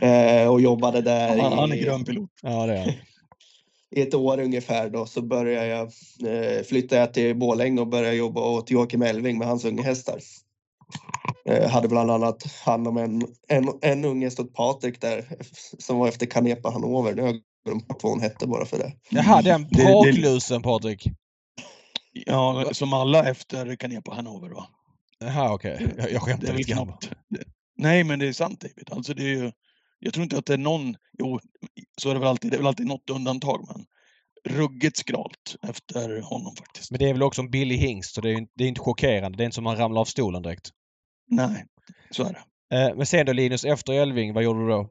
Eh, 0.00 0.48
och 0.48 0.60
jobbade 0.60 1.00
där 1.00 1.38
Han, 1.38 1.52
han 1.52 1.72
är 1.72 1.76
i, 1.76 1.80
grön 1.80 2.04
pilot. 2.04 2.30
ja, 2.42 2.66
det 2.66 2.74
är 2.74 2.84
han. 2.84 2.92
i 3.96 4.02
ett 4.02 4.14
år 4.14 4.40
ungefär. 4.40 4.90
Då, 4.90 5.06
så 5.06 5.22
började 5.22 5.66
jag, 5.66 5.82
eh, 6.26 6.62
flyttade 6.62 7.00
jag 7.00 7.14
till 7.14 7.36
Borlänge 7.36 7.80
och 7.80 7.88
började 7.88 8.16
jobba 8.16 8.40
åt 8.40 8.70
Joakim 8.70 9.02
Elving 9.02 9.38
med 9.38 9.48
hans 9.48 9.64
unghästar. 9.64 10.18
Eh, 11.44 11.70
hade 11.70 11.88
bland 11.88 12.10
annat 12.10 12.42
hand 12.64 12.88
om 12.88 12.96
en, 12.96 13.22
en, 13.48 13.68
en 13.82 14.04
unge 14.04 14.30
stått 14.30 14.54
Patrik 14.54 15.00
där 15.00 15.24
som 15.78 15.98
var 15.98 16.08
efter 16.08 16.26
Canepa 16.26 16.70
Hannover. 16.70 17.14
Nu 17.14 17.22
har 17.22 17.28
jag 17.28 17.40
glömt 17.64 17.88
bort 17.88 18.02
vad 18.02 18.12
hon 18.12 18.20
hette 18.20 18.46
bara 18.46 18.66
för 18.66 18.78
det. 18.78 18.92
Jaha, 19.10 19.42
den 19.42 19.68
braklusen 19.68 20.62
Patrik. 20.62 21.08
Ja, 22.12 22.68
som 22.72 22.92
alla 22.92 23.30
efter 23.30 23.76
Canepa 23.76 24.14
Hannover 24.14 24.48
va? 24.48 24.66
Jaha, 25.18 25.54
okej. 25.54 25.94
Jag, 25.96 26.06
jag 26.06 26.14
är 26.14 26.18
skämtar 26.18 26.54
lite 26.54 26.72
grann. 26.72 26.92
Nej, 27.76 28.04
men 28.04 28.18
det 28.18 28.28
är 28.28 28.32
sant 28.32 28.60
David. 28.60 28.88
Alltså 28.90 29.14
det 29.14 29.22
är 29.22 29.28
ju, 29.28 29.52
jag 30.00 30.14
tror 30.14 30.22
inte 30.22 30.38
att 30.38 30.46
det 30.46 30.54
är 30.54 30.58
någon, 30.58 30.96
jo, 31.18 31.40
så 32.00 32.10
är 32.10 32.14
det 32.14 32.20
väl 32.20 32.28
alltid, 32.28 32.50
det 32.50 32.56
är 32.56 32.58
väl 32.58 32.66
alltid 32.66 32.86
något 32.86 33.10
undantag, 33.10 33.64
men 33.68 33.86
ruggigt 34.56 34.96
skralt 34.96 35.56
efter 35.62 36.20
honom 36.20 36.56
faktiskt. 36.56 36.90
Men 36.90 36.98
det 36.98 37.08
är 37.08 37.12
väl 37.12 37.22
också 37.22 37.42
en 37.42 37.50
billig 37.50 37.76
hingst 37.76 38.14
så 38.14 38.20
det 38.20 38.30
är, 38.30 38.46
det 38.54 38.64
är 38.64 38.68
inte 38.68 38.80
chockerande. 38.80 39.38
Det 39.38 39.42
är 39.42 39.44
inte 39.44 39.54
som 39.54 39.64
man 39.64 39.76
ramlar 39.76 40.00
av 40.00 40.04
stolen 40.04 40.42
direkt. 40.42 40.70
Nej, 41.28 41.64
så 42.10 42.24
är 42.24 42.32
det. 42.32 42.76
Eh, 42.76 42.96
Men 42.96 43.06
sen 43.06 43.26
då 43.26 43.32
Linus, 43.32 43.64
efter 43.64 43.92
Elving, 43.92 44.34
vad 44.34 44.44
gjorde 44.44 44.60
du 44.60 44.68
då? 44.68 44.90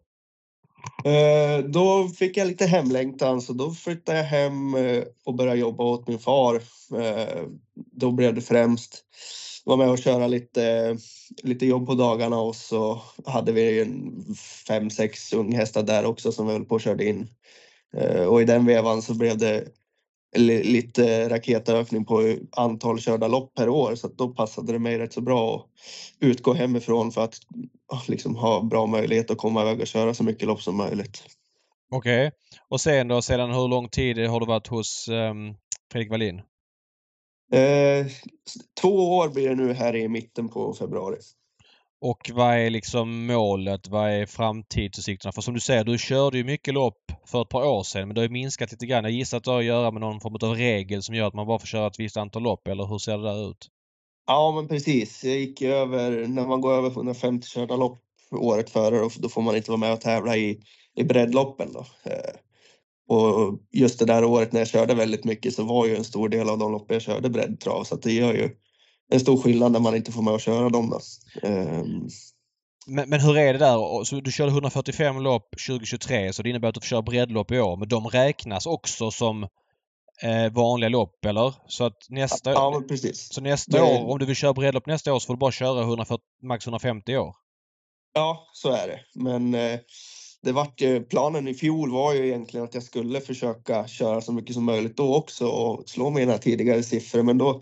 Eh, 1.05 1.65
då 1.65 2.07
fick 2.07 2.37
jag 2.37 2.47
lite 2.47 2.65
hemlängtan 2.65 3.41
så 3.41 3.53
då 3.53 3.71
flyttade 3.71 4.17
jag 4.17 4.25
hem 4.25 4.75
eh, 4.75 5.03
och 5.25 5.35
började 5.35 5.59
jobba 5.59 5.83
åt 5.83 6.07
min 6.07 6.19
far. 6.19 6.55
Eh, 6.95 7.43
då 7.75 8.11
blev 8.11 8.33
det 8.33 8.41
främst 8.41 9.03
vara 9.65 9.77
med 9.77 9.89
och 9.89 9.99
köra 9.99 10.27
lite, 10.27 10.97
lite 11.43 11.65
jobb 11.65 11.87
på 11.87 11.93
dagarna 11.95 12.39
och 12.39 12.55
så 12.55 13.01
hade 13.25 13.51
vi 13.51 13.81
en 13.81 14.25
fem, 14.67 14.89
sex 14.89 15.33
unghästar 15.33 15.83
där 15.83 16.05
också 16.05 16.31
som 16.31 16.47
vi 16.47 16.53
höll 16.53 16.65
på 16.65 16.75
och 16.75 16.81
körde 16.81 17.05
in. 17.05 17.27
Och 18.27 18.41
i 18.41 18.45
den 18.45 18.65
vevan 18.65 19.01
så 19.01 19.13
blev 19.13 19.37
det 19.37 19.67
lite 20.37 21.29
raketökning 21.29 22.05
på 22.05 22.35
antal 22.51 22.99
körda 22.99 23.27
lopp 23.27 23.53
per 23.55 23.69
år 23.69 23.95
så 23.95 24.07
att 24.07 24.17
då 24.17 24.27
passade 24.27 24.71
det 24.73 24.79
mig 24.79 24.97
rätt 24.97 25.13
så 25.13 25.21
bra 25.21 25.55
att 25.55 25.65
utgå 26.19 26.53
hemifrån 26.53 27.11
för 27.11 27.23
att 27.23 27.37
liksom 28.07 28.35
ha 28.35 28.63
bra 28.63 28.85
möjlighet 28.85 29.31
att 29.31 29.37
komma 29.37 29.61
iväg 29.61 29.81
och 29.81 29.87
köra 29.87 30.13
så 30.13 30.23
mycket 30.23 30.47
lopp 30.47 30.61
som 30.61 30.77
möjligt. 30.77 31.23
Okej. 31.91 32.31
Och 32.69 32.81
sen 32.81 33.07
då, 33.07 33.21
sedan 33.21 33.53
hur 33.53 33.67
lång 33.67 33.89
tid 33.89 34.17
har 34.17 34.39
du 34.39 34.45
varit 34.45 34.67
hos 34.67 35.07
ehm, 35.07 35.55
Fredrik 35.91 36.11
Wallin? 36.11 36.41
Eh, 37.53 38.07
två 38.81 39.17
år 39.17 39.29
blir 39.29 39.49
det 39.49 39.55
nu 39.55 39.73
här 39.73 39.95
i 39.95 40.07
mitten 40.07 40.49
på 40.49 40.73
februari. 40.73 41.17
Och 42.01 42.31
vad 42.33 42.55
är 42.55 42.69
liksom 42.69 43.25
målet? 43.25 43.87
Vad 43.87 44.09
är 44.09 44.25
framtidsutsikterna? 44.25 45.31
För 45.31 45.41
som 45.41 45.53
du 45.53 45.59
säger, 45.59 45.83
du 45.83 45.97
körde 45.97 46.37
ju 46.37 46.43
mycket 46.43 46.73
lopp 46.73 47.11
för 47.25 47.41
ett 47.41 47.49
par 47.49 47.63
år 47.63 47.83
sedan 47.83 48.07
men 48.07 48.15
det 48.15 48.21
har 48.21 48.27
ju 48.27 48.33
minskat 48.33 48.71
lite 48.71 48.85
grann. 48.85 49.03
Jag 49.03 49.13
gissar 49.13 49.37
att 49.37 49.43
det 49.43 49.51
har 49.51 49.59
att 49.59 49.65
göra 49.65 49.91
med 49.91 50.01
någon 50.01 50.19
form 50.19 50.35
av 50.41 50.55
regel 50.55 51.03
som 51.03 51.15
gör 51.15 51.27
att 51.27 51.33
man 51.33 51.47
bara 51.47 51.59
får 51.59 51.67
köra 51.67 51.87
ett 51.87 51.99
visst 51.99 52.17
antal 52.17 52.43
lopp 52.43 52.67
eller 52.67 52.85
hur 52.85 52.97
ser 52.97 53.17
det 53.17 53.23
där 53.23 53.49
ut? 53.49 53.67
Ja, 54.27 54.51
men 54.55 54.67
precis. 54.67 55.23
Jag 55.23 55.37
gick 55.37 55.61
ju 55.61 55.73
över, 55.73 56.27
när 56.27 56.47
man 56.47 56.61
går 56.61 56.73
över 56.73 56.89
150 56.89 57.47
körda 57.47 57.75
lopp 57.75 57.99
året 58.31 58.69
före, 58.69 59.09
då, 59.19 59.29
får 59.29 59.41
man 59.41 59.55
inte 59.55 59.71
vara 59.71 59.79
med 59.79 59.93
och 59.93 60.01
tävla 60.01 60.37
i, 60.37 60.59
i 60.95 61.03
breddloppen. 61.03 61.73
Då. 61.73 61.85
Eh, 62.11 62.35
och 63.07 63.59
just 63.71 63.99
det 63.99 64.05
där 64.05 64.23
året 64.23 64.51
när 64.51 64.59
jag 64.59 64.67
körde 64.67 64.93
väldigt 64.93 65.25
mycket 65.25 65.53
så 65.53 65.63
var 65.63 65.85
ju 65.85 65.95
en 65.95 66.03
stor 66.03 66.29
del 66.29 66.49
av 66.49 66.57
de 66.57 66.71
lopp 66.71 66.91
jag 66.91 67.01
körde 67.01 67.29
breddtrav, 67.29 67.83
så 67.83 67.95
att 67.95 68.01
det 68.01 68.11
gör 68.11 68.33
ju 68.33 68.49
en 69.09 69.19
stor 69.19 69.37
skillnad 69.41 69.71
när 69.71 69.79
man 69.79 69.95
inte 69.95 70.11
får 70.11 70.21
med 70.21 70.33
och 70.33 70.41
köra 70.41 70.69
dem. 70.69 70.89
Då. 70.89 70.99
Eh, 71.47 71.83
Men, 72.87 73.09
men 73.09 73.19
hur 73.21 73.37
är 73.37 73.53
det 73.53 73.59
där? 73.59 74.03
Så 74.03 74.15
du 74.19 74.31
körde 74.31 74.51
145 74.51 75.21
lopp 75.21 75.49
2023 75.67 76.33
så 76.33 76.43
det 76.43 76.49
innebär 76.49 76.67
att 76.67 76.73
du 76.75 76.79
får 76.81 76.85
köra 76.87 77.01
breddlopp 77.01 77.51
i 77.51 77.59
år. 77.59 77.77
Men 77.77 77.87
de 77.89 78.07
räknas 78.07 78.65
också 78.65 79.11
som 79.11 79.43
eh, 80.23 80.51
vanliga 80.51 80.89
lopp 80.89 81.25
eller? 81.25 81.53
Så 81.67 81.83
att 81.83 81.97
nästa, 82.09 82.51
ja, 82.51 82.81
precis. 82.87 83.33
så 83.33 83.41
nästa 83.41 83.77
det- 83.77 83.83
år, 83.83 84.11
om 84.11 84.19
du 84.19 84.25
vill 84.25 84.35
köra 84.35 84.53
breddlopp 84.53 84.85
nästa 84.85 85.13
år 85.13 85.19
så 85.19 85.25
får 85.25 85.33
du 85.33 85.37
bara 85.39 85.51
köra 85.51 85.81
140, 85.81 86.23
max 86.43 86.65
150 86.65 87.11
i 87.11 87.17
år. 87.17 87.35
Ja, 88.13 88.47
så 88.53 88.69
är 88.71 88.87
det. 88.87 88.99
Men 89.15 89.53
eh, 89.53 89.79
det 90.41 90.51
vart 90.51 90.81
ju, 90.81 91.03
planen 91.03 91.47
i 91.47 91.53
fjol 91.53 91.91
var 91.91 92.13
ju 92.13 92.27
egentligen 92.27 92.63
att 92.63 92.73
jag 92.73 92.83
skulle 92.83 93.21
försöka 93.21 93.87
köra 93.87 94.21
så 94.21 94.31
mycket 94.31 94.53
som 94.53 94.63
möjligt 94.63 94.97
då 94.97 95.15
också 95.15 95.47
och 95.47 95.89
slå 95.89 96.09
mina 96.09 96.37
tidigare 96.37 96.83
siffror. 96.83 97.23
Men 97.23 97.37
då 97.37 97.61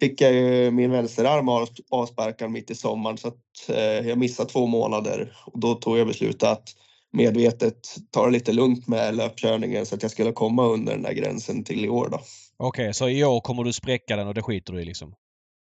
fick 0.00 0.20
jag 0.20 0.32
ju 0.32 0.70
min 0.70 0.90
vänsterarm 0.90 1.48
av- 1.48 1.68
avsparkad 1.90 2.50
mitt 2.50 2.70
i 2.70 2.74
sommaren 2.74 3.18
så 3.18 3.28
att 3.28 3.68
eh, 3.68 4.08
jag 4.08 4.18
missade 4.18 4.48
två 4.48 4.66
månader. 4.66 5.36
Och 5.46 5.58
då 5.58 5.74
tog 5.74 5.98
jag 5.98 6.06
beslutet 6.06 6.42
att 6.42 6.68
medvetet 7.12 7.94
ta 8.10 8.26
det 8.26 8.32
lite 8.32 8.52
lugnt 8.52 8.88
med 8.88 9.14
löpkörningen 9.16 9.86
så 9.86 9.94
att 9.94 10.02
jag 10.02 10.10
skulle 10.10 10.32
komma 10.32 10.64
under 10.66 10.92
den 10.92 11.02
där 11.02 11.12
gränsen 11.12 11.64
till 11.64 11.84
i 11.84 11.88
år 11.88 12.08
då. 12.08 12.20
Okej, 12.56 12.94
så 12.94 13.08
i 13.08 13.24
år 13.24 13.40
kommer 13.40 13.64
du 13.64 13.72
spräcka 13.72 14.16
den 14.16 14.28
och 14.28 14.34
det 14.34 14.42
skiter 14.42 14.72
du 14.72 14.82
i 14.82 14.84
liksom? 14.84 15.14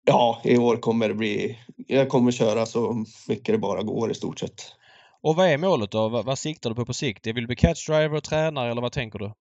Ja, 0.05 0.41
i 0.43 0.57
år 0.57 0.75
kommer 0.77 1.07
det 1.07 1.13
bli, 1.13 1.59
jag 1.87 2.09
kommer 2.09 2.31
köra 2.31 2.65
så 2.65 3.05
mycket 3.27 3.53
det 3.55 3.57
bara 3.57 3.83
går 3.83 4.11
i 4.11 4.15
stort 4.15 4.39
sett. 4.39 4.71
Och 5.21 5.35
vad 5.35 5.47
är 5.47 5.57
målet 5.57 5.91
då? 5.91 6.09
Vad, 6.09 6.25
vad 6.25 6.39
siktar 6.39 6.69
du 6.69 6.75
på 6.75 6.85
på 6.85 6.93
sikt? 6.93 7.27
Vill 7.27 7.35
du 7.35 7.47
bli 7.47 7.55
catchdriver 7.55 8.13
och 8.13 8.23
tränare 8.23 8.71
eller 8.71 8.81
vad 8.81 8.91
tänker 8.91 9.19
du? 9.19 9.33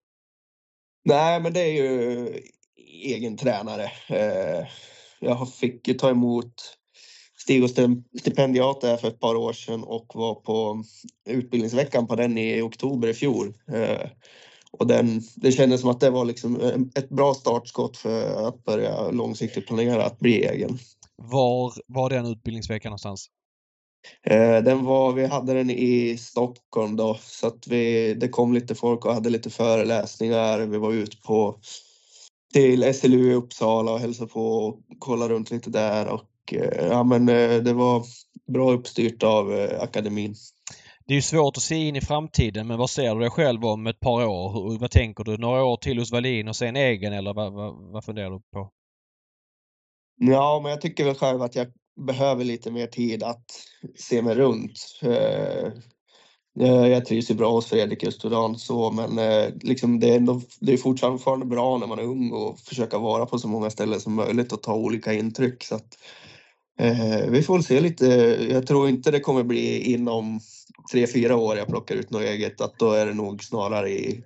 Nej, 1.04 1.40
men 1.40 1.52
det 1.52 1.60
är 1.60 1.72
ju 1.72 2.28
egen 3.02 3.36
tränare. 3.36 3.84
Eh, 4.08 4.66
Jag 5.20 5.54
fick 5.54 5.98
ta 5.98 6.10
emot 6.10 6.54
Stig 7.38 7.64
och 7.64 7.70
stipendiat 8.20 8.80
där 8.80 8.96
för 8.96 9.08
ett 9.08 9.20
par 9.20 9.34
år 9.34 9.52
sedan 9.52 9.84
och 9.84 10.12
var 10.14 10.34
på 10.34 10.84
utbildningsveckan 11.28 12.06
på 12.06 12.16
den 12.16 12.38
i 12.38 12.62
oktober 12.62 13.08
i 13.08 13.14
fjol. 13.14 13.54
Eh, 13.72 14.10
Och 14.72 14.86
den, 14.86 15.22
det 15.36 15.52
kändes 15.52 15.80
som 15.80 15.90
att 15.90 16.00
det 16.00 16.10
var 16.10 16.24
liksom 16.24 16.60
ett 16.94 17.08
bra 17.08 17.34
startskott 17.34 17.96
för 17.96 18.48
att 18.48 18.64
börja 18.64 19.10
långsiktigt 19.10 19.66
planera 19.66 20.04
att 20.04 20.18
bli 20.18 20.44
egen. 20.46 20.78
Var 21.16 21.72
var 21.86 22.10
den 22.10 22.26
utbildningsveckan 22.26 22.90
någonstans? 22.90 23.30
Eh, 24.22 24.62
Den 24.62 24.84
var, 24.84 25.12
vi 25.12 25.26
hade 25.26 25.54
den 25.54 25.70
i 25.70 26.18
Stockholm 26.18 26.96
då 26.96 27.18
så 27.20 27.46
att 27.46 27.66
vi, 27.66 28.14
det 28.14 28.28
kom 28.28 28.54
lite 28.54 28.74
folk 28.74 29.04
och 29.04 29.14
hade 29.14 29.30
lite 29.30 29.50
föreläsningar. 29.50 30.58
Vi 30.60 30.78
var 30.78 30.92
ut 30.92 31.22
på 31.22 31.60
till 32.52 32.94
SLU 32.94 33.30
i 33.30 33.35
Uppsala 33.35 33.92
och 33.92 34.00
hälsade 34.00 34.30
på 34.30 34.40
och 34.40 34.80
kollade 34.98 35.35
runt 35.35 35.50
lite 35.50 35.70
där 35.70 36.09
och 36.09 36.54
eh, 36.54 36.87
ja 36.87 37.04
men 37.04 37.28
eh, 37.28 37.62
det 37.62 37.72
var 37.72 38.04
bra 38.52 38.72
uppstyrt 38.72 39.22
av 39.22 39.52
eh, 39.52 39.82
akademin. 39.82 40.35
Det 41.06 41.12
är 41.12 41.16
ju 41.16 41.22
svårt 41.22 41.56
att 41.56 41.62
se 41.62 41.74
in 41.74 41.96
i 41.96 42.00
framtiden 42.00 42.66
men 42.66 42.78
vad 42.78 42.90
ser 42.90 43.14
du 43.14 43.20
dig 43.20 43.30
själv 43.30 43.64
om 43.64 43.87
ett 43.87 44.00
par 44.00 44.26
år? 44.26 44.52
Hur, 44.52 44.78
vad 44.78 44.90
tänker 44.90 45.24
du? 45.24 45.38
Några 45.38 45.64
år 45.64 45.76
till 45.76 45.98
hos 45.98 46.12
Wallin 46.12 46.48
och 46.48 46.56
sen 46.56 46.76
egen 46.76 47.12
eller 47.12 47.35
vad, 47.35 47.52
vad, 47.52 47.92
vad 47.92 48.04
funderar 48.04 48.30
du 48.30 48.40
på? 48.52 48.70
Ja, 50.16 50.61
men 50.62 50.70
jag 50.70 50.80
tycker 50.80 51.04
väl 51.04 51.14
själv 51.14 51.42
att 51.42 51.54
jag 51.54 51.66
behöver 52.06 52.44
lite 52.44 52.70
mer 52.70 52.87
tid 52.87 53.22
att 53.22 53.44
se 53.98 54.22
mig 54.22 54.35
runt. 54.35 54.78
Eh, 56.61 56.87
jag 56.87 57.05
trivs 57.05 57.31
ju 57.31 57.35
bra 57.35 57.51
hos 57.51 57.66
Fredrik 57.66 58.05
Österdan 58.05 58.59
så, 58.59 58.90
men 58.90 59.19
eh, 59.19 59.49
liksom 59.61 60.01
det 60.01 60.11
är, 60.11 60.16
ändå, 60.16 60.40
det 60.61 60.73
är 60.73 60.77
fortfarande 60.77 61.47
bra 61.47 61.79
när 61.79 61.87
man 61.87 61.99
är 61.99 62.03
ung 62.03 62.33
och 62.33 62.61
försöka 62.61 62.99
vara 62.99 63.27
på 63.27 63.38
så 63.38 63.49
många 63.49 63.71
ställen 63.71 64.01
som 64.01 64.14
möjligt 64.14 64.53
och 64.53 64.62
ta 64.62 64.75
olika 64.75 65.12
intryck. 65.12 65.64
Så 65.64 65.75
att, 65.75 65.99
eh, 66.79 67.31
vi 67.31 67.42
får 67.42 67.55
väl 67.55 67.64
se 67.64 67.81
lite. 67.81 68.07
Jag 68.51 68.66
tror 68.66 68.88
inte 68.88 69.11
det 69.11 69.21
kommer 69.21 69.45
bli 69.45 69.92
inom 69.92 70.40
tre, 70.92 71.07
fyra 71.07 71.37
år 71.37 71.57
jag 71.57 71.66
plockar 71.66 71.95
ut 71.95 72.11
något 72.11 72.23
eget. 72.23 72.61
Att 72.61 72.79
då 72.79 72.92
är 72.92 73.07
det 73.07 73.14
nog 73.14 73.45
snarare 73.45 73.90
i 73.90 74.25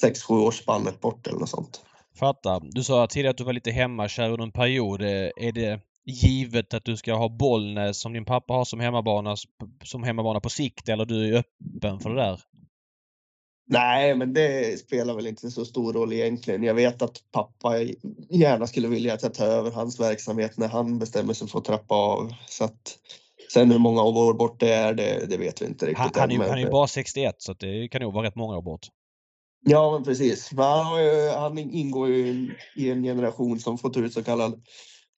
sex, 0.00 0.22
sju 0.22 0.34
års 0.34 0.58
spannet 0.58 1.00
bort 1.00 1.26
eller 1.26 1.38
något 1.38 1.48
sånt. 1.48 1.80
Fattar. 2.18 2.60
Du 2.62 2.82
sa 2.82 3.06
tidigare 3.06 3.30
att 3.30 3.36
du 3.36 3.44
var 3.44 3.52
lite 3.52 3.70
hemmakär 3.70 4.30
under 4.30 4.44
en 4.44 4.52
period. 4.52 5.02
Eh, 5.02 5.08
är 5.36 5.52
det 5.52 5.80
givet 6.08 6.74
att 6.74 6.84
du 6.84 6.96
ska 6.96 7.14
ha 7.14 7.28
Bollnäs 7.28 8.00
som 8.00 8.12
din 8.12 8.24
pappa 8.24 8.54
har 8.54 8.64
som 8.64 8.80
hemmabana, 8.80 9.36
som 9.84 10.02
hemmabana 10.02 10.40
på 10.40 10.50
sikt 10.50 10.88
eller 10.88 11.04
du 11.04 11.28
är 11.28 11.38
öppen 11.38 12.00
för 12.00 12.10
det 12.10 12.16
där? 12.22 12.40
Nej, 13.70 14.14
men 14.14 14.32
det 14.32 14.80
spelar 14.80 15.14
väl 15.14 15.26
inte 15.26 15.50
så 15.50 15.64
stor 15.64 15.92
roll 15.92 16.12
egentligen. 16.12 16.62
Jag 16.62 16.74
vet 16.74 17.02
att 17.02 17.22
pappa 17.32 17.78
gärna 18.30 18.66
skulle 18.66 18.88
vilja 18.88 19.14
att 19.14 19.22
jag 19.22 19.34
tar 19.34 19.46
över 19.46 19.70
hans 19.70 20.00
verksamhet 20.00 20.56
när 20.58 20.68
han 20.68 20.98
bestämmer 20.98 21.34
sig 21.34 21.48
för 21.48 21.58
att 21.58 21.64
trappa 21.64 21.94
av. 21.94 22.34
Så 22.48 22.64
att, 22.64 22.98
sen 23.52 23.70
hur 23.70 23.78
många 23.78 24.02
år 24.02 24.34
bort 24.34 24.60
det 24.60 24.72
är, 24.72 24.94
det, 24.94 25.26
det 25.30 25.36
vet 25.36 25.62
vi 25.62 25.66
inte 25.66 25.86
riktigt. 25.86 25.98
Han, 25.98 26.10
han, 26.14 26.30
är, 26.30 26.38
men- 26.38 26.48
han 26.48 26.58
är 26.58 26.62
ju 26.62 26.70
bara 26.70 26.86
61 26.86 27.34
så 27.38 27.52
det 27.52 27.88
kan 27.88 28.02
nog 28.02 28.12
vara 28.12 28.26
rätt 28.26 28.36
många 28.36 28.56
år 28.56 28.62
bort. 28.62 28.86
Ja, 29.66 29.92
men 29.92 30.04
precis. 30.04 30.52
Men 30.52 30.64
han, 30.64 30.98
han 31.38 31.58
ingår 31.58 32.08
ju 32.08 32.54
i 32.76 32.90
en- 32.90 33.02
generation 33.02 33.60
som 33.60 33.78
får 33.78 33.90
ta 33.90 34.00
ut 34.00 34.12
så 34.12 34.22
kallad 34.24 34.62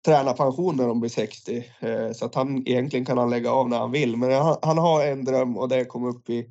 tränarpension 0.05 0.77
när 0.77 0.87
de 0.87 1.01
blir 1.01 1.11
60. 1.11 1.65
Eh, 1.81 2.13
Så 2.13 2.25
att 2.25 2.35
han 2.35 2.69
egentligen 2.69 3.07
kan 3.07 3.19
han 3.19 3.31
lägga 3.31 3.53
av 3.53 3.69
när 3.69 3.79
han 3.79 3.91
vill. 3.91 4.17
Men 4.17 4.33
han, 4.33 4.57
han 4.63 4.79
har 4.79 5.07
en 5.07 5.25
dröm 5.25 5.57
och 5.57 5.69
det 5.69 5.77
är 5.77 5.81
att 5.81 5.89
komma 5.89 6.09
upp 6.09 6.31
i 6.31 6.47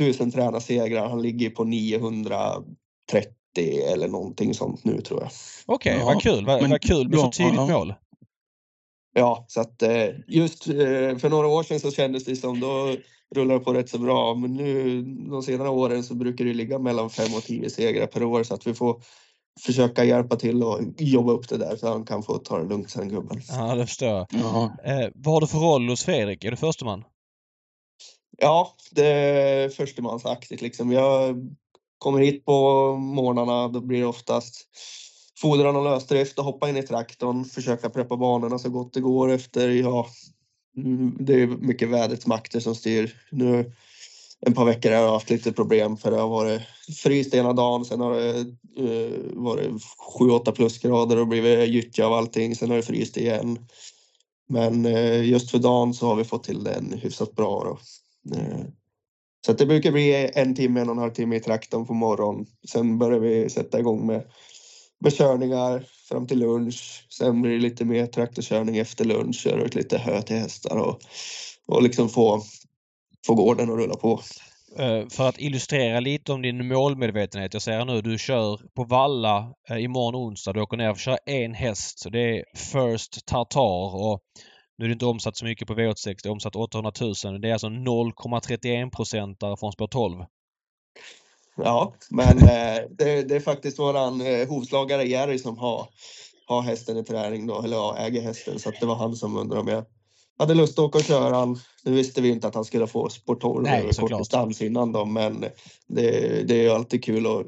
1000 0.00 0.30
tränarsegrar. 0.30 1.08
Han 1.08 1.22
ligger 1.22 1.50
på 1.50 1.64
930 1.64 2.72
eller 3.92 4.08
någonting 4.08 4.54
sånt 4.54 4.84
nu 4.84 5.00
tror 5.00 5.20
jag. 5.20 5.30
Okej, 5.66 5.96
Ja, 5.98 6.04
vad 6.04 6.22
kul. 6.22 6.46
Vad, 6.46 6.62
men 6.62 6.70
vad 6.70 6.82
kul 6.82 7.08
med 7.08 7.34
så 7.34 7.42
ja. 7.42 7.66
mål. 7.66 7.94
Ja, 9.14 9.44
så 9.48 9.60
att 9.60 9.82
eh, 9.82 10.08
just 10.26 10.68
eh, 10.68 11.16
för 11.18 11.30
några 11.30 11.48
år 11.48 11.62
sedan 11.62 11.80
så 11.80 11.90
kändes 11.90 12.24
det 12.24 12.36
som 12.36 12.60
då 12.60 12.96
rullar 13.34 13.54
det 13.54 13.60
på 13.60 13.74
rätt 13.74 13.88
så 13.88 13.98
bra. 13.98 14.34
Men 14.34 14.54
nu 14.54 15.02
de 15.02 15.42
senare 15.42 15.68
åren 15.68 16.04
så 16.04 16.14
brukar 16.14 16.44
det 16.44 16.54
ligga 16.54 16.78
mellan 16.78 17.10
5 17.10 17.34
och 17.34 17.42
10 17.42 17.70
segrar 17.70 18.06
per 18.06 18.24
år 18.24 18.42
så 18.42 18.54
att 18.54 18.66
vi 18.66 18.74
får 18.74 19.02
försöka 19.60 20.04
hjälpa 20.04 20.36
till 20.36 20.62
och 20.62 20.80
jobba 20.98 21.32
upp 21.32 21.48
det 21.48 21.56
där 21.56 21.76
så 21.76 21.88
han 21.88 22.04
kan 22.04 22.22
få 22.22 22.38
ta 22.38 22.58
det 22.58 22.68
lugnt 22.68 22.90
sen 22.90 23.08
gubben. 23.08 23.40
Ja, 23.48 23.74
det 23.74 23.86
förstår 23.86 24.08
jag. 24.08 24.26
Ja. 24.30 24.76
Eh, 24.84 25.08
vad 25.14 25.34
har 25.34 25.40
du 25.40 25.46
för 25.46 25.58
roll 25.58 25.88
hos 25.88 26.04
Fredrik? 26.04 26.44
Är 26.44 26.50
du 26.50 26.56
försteman? 26.56 27.04
Ja, 28.38 28.76
det 28.90 29.06
är 29.06 29.68
förstemansaktigt 29.68 30.62
liksom. 30.62 30.92
Jag 30.92 31.36
kommer 31.98 32.20
hit 32.20 32.44
på 32.44 32.96
morgnarna, 32.96 33.68
då 33.68 33.80
blir 33.80 34.00
det 34.00 34.06
oftast 34.06 34.66
fodran 35.40 35.76
och 35.76 35.84
lösdrift 35.84 36.38
och 36.38 36.44
hoppa 36.44 36.68
in 36.68 36.76
i 36.76 36.82
traktorn, 36.82 37.44
försöka 37.44 37.90
preppa 37.90 38.16
banorna 38.16 38.58
så 38.58 38.70
gott 38.70 38.92
det 38.92 39.00
går 39.00 39.30
efter, 39.30 39.68
ja, 39.68 40.06
mm, 40.76 41.16
det 41.20 41.42
är 41.42 41.46
mycket 41.46 41.88
vädrets 41.88 42.26
makter 42.26 42.60
som 42.60 42.74
styr. 42.74 43.16
Nu 43.30 43.72
en 44.46 44.54
par 44.54 44.64
veckor 44.64 44.90
har 44.90 45.02
jag 45.02 45.12
haft 45.12 45.30
lite 45.30 45.52
problem 45.52 45.96
för 45.96 46.10
det 46.10 46.16
har 46.16 46.28
varit 46.28 46.62
fryst 47.02 47.34
ena 47.34 47.52
dagen, 47.52 47.84
sen 47.84 48.00
har 48.00 48.14
det 48.14 48.38
uh, 48.80 49.42
varit 49.42 49.70
7-8 50.18 50.52
plusgrader 50.52 51.18
och 51.18 51.28
blivit 51.28 51.68
gyttja 51.68 52.06
av 52.06 52.12
allting, 52.12 52.56
sen 52.56 52.70
har 52.70 52.76
det 52.76 52.82
fryst 52.82 53.16
igen. 53.16 53.58
Men 54.48 54.86
uh, 54.86 55.28
just 55.28 55.50
för 55.50 55.58
dagen 55.58 55.94
så 55.94 56.06
har 56.06 56.16
vi 56.16 56.24
fått 56.24 56.44
till 56.44 56.64
den 56.64 56.98
hyfsat 57.02 57.34
bra. 57.34 57.64
Då. 57.64 57.78
Eh, 58.36 58.64
så 59.46 59.52
att 59.52 59.58
det 59.58 59.66
brukar 59.66 59.92
bli 59.92 60.30
en 60.34 60.54
timme, 60.54 60.80
en 60.80 60.88
och 60.88 60.94
en 60.94 60.98
halv 60.98 61.12
timme 61.12 61.36
i 61.36 61.40
traktorn 61.40 61.86
på 61.86 61.94
morgonen. 61.94 62.46
Sen 62.68 62.98
börjar 62.98 63.18
vi 63.18 63.50
sätta 63.50 63.78
igång 63.78 64.06
med, 64.06 64.22
med 65.00 65.12
körningar 65.12 65.86
fram 66.08 66.26
till 66.26 66.38
lunch. 66.38 67.06
Sen 67.18 67.42
blir 67.42 67.52
det 67.52 67.58
lite 67.58 67.84
mer 67.84 68.06
traktorkörning 68.06 68.78
efter 68.78 69.04
lunch, 69.04 69.36
köra 69.36 69.62
ut 69.62 69.74
lite 69.74 69.98
hö 69.98 70.22
till 70.22 70.36
hästar 70.36 70.76
och, 70.76 71.00
och 71.66 71.82
liksom 71.82 72.08
få, 72.08 72.42
få 73.26 73.34
gården 73.34 73.70
att 73.70 73.78
rulla 73.78 73.94
på. 73.94 74.20
Eh, 74.78 75.08
för 75.08 75.28
att 75.28 75.40
illustrera 75.40 76.00
lite 76.00 76.32
om 76.32 76.42
din 76.42 76.68
målmedvetenhet. 76.68 77.54
Jag 77.54 77.62
säger 77.62 77.84
nu, 77.84 78.00
du 78.00 78.18
kör 78.18 78.60
på 78.74 78.84
Valla 78.84 79.54
eh, 79.70 79.84
imorgon 79.84 80.28
onsdag. 80.28 80.52
Du 80.52 80.60
åker 80.60 80.76
ner 80.76 80.90
och 80.90 80.98
kör 80.98 81.18
en 81.26 81.54
häst. 81.54 81.98
Så 81.98 82.10
det 82.10 82.38
är 82.38 82.44
First 82.56 83.26
Tartar 83.26 83.94
och 83.94 84.20
nu 84.78 84.84
är 84.84 84.88
det 84.88 84.92
inte 84.92 85.06
omsatt 85.06 85.36
så 85.36 85.44
mycket 85.44 85.68
på 85.68 85.74
V86. 85.74 86.16
Det 86.22 86.26
är 86.28 86.30
omsatt 86.30 86.56
800 86.56 86.92
000. 87.00 87.40
Det 87.40 87.48
är 87.48 87.52
alltså 87.52 87.68
0,31 87.68 88.90
procent 88.90 89.38
från 89.58 89.72
spår 89.72 89.86
12. 89.86 90.24
Ja, 91.56 91.94
men 92.10 92.38
eh, 92.38 92.82
det, 92.90 93.22
det 93.22 93.36
är 93.36 93.40
faktiskt 93.40 93.78
våran 93.78 94.20
eh, 94.20 94.48
hovslagare 94.48 95.04
Jerry 95.04 95.38
som 95.38 95.58
har, 95.58 95.88
har 96.46 96.62
hästen 96.62 96.96
i 96.96 97.04
träning 97.04 97.46
då, 97.46 97.62
eller 97.62 97.76
ja, 97.76 97.96
äger 97.98 98.22
hästen. 98.22 98.58
Så 98.58 98.70
det 98.80 98.86
var 98.86 98.94
han 98.94 99.16
som 99.16 99.36
undrade 99.36 99.60
om 99.60 99.68
jag 99.68 99.84
hade 100.38 100.54
lust 100.54 100.78
att 100.78 100.84
åka 100.84 100.98
och 100.98 101.04
köra 101.04 101.36
han. 101.36 101.58
Nu 101.84 101.92
visste 101.92 102.20
vi 102.20 102.28
inte 102.28 102.48
att 102.48 102.54
han 102.54 102.64
skulle 102.64 102.86
få 102.86 103.08
sport 103.08 103.40
12 103.40 103.62
Nej, 103.62 103.82
över 103.82 103.92
såklart. 103.92 104.10
kort 104.10 104.20
distans 104.20 104.62
innan 104.62 104.92
då, 104.92 105.04
men 105.04 105.40
det, 105.88 106.48
det 106.48 106.54
är 106.54 106.62
ju 106.62 106.70
alltid 106.70 107.04
kul 107.04 107.26
och 107.26 107.44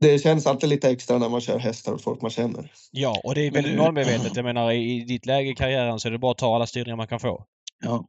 det 0.00 0.18
känns 0.18 0.46
alltid 0.46 0.68
lite 0.68 0.90
extra 0.90 1.18
när 1.18 1.28
man 1.28 1.40
kör 1.40 1.58
hästar 1.58 1.92
åt 1.92 2.02
folk 2.02 2.22
man 2.22 2.30
känner. 2.30 2.72
Ja, 2.90 3.20
och 3.24 3.34
det 3.34 3.46
är 3.46 3.50
väldigt 3.50 3.78
målmedvetet. 3.78 4.36
Jag 4.36 4.44
menar 4.44 4.72
i 4.72 5.04
ditt 5.04 5.26
läge 5.26 5.50
i 5.50 5.54
karriären 5.54 6.00
så 6.00 6.08
är 6.08 6.12
det 6.12 6.18
bara 6.18 6.32
att 6.32 6.38
ta 6.38 6.54
alla 6.54 6.66
styrningar 6.66 6.96
man 6.96 7.06
kan 7.06 7.20
få. 7.20 7.44
Ja. 7.84 8.04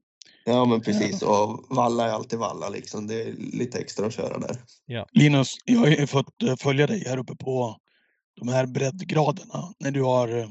Ja 0.45 0.65
men 0.65 0.81
precis 0.81 1.21
och 1.21 1.65
valla 1.69 2.07
är 2.07 2.11
alltid 2.11 2.39
valla 2.39 2.69
liksom. 2.69 3.07
Det 3.07 3.21
är 3.21 3.33
lite 3.53 3.79
extra 3.79 4.05
att 4.05 4.13
köra 4.13 4.37
där. 4.37 4.57
Linus, 5.11 5.55
jag 5.65 5.79
har 5.79 5.87
ju 5.87 6.07
fått 6.07 6.33
följa 6.59 6.87
dig 6.87 7.03
här 7.07 7.17
uppe 7.17 7.35
på 7.35 7.77
de 8.39 8.47
här 8.47 8.65
breddgraderna 8.65 9.73
när 9.79 9.91
du 9.91 10.01
har, 10.03 10.37
eh, 10.37 10.47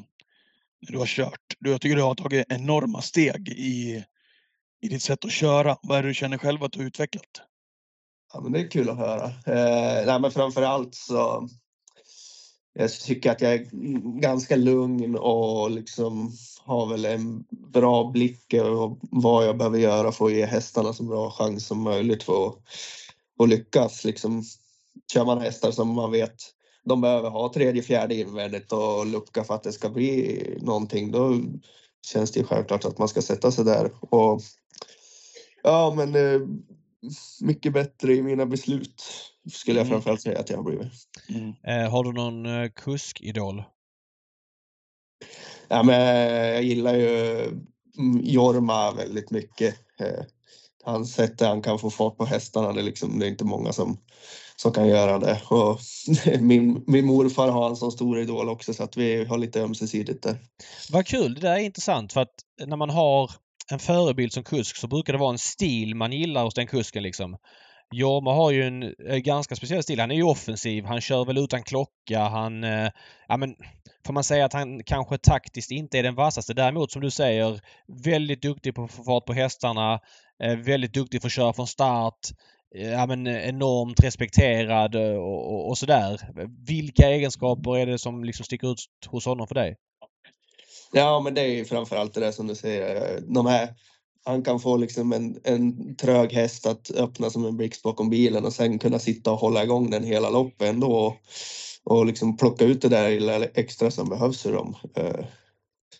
du 0.92 0.98
har 0.98 1.06
kört. 1.06 1.56
Du, 1.58 1.70
jag 1.70 1.80
tycker 1.80 1.96
du 1.96 2.02
har 2.02 2.14
tagit 2.14 2.46
enorma 2.48 3.02
steg 3.02 3.48
i, 3.48 4.04
i 4.82 4.88
ditt 4.88 5.02
sätt 5.02 5.24
att 5.24 5.32
köra. 5.32 5.76
Vad 5.82 5.98
är 5.98 6.02
det 6.02 6.08
du 6.08 6.14
känner 6.14 6.38
själv 6.38 6.64
att 6.64 6.72
du 6.72 6.78
har 6.78 6.86
utvecklat? 6.86 7.40
Ja, 8.32 8.40
men 8.40 8.52
det 8.52 8.60
är 8.60 8.70
kul 8.70 8.90
att 8.90 8.96
höra. 8.96 9.24
Eh, 9.26 10.06
nej, 10.06 10.20
men 10.20 10.30
framför 10.30 10.62
allt 10.62 10.94
så 10.94 11.48
jag 12.74 12.92
tycker 12.92 13.30
att 13.30 13.40
jag 13.40 13.54
är 13.54 13.66
ganska 14.20 14.56
lugn 14.56 15.16
och 15.16 15.70
liksom 15.70 16.32
har 16.64 16.86
väl 16.86 17.04
en 17.04 17.44
bra 17.50 18.10
blick 18.10 18.54
över 18.54 18.96
vad 19.00 19.46
jag 19.46 19.56
behöver 19.56 19.78
göra 19.78 20.12
för 20.12 20.26
att 20.26 20.32
ge 20.32 20.46
hästarna 20.46 20.92
så 20.92 21.02
bra 21.02 21.30
chans 21.30 21.66
som 21.66 21.82
möjligt 21.82 22.22
för 22.22 22.46
att, 22.46 22.54
att 23.38 23.48
lyckas. 23.48 24.04
Liksom, 24.04 24.42
kör 25.12 25.24
man 25.24 25.40
hästar 25.40 25.70
som 25.70 25.88
man 25.88 26.10
vet 26.10 26.36
de 26.84 27.00
behöver 27.00 27.30
ha 27.30 27.52
tredje, 27.52 27.82
fjärde 27.82 28.14
invändigt 28.14 28.72
och 28.72 29.06
lucka 29.06 29.44
för 29.44 29.54
att 29.54 29.62
det 29.62 29.72
ska 29.72 29.88
bli 29.88 30.58
någonting, 30.62 31.10
då 31.10 31.40
känns 32.06 32.32
det 32.32 32.40
ju 32.40 32.46
självklart 32.46 32.84
att 32.84 32.98
man 32.98 33.08
ska 33.08 33.22
sätta 33.22 33.52
sig 33.52 33.64
där. 33.64 33.90
Och, 34.00 34.40
ja, 35.62 35.94
men 35.96 36.14
eh, 36.14 36.40
mycket 37.40 37.72
bättre 37.72 38.14
i 38.14 38.22
mina 38.22 38.46
beslut 38.46 39.02
skulle 39.52 39.78
jag 39.78 39.86
Mm. 39.86 39.92
framförallt 39.92 40.20
säga 40.20 40.38
att 40.40 40.50
jag 40.50 40.56
har 40.56 40.64
blivit. 40.64 40.92
Mm. 41.28 41.52
Eh, 41.64 41.90
har 41.90 42.04
du 42.04 42.12
någon 42.12 42.46
eh, 42.46 42.70
kuskidol? 42.70 43.62
Ja, 45.68 45.82
men 45.82 46.00
jag 46.54 46.62
gillar 46.62 46.94
ju 46.94 47.40
mm, 47.98 48.20
Jorma 48.22 48.92
väldigt 48.92 49.30
mycket. 49.30 49.74
Eh, 50.00 50.24
Hans 50.82 51.14
sätt 51.14 51.40
han 51.40 51.62
kan 51.62 51.78
få 51.78 51.90
fart 51.90 52.16
på 52.16 52.24
hästarna, 52.24 52.72
det 52.72 52.80
är, 52.80 52.84
liksom, 52.84 53.18
det 53.18 53.26
är 53.26 53.30
inte 53.30 53.44
många 53.44 53.72
som, 53.72 53.98
som 54.56 54.72
kan 54.72 54.88
göra 54.88 55.18
det. 55.18 55.40
Och 55.48 55.80
min, 56.40 56.84
min 56.86 57.06
morfar 57.06 57.48
har 57.48 57.68
en 57.68 57.76
sån 57.76 57.92
stor 57.92 58.18
idol 58.18 58.48
också 58.48 58.74
så 58.74 58.82
att 58.82 58.96
vi 58.96 59.24
har 59.24 59.38
lite 59.38 59.60
ömsesidigt 59.60 60.22
där. 60.22 60.36
Vad 60.90 61.06
kul! 61.06 61.34
Det 61.34 61.40
där 61.40 61.54
är 61.54 61.58
intressant 61.58 62.12
för 62.12 62.20
att 62.20 62.34
när 62.66 62.76
man 62.76 62.90
har 62.90 63.30
en 63.72 63.78
förebild 63.78 64.32
som 64.32 64.44
kusk 64.44 64.76
så 64.76 64.86
brukar 64.86 65.12
det 65.12 65.18
vara 65.18 65.32
en 65.32 65.38
stil 65.38 65.94
man 65.94 66.12
gillar 66.12 66.44
hos 66.44 66.54
den 66.54 66.66
kusken 66.66 67.02
liksom. 67.02 67.36
Jorma 67.92 68.34
har 68.34 68.50
ju 68.50 68.62
en 68.62 68.94
ganska 69.22 69.56
speciell 69.56 69.82
stil. 69.82 70.00
Han 70.00 70.10
är 70.10 70.14
ju 70.14 70.22
offensiv. 70.22 70.84
Han 70.84 71.00
kör 71.00 71.24
väl 71.24 71.38
utan 71.38 71.62
klocka. 71.62 72.20
Han... 72.20 72.64
Eh, 72.64 72.90
ja 73.28 73.36
men... 73.36 73.54
Får 74.06 74.12
man 74.12 74.24
säga 74.24 74.44
att 74.44 74.52
han 74.52 74.84
kanske 74.84 75.18
taktiskt 75.18 75.70
inte 75.70 75.98
är 75.98 76.02
den 76.02 76.14
vassaste. 76.14 76.54
Däremot 76.54 76.92
som 76.92 77.02
du 77.02 77.10
säger 77.10 77.60
väldigt 78.04 78.42
duktig 78.42 78.74
på 78.74 78.84
att 78.84 78.92
få 78.92 79.04
fart 79.04 79.26
på 79.26 79.32
hästarna. 79.32 80.00
Eh, 80.42 80.56
väldigt 80.56 80.94
duktig 80.94 81.20
på 81.20 81.26
att 81.26 81.32
köra 81.32 81.52
från 81.52 81.66
start. 81.66 82.18
Ja 82.76 83.06
men 83.06 83.26
eh, 83.26 83.48
enormt 83.48 84.00
respekterad 84.00 84.94
eh, 84.94 85.16
och, 85.16 85.52
och, 85.52 85.68
och 85.68 85.78
sådär. 85.78 86.20
Vilka 86.66 87.10
egenskaper 87.10 87.76
är 87.76 87.86
det 87.86 87.98
som 87.98 88.24
liksom 88.24 88.44
sticker 88.44 88.72
ut 88.72 88.78
hos 89.06 89.26
honom 89.26 89.46
för 89.46 89.54
dig? 89.54 89.76
Ja, 90.92 91.20
men 91.20 91.34
det 91.34 91.40
är 91.40 91.48
ju 91.48 91.64
framförallt 91.64 92.14
det 92.14 92.20
där 92.20 92.32
som 92.32 92.46
du 92.46 92.54
säger. 92.54 92.96
Eh, 92.96 93.20
de 93.20 93.46
här, 93.46 93.74
han 94.24 94.42
kan 94.42 94.60
få 94.60 94.76
liksom 94.76 95.12
en, 95.12 95.40
en 95.44 95.96
trög 95.96 96.32
häst 96.32 96.66
att 96.66 96.90
öppna 96.90 97.30
som 97.30 97.44
en 97.44 97.56
blixt 97.56 97.82
bakom 97.82 98.10
bilen 98.10 98.44
och 98.44 98.52
sen 98.52 98.78
kunna 98.78 98.98
sitta 98.98 99.32
och 99.32 99.38
hålla 99.38 99.64
igång 99.64 99.90
den 99.90 100.04
hela 100.04 100.30
loppet 100.30 100.68
ändå. 100.68 100.92
Och, 100.96 101.16
och 101.84 102.06
liksom 102.06 102.36
plocka 102.36 102.64
ut 102.64 102.82
det 102.82 102.88
där 102.88 103.10
lilla 103.10 103.44
extra 103.44 103.90
som 103.90 104.08
behövs 104.08 104.46
ur 104.46 104.52
dem. 104.52 104.76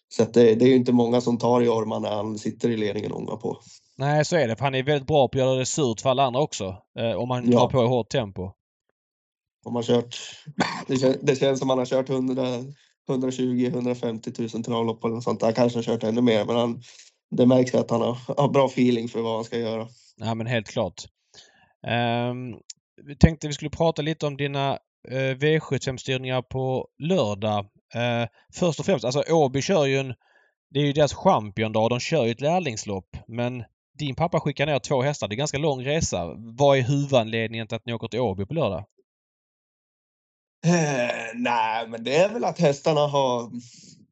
Så 0.09 0.23
att 0.23 0.35
det, 0.35 0.55
det 0.55 0.65
är 0.65 0.69
ju 0.69 0.77
inte 0.77 0.93
många 0.93 1.21
som 1.21 1.39
tar 1.39 1.63
i 1.63 1.69
ormarna 1.69 2.09
när 2.09 2.17
han 2.17 2.39
sitter 2.39 2.71
i 2.71 2.77
ledningen 2.77 3.13
och 3.13 3.19
ångar 3.19 3.37
på. 3.37 3.59
Nej, 3.97 4.25
så 4.25 4.37
är 4.37 4.49
det. 4.49 4.57
För 4.57 4.65
han 4.65 4.75
är 4.75 4.83
väldigt 4.83 5.07
bra 5.09 5.29
på 5.29 5.39
att 5.39 5.45
göra 5.45 5.59
det 5.59 5.67
surt 5.67 6.01
för 6.01 6.11
alla 6.11 6.23
andra 6.25 6.41
också. 6.41 6.77
Eh, 6.99 7.13
om 7.13 7.29
man 7.29 7.51
Ja. 7.51 7.59
drar 7.59 7.69
på 7.69 7.85
i 7.85 7.87
hårt 7.87 8.09
tempo. 8.11 8.53
Om 9.65 9.73
man 9.73 9.83
kört, 9.83 10.17
det, 10.87 10.97
kän, 10.97 11.17
det 11.23 11.37
känns 11.37 11.59
som 11.59 11.69
han 11.69 11.79
har 11.79 11.87
kört 11.87 12.09
100, 12.11 12.45
120-150 13.09 14.55
000 14.55 14.65
travlopp 14.65 15.05
eller 15.05 15.15
något 15.15 15.25
sånt. 15.25 15.43
Han 15.43 15.53
kanske 15.55 15.79
har 15.79 15.83
kört 15.83 16.03
ännu 16.03 16.21
mer 16.21 16.45
men 16.45 16.57
han, 16.57 16.83
det 17.31 17.47
märks 17.47 17.75
att 17.75 17.91
han 17.91 18.01
har, 18.01 18.17
har 18.37 18.49
bra 18.49 18.67
feeling 18.67 19.09
för 19.09 19.21
vad 19.23 19.35
han 19.35 19.45
ska 19.45 19.59
göra. 19.59 19.89
Ja, 20.17 20.35
men 20.35 20.47
helt 20.47 20.69
klart. 20.69 21.03
Um, 22.31 22.57
vi 23.05 23.17
tänkte 23.17 23.47
vi 23.47 23.53
skulle 23.53 23.71
prata 23.71 24.03
lite 24.03 24.27
om 24.27 24.37
dina 24.37 24.79
uh, 25.13 25.35
V75-styrningar 25.35 26.43
på 26.43 26.89
lördag. 26.99 27.67
Eh, 27.95 28.29
först 28.55 28.81
och 28.81 28.87
främst, 28.87 29.05
alltså 29.05 29.23
Åby 29.31 29.63
kör 29.63 29.85
ju 29.85 29.99
en... 29.99 30.15
Det 30.71 30.81
är 30.81 30.85
ju 30.85 30.93
deras 30.93 31.15
championdag. 31.15 31.89
De 31.91 32.01
kör 32.01 32.25
ju 32.25 32.31
ett 32.31 32.41
lärlingslopp. 32.41 33.17
Men 33.27 33.65
din 33.99 34.15
pappa 34.15 34.41
skickar 34.41 34.67
ner 34.67 34.79
två 34.79 35.03
hästar. 35.03 35.29
Det 35.29 35.33
är 35.33 35.35
en 35.35 35.39
ganska 35.39 35.59
lång 35.59 35.85
resa. 35.85 36.35
Vad 36.37 36.79
är 36.79 36.83
huvudanledningen 36.83 37.67
till 37.67 37.77
att 37.77 37.87
ni 37.87 37.93
åker 37.93 38.09
till 38.09 38.21
Åby 38.21 38.47
på 38.47 38.55
lördag? 38.55 38.85
Eh, 40.67 41.35
nej, 41.35 41.89
men 41.89 42.05
det 42.05 42.17
är 42.17 42.33
väl 42.33 42.45
att 42.45 42.59
hästarna 42.59 43.01
har, 43.01 43.51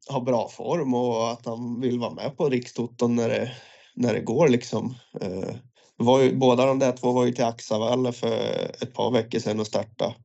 har 0.09 0.21
bra 0.21 0.49
form 0.49 0.93
och 0.93 1.31
att 1.31 1.45
han 1.45 1.81
vill 1.81 1.99
vara 1.99 2.13
med 2.13 2.37
på 2.37 2.49
Rikstoton 2.49 3.15
när 3.15 3.29
det, 3.29 3.51
när 3.95 4.13
det 4.13 4.21
går 4.21 4.47
liksom. 4.47 4.95
Eh, 5.21 5.55
det 5.97 6.03
var 6.03 6.21
ju, 6.21 6.35
båda 6.35 6.65
de 6.65 6.79
där 6.79 6.91
två 6.91 7.11
var 7.11 7.25
ju 7.25 7.31
till 7.31 7.45
Axavalla 7.45 8.11
för 8.11 8.71
ett 8.81 8.93
par 8.93 9.11
veckor 9.11 9.39
sedan 9.39 9.59
och 9.59 9.67
starta. 9.67 10.15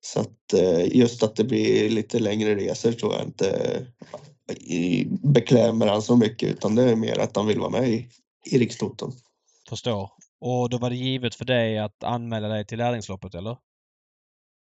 Så 0.00 0.20
att 0.20 0.52
eh, 0.52 0.96
just 0.96 1.22
att 1.22 1.36
det 1.36 1.44
blir 1.44 1.90
lite 1.90 2.18
längre 2.18 2.54
resor 2.54 2.92
tror 2.92 3.14
jag 3.14 3.22
inte 3.22 3.82
eh, 4.68 5.06
beklämmer 5.22 5.86
han 5.86 6.02
så 6.02 6.16
mycket 6.16 6.48
utan 6.48 6.74
det 6.74 6.82
är 6.82 6.96
mer 6.96 7.18
att 7.18 7.36
han 7.36 7.46
vill 7.46 7.60
vara 7.60 7.70
med 7.70 7.88
i, 7.88 8.08
i 8.46 8.58
Rikstoton. 8.58 9.12
Förstår. 9.68 10.10
Och 10.40 10.70
då 10.70 10.78
var 10.78 10.90
det 10.90 10.96
givet 10.96 11.34
för 11.34 11.44
dig 11.44 11.78
att 11.78 12.04
anmäla 12.04 12.48
dig 12.48 12.66
till 12.66 12.78
lärlingsloppet, 12.78 13.34
eller? 13.34 13.56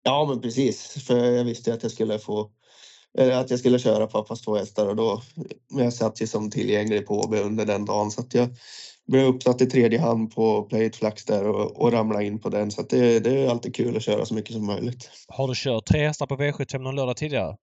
Ja, 0.04 0.26
men 0.30 0.42
precis. 0.42 1.06
För 1.08 1.18
jag 1.18 1.44
visste 1.44 1.74
att 1.74 1.84
jag 1.84 1.92
skulle 1.92 2.20
få 2.20 2.52
att 3.18 3.50
jag 3.50 3.60
skulle 3.60 3.80
köra 3.80 4.08
pappas 4.08 4.42
två 4.42 4.56
hästar 4.58 4.88
och 4.88 4.96
då 4.96 5.22
men 5.70 5.84
jag 5.84 5.94
satt 5.94 6.22
ju 6.22 6.28
som 6.28 6.52
tillgänglig 6.52 7.06
på 7.06 7.20
Åby 7.20 7.38
under 7.38 7.66
den 7.66 7.86
dagen 7.86 8.12
så 8.12 8.22
att 8.22 8.34
jag 8.34 8.50
blev 9.08 9.26
uppsatt 9.26 9.62
i 9.62 9.66
tredje 9.66 10.00
hand 10.00 10.36
på 10.36 10.64
Play 10.64 10.86
It 10.86 10.96
Flax 10.96 11.26
där 11.26 11.48
och, 11.48 11.82
och 11.82 11.92
ramlade 11.92 12.26
in 12.26 12.40
på 12.40 12.50
den 12.50 12.72
så 12.72 12.82
att 12.82 12.90
det, 12.90 13.20
det 13.20 13.40
är 13.40 13.50
alltid 13.50 13.76
kul 13.76 13.98
att 13.98 14.04
köra 14.04 14.26
så 14.26 14.34
mycket 14.34 14.54
som 14.54 14.66
möjligt. 14.66 15.10
Har 15.28 15.48
du 15.48 15.54
kört 15.56 15.86
tre 15.86 16.08
hästar 16.08 16.28
på 16.28 16.36
V75 16.36 16.80
någon 16.80 16.96
lördag 16.96 17.18
tidigare? 17.18 17.58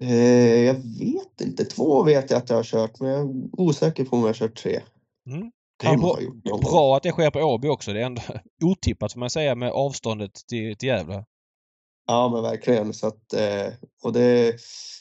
Eh, 0.00 0.64
jag 0.64 0.74
vet 0.74 1.40
inte, 1.40 1.64
två 1.64 2.02
vet 2.02 2.30
jag 2.30 2.38
att 2.38 2.50
jag 2.50 2.56
har 2.56 2.64
kört 2.64 3.00
men 3.00 3.10
jag 3.10 3.20
är 3.20 3.60
osäker 3.60 4.04
på 4.04 4.16
om 4.16 4.20
jag 4.20 4.28
har 4.28 4.34
kört 4.34 4.56
tre. 4.56 4.80
Mm. 5.26 5.50
Det 5.82 5.86
är 5.86 5.96
bra, 5.96 6.58
bra 6.58 6.96
att 6.96 7.02
det 7.02 7.10
sker 7.10 7.30
på 7.30 7.38
Åby 7.38 7.68
också. 7.68 7.92
Det 7.92 8.00
är 8.00 8.06
ändå 8.06 8.22
otippat 8.64 9.12
får 9.12 9.20
man 9.20 9.30
säga 9.30 9.54
med 9.54 9.70
avståndet 9.70 10.34
till, 10.48 10.76
till 10.76 10.88
Gävle. 10.88 11.24
Ja 12.06 12.28
men 12.28 12.42
verkligen. 12.42 12.94
Så 12.94 13.06
att, 13.06 13.32
eh, 13.32 13.72
och 14.02 14.12
det, 14.12 14.56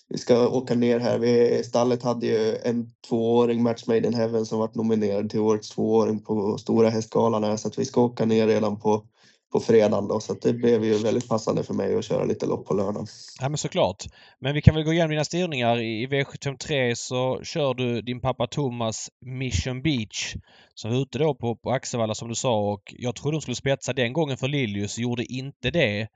vi 0.09 0.17
ska 0.17 0.47
åka 0.47 0.75
ner 0.75 0.99
här. 0.99 1.19
Vi, 1.19 1.63
stallet 1.63 2.03
hade 2.03 2.25
ju 2.27 2.57
en 2.63 2.91
tvååring 3.09 3.63
Match 3.63 3.87
Made 3.87 4.07
in 4.07 4.13
Heaven 4.13 4.45
som 4.45 4.59
varit 4.59 4.75
nominerad 4.75 5.29
till 5.29 5.39
årets 5.39 5.69
tvååring 5.69 6.19
på 6.19 6.57
Stora 6.57 6.89
Hästgalan 6.89 7.43
här. 7.43 7.57
Så 7.57 7.67
att 7.67 7.79
vi 7.79 7.85
ska 7.85 8.01
åka 8.01 8.25
ner 8.25 8.47
redan 8.47 8.79
på, 8.79 9.05
på 9.51 9.59
fredagen 9.59 10.07
då. 10.07 10.19
Så 10.19 10.33
att 10.33 10.41
det 10.41 10.53
blev 10.53 10.85
ju 10.85 10.97
väldigt 10.97 11.29
passande 11.29 11.63
för 11.63 11.73
mig 11.73 11.95
att 11.95 12.05
köra 12.05 12.25
lite 12.25 12.45
lopp 12.45 12.65
på 12.65 12.73
lördagen. 12.73 13.07
Ja 13.39 13.49
men 13.49 13.57
såklart. 13.57 14.03
Men 14.39 14.53
vi 14.53 14.61
kan 14.61 14.75
väl 14.75 14.83
gå 14.83 14.93
igenom 14.93 15.09
dina 15.09 15.25
styrningar. 15.25 15.79
I 15.79 16.07
V753 16.07 16.95
så 16.95 17.43
kör 17.43 17.73
du 17.73 18.01
din 18.01 18.21
pappa 18.21 18.47
Thomas 18.47 19.09
Mission 19.25 19.81
Beach 19.81 20.35
som 20.73 20.91
var 20.91 21.01
ute 21.01 21.19
då 21.19 21.35
på, 21.35 21.55
på 21.55 21.71
Axevalla 21.71 22.15
som 22.15 22.29
du 22.29 22.35
sa 22.35 22.71
och 22.71 22.93
jag 22.97 23.15
trodde 23.15 23.37
de 23.37 23.41
skulle 23.41 23.55
spetsa 23.55 23.93
den 23.93 24.13
gången 24.13 24.37
för 24.37 24.47
Lilius. 24.47 24.97
Gjorde 24.97 25.33
inte 25.33 25.71
det. 25.71 26.07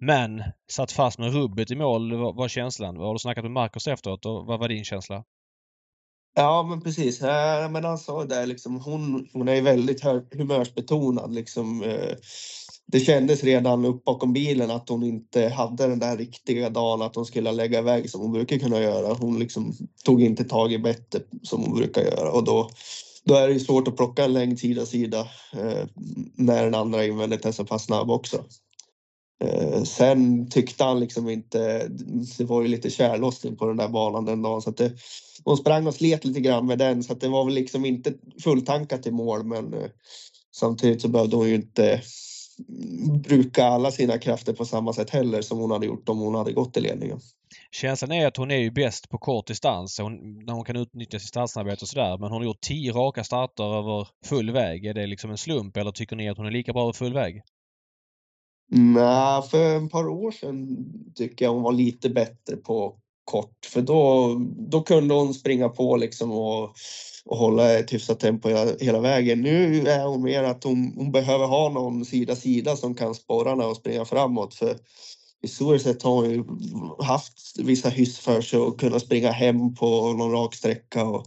Men 0.00 0.42
satt 0.70 0.92
fast 0.92 1.18
med 1.18 1.32
rubbet 1.32 1.70
i 1.70 1.76
mål 1.76 2.16
var, 2.16 2.32
var 2.32 2.48
känslan. 2.48 2.96
Har 2.96 3.12
du 3.12 3.18
snackat 3.18 3.44
med 3.44 3.52
Marcus 3.52 3.86
efteråt 3.86 4.26
och 4.26 4.46
vad 4.46 4.60
var 4.60 4.68
din 4.68 4.84
känsla? 4.84 5.24
Ja 6.34 6.62
men 6.62 6.80
precis. 6.80 7.20
Men 7.70 7.84
han 7.84 7.98
sa 7.98 8.24
det 8.24 8.46
liksom, 8.46 8.80
hon, 8.80 9.28
hon 9.32 9.48
är 9.48 9.62
väldigt 9.62 10.02
humörsbetonad 10.34 11.34
liksom. 11.34 11.82
Eh, 11.82 12.16
det 12.86 13.00
kändes 13.00 13.44
redan 13.44 13.84
upp 13.84 14.04
bakom 14.04 14.32
bilen 14.32 14.70
att 14.70 14.88
hon 14.88 15.02
inte 15.02 15.48
hade 15.48 15.86
den 15.86 15.98
där 15.98 16.16
riktiga 16.16 16.70
dagen 16.70 17.02
att 17.02 17.16
hon 17.16 17.26
skulle 17.26 17.52
lägga 17.52 17.78
iväg 17.78 18.10
som 18.10 18.20
hon 18.20 18.32
brukar 18.32 18.58
kunna 18.58 18.80
göra. 18.80 19.14
Hon 19.14 19.38
liksom 19.38 19.74
tog 20.04 20.22
inte 20.22 20.44
tag 20.44 20.72
i 20.72 20.78
bettet 20.78 21.26
som 21.42 21.62
hon 21.62 21.74
brukar 21.74 22.02
göra 22.02 22.32
och 22.32 22.44
då, 22.44 22.70
då 23.24 23.34
är 23.34 23.48
det 23.48 23.60
svårt 23.60 23.88
att 23.88 23.96
plocka 23.96 24.24
en 24.24 24.32
längd 24.32 24.58
sida 24.58 24.86
sida 24.86 25.20
eh, 25.52 25.86
när 26.34 26.64
den 26.64 26.74
andra 26.74 27.06
invändigt 27.06 27.44
är 27.44 27.52
så 27.52 27.64
pass 27.64 27.84
snabb 27.84 28.10
också. 28.10 28.44
Eh, 29.44 29.82
sen 29.82 30.50
tyckte 30.50 30.84
han 30.84 31.00
liksom 31.00 31.28
inte, 31.28 31.88
det 32.38 32.44
var 32.44 32.62
ju 32.62 32.68
lite 32.68 32.90
tjällossning 32.90 33.56
på 33.56 33.66
den 33.66 33.76
där 33.76 33.88
banan 33.88 34.24
den 34.24 34.42
dagen 34.42 34.62
så 34.62 34.70
att 34.70 34.76
det, 34.76 34.92
hon 35.44 35.56
sprang 35.56 35.86
och 35.86 35.94
slet 35.94 36.24
lite 36.24 36.40
grann 36.40 36.66
med 36.66 36.78
den 36.78 37.02
så 37.02 37.12
att 37.12 37.20
det 37.20 37.28
var 37.28 37.44
väl 37.44 37.54
liksom 37.54 37.84
inte 37.84 38.14
fulltankat 38.42 39.06
i 39.06 39.10
mål 39.10 39.44
men 39.44 39.74
eh, 39.74 39.90
samtidigt 40.56 41.02
så 41.02 41.08
behövde 41.08 41.36
hon 41.36 41.48
ju 41.48 41.54
inte 41.54 42.02
bruka 43.28 43.64
alla 43.64 43.90
sina 43.90 44.18
krafter 44.18 44.52
på 44.52 44.64
samma 44.64 44.92
sätt 44.92 45.10
heller 45.10 45.42
som 45.42 45.58
hon 45.58 45.70
hade 45.70 45.86
gjort 45.86 46.08
om 46.08 46.18
hon 46.18 46.34
hade 46.34 46.52
gått 46.52 46.76
i 46.76 46.80
ledningen. 46.80 47.20
Känslan 47.70 48.12
är 48.12 48.26
att 48.26 48.36
hon 48.36 48.50
är 48.50 48.56
ju 48.56 48.70
bäst 48.70 49.08
på 49.08 49.18
kort 49.18 49.46
distans 49.46 49.98
hon, 49.98 50.44
när 50.44 50.52
hon 50.52 50.64
kan 50.64 50.76
utnyttja 50.76 51.18
sitt 51.18 51.28
startsnabbhet 51.28 51.82
och 51.82 51.88
sådär. 51.88 52.18
Men 52.18 52.30
hon 52.30 52.40
har 52.40 52.44
gjort 52.44 52.60
tio 52.60 52.92
raka 52.92 53.24
starter 53.24 53.64
över 53.78 54.08
full 54.24 54.50
väg. 54.50 54.86
Är 54.86 54.94
det 54.94 55.06
liksom 55.06 55.30
en 55.30 55.38
slump 55.38 55.76
eller 55.76 55.92
tycker 55.92 56.16
ni 56.16 56.28
att 56.28 56.36
hon 56.36 56.46
är 56.46 56.50
lika 56.50 56.72
bra 56.72 56.82
över 56.82 56.92
full 56.92 57.14
väg? 57.14 57.42
Nej, 58.70 59.42
för 59.42 59.84
ett 59.84 59.90
par 59.90 60.08
år 60.08 60.30
sedan 60.30 60.86
tycker 61.14 61.44
jag 61.44 61.52
hon 61.52 61.62
var 61.62 61.72
lite 61.72 62.10
bättre 62.10 62.56
på 62.56 62.98
kort 63.24 63.66
för 63.66 63.82
då, 63.82 64.36
då 64.70 64.82
kunde 64.82 65.14
hon 65.14 65.34
springa 65.34 65.68
på 65.68 65.96
liksom 65.96 66.32
och, 66.32 66.74
och 67.24 67.36
hålla 67.36 67.78
ett 67.78 67.92
hyfsat 67.92 68.20
tempo 68.20 68.48
hela, 68.48 68.72
hela 68.80 69.00
vägen. 69.00 69.40
Nu 69.40 69.88
är 69.88 70.04
hon 70.04 70.22
mer 70.22 70.42
att 70.42 70.64
hon, 70.64 70.92
hon 70.96 71.12
behöver 71.12 71.46
ha 71.46 71.68
någon 71.68 72.04
sida 72.04 72.36
sida 72.36 72.76
som 72.76 72.94
kan 72.94 73.14
sporra 73.14 73.50
henne 73.50 73.64
och 73.64 73.76
springa 73.76 74.04
framåt 74.04 74.54
för 74.54 74.76
historiskt 75.42 75.84
sett 75.84 76.02
har 76.02 76.10
hon 76.10 76.30
ju 76.30 76.44
haft 77.04 77.58
vissa 77.58 77.88
hyss 77.88 78.18
för 78.18 78.40
sig 78.40 78.58
och 78.58 78.80
kunna 78.80 79.00
springa 79.00 79.30
hem 79.30 79.74
på 79.74 80.12
någon 80.12 80.32
rak 80.32 80.54
sträcka 80.54 81.04
och, 81.04 81.26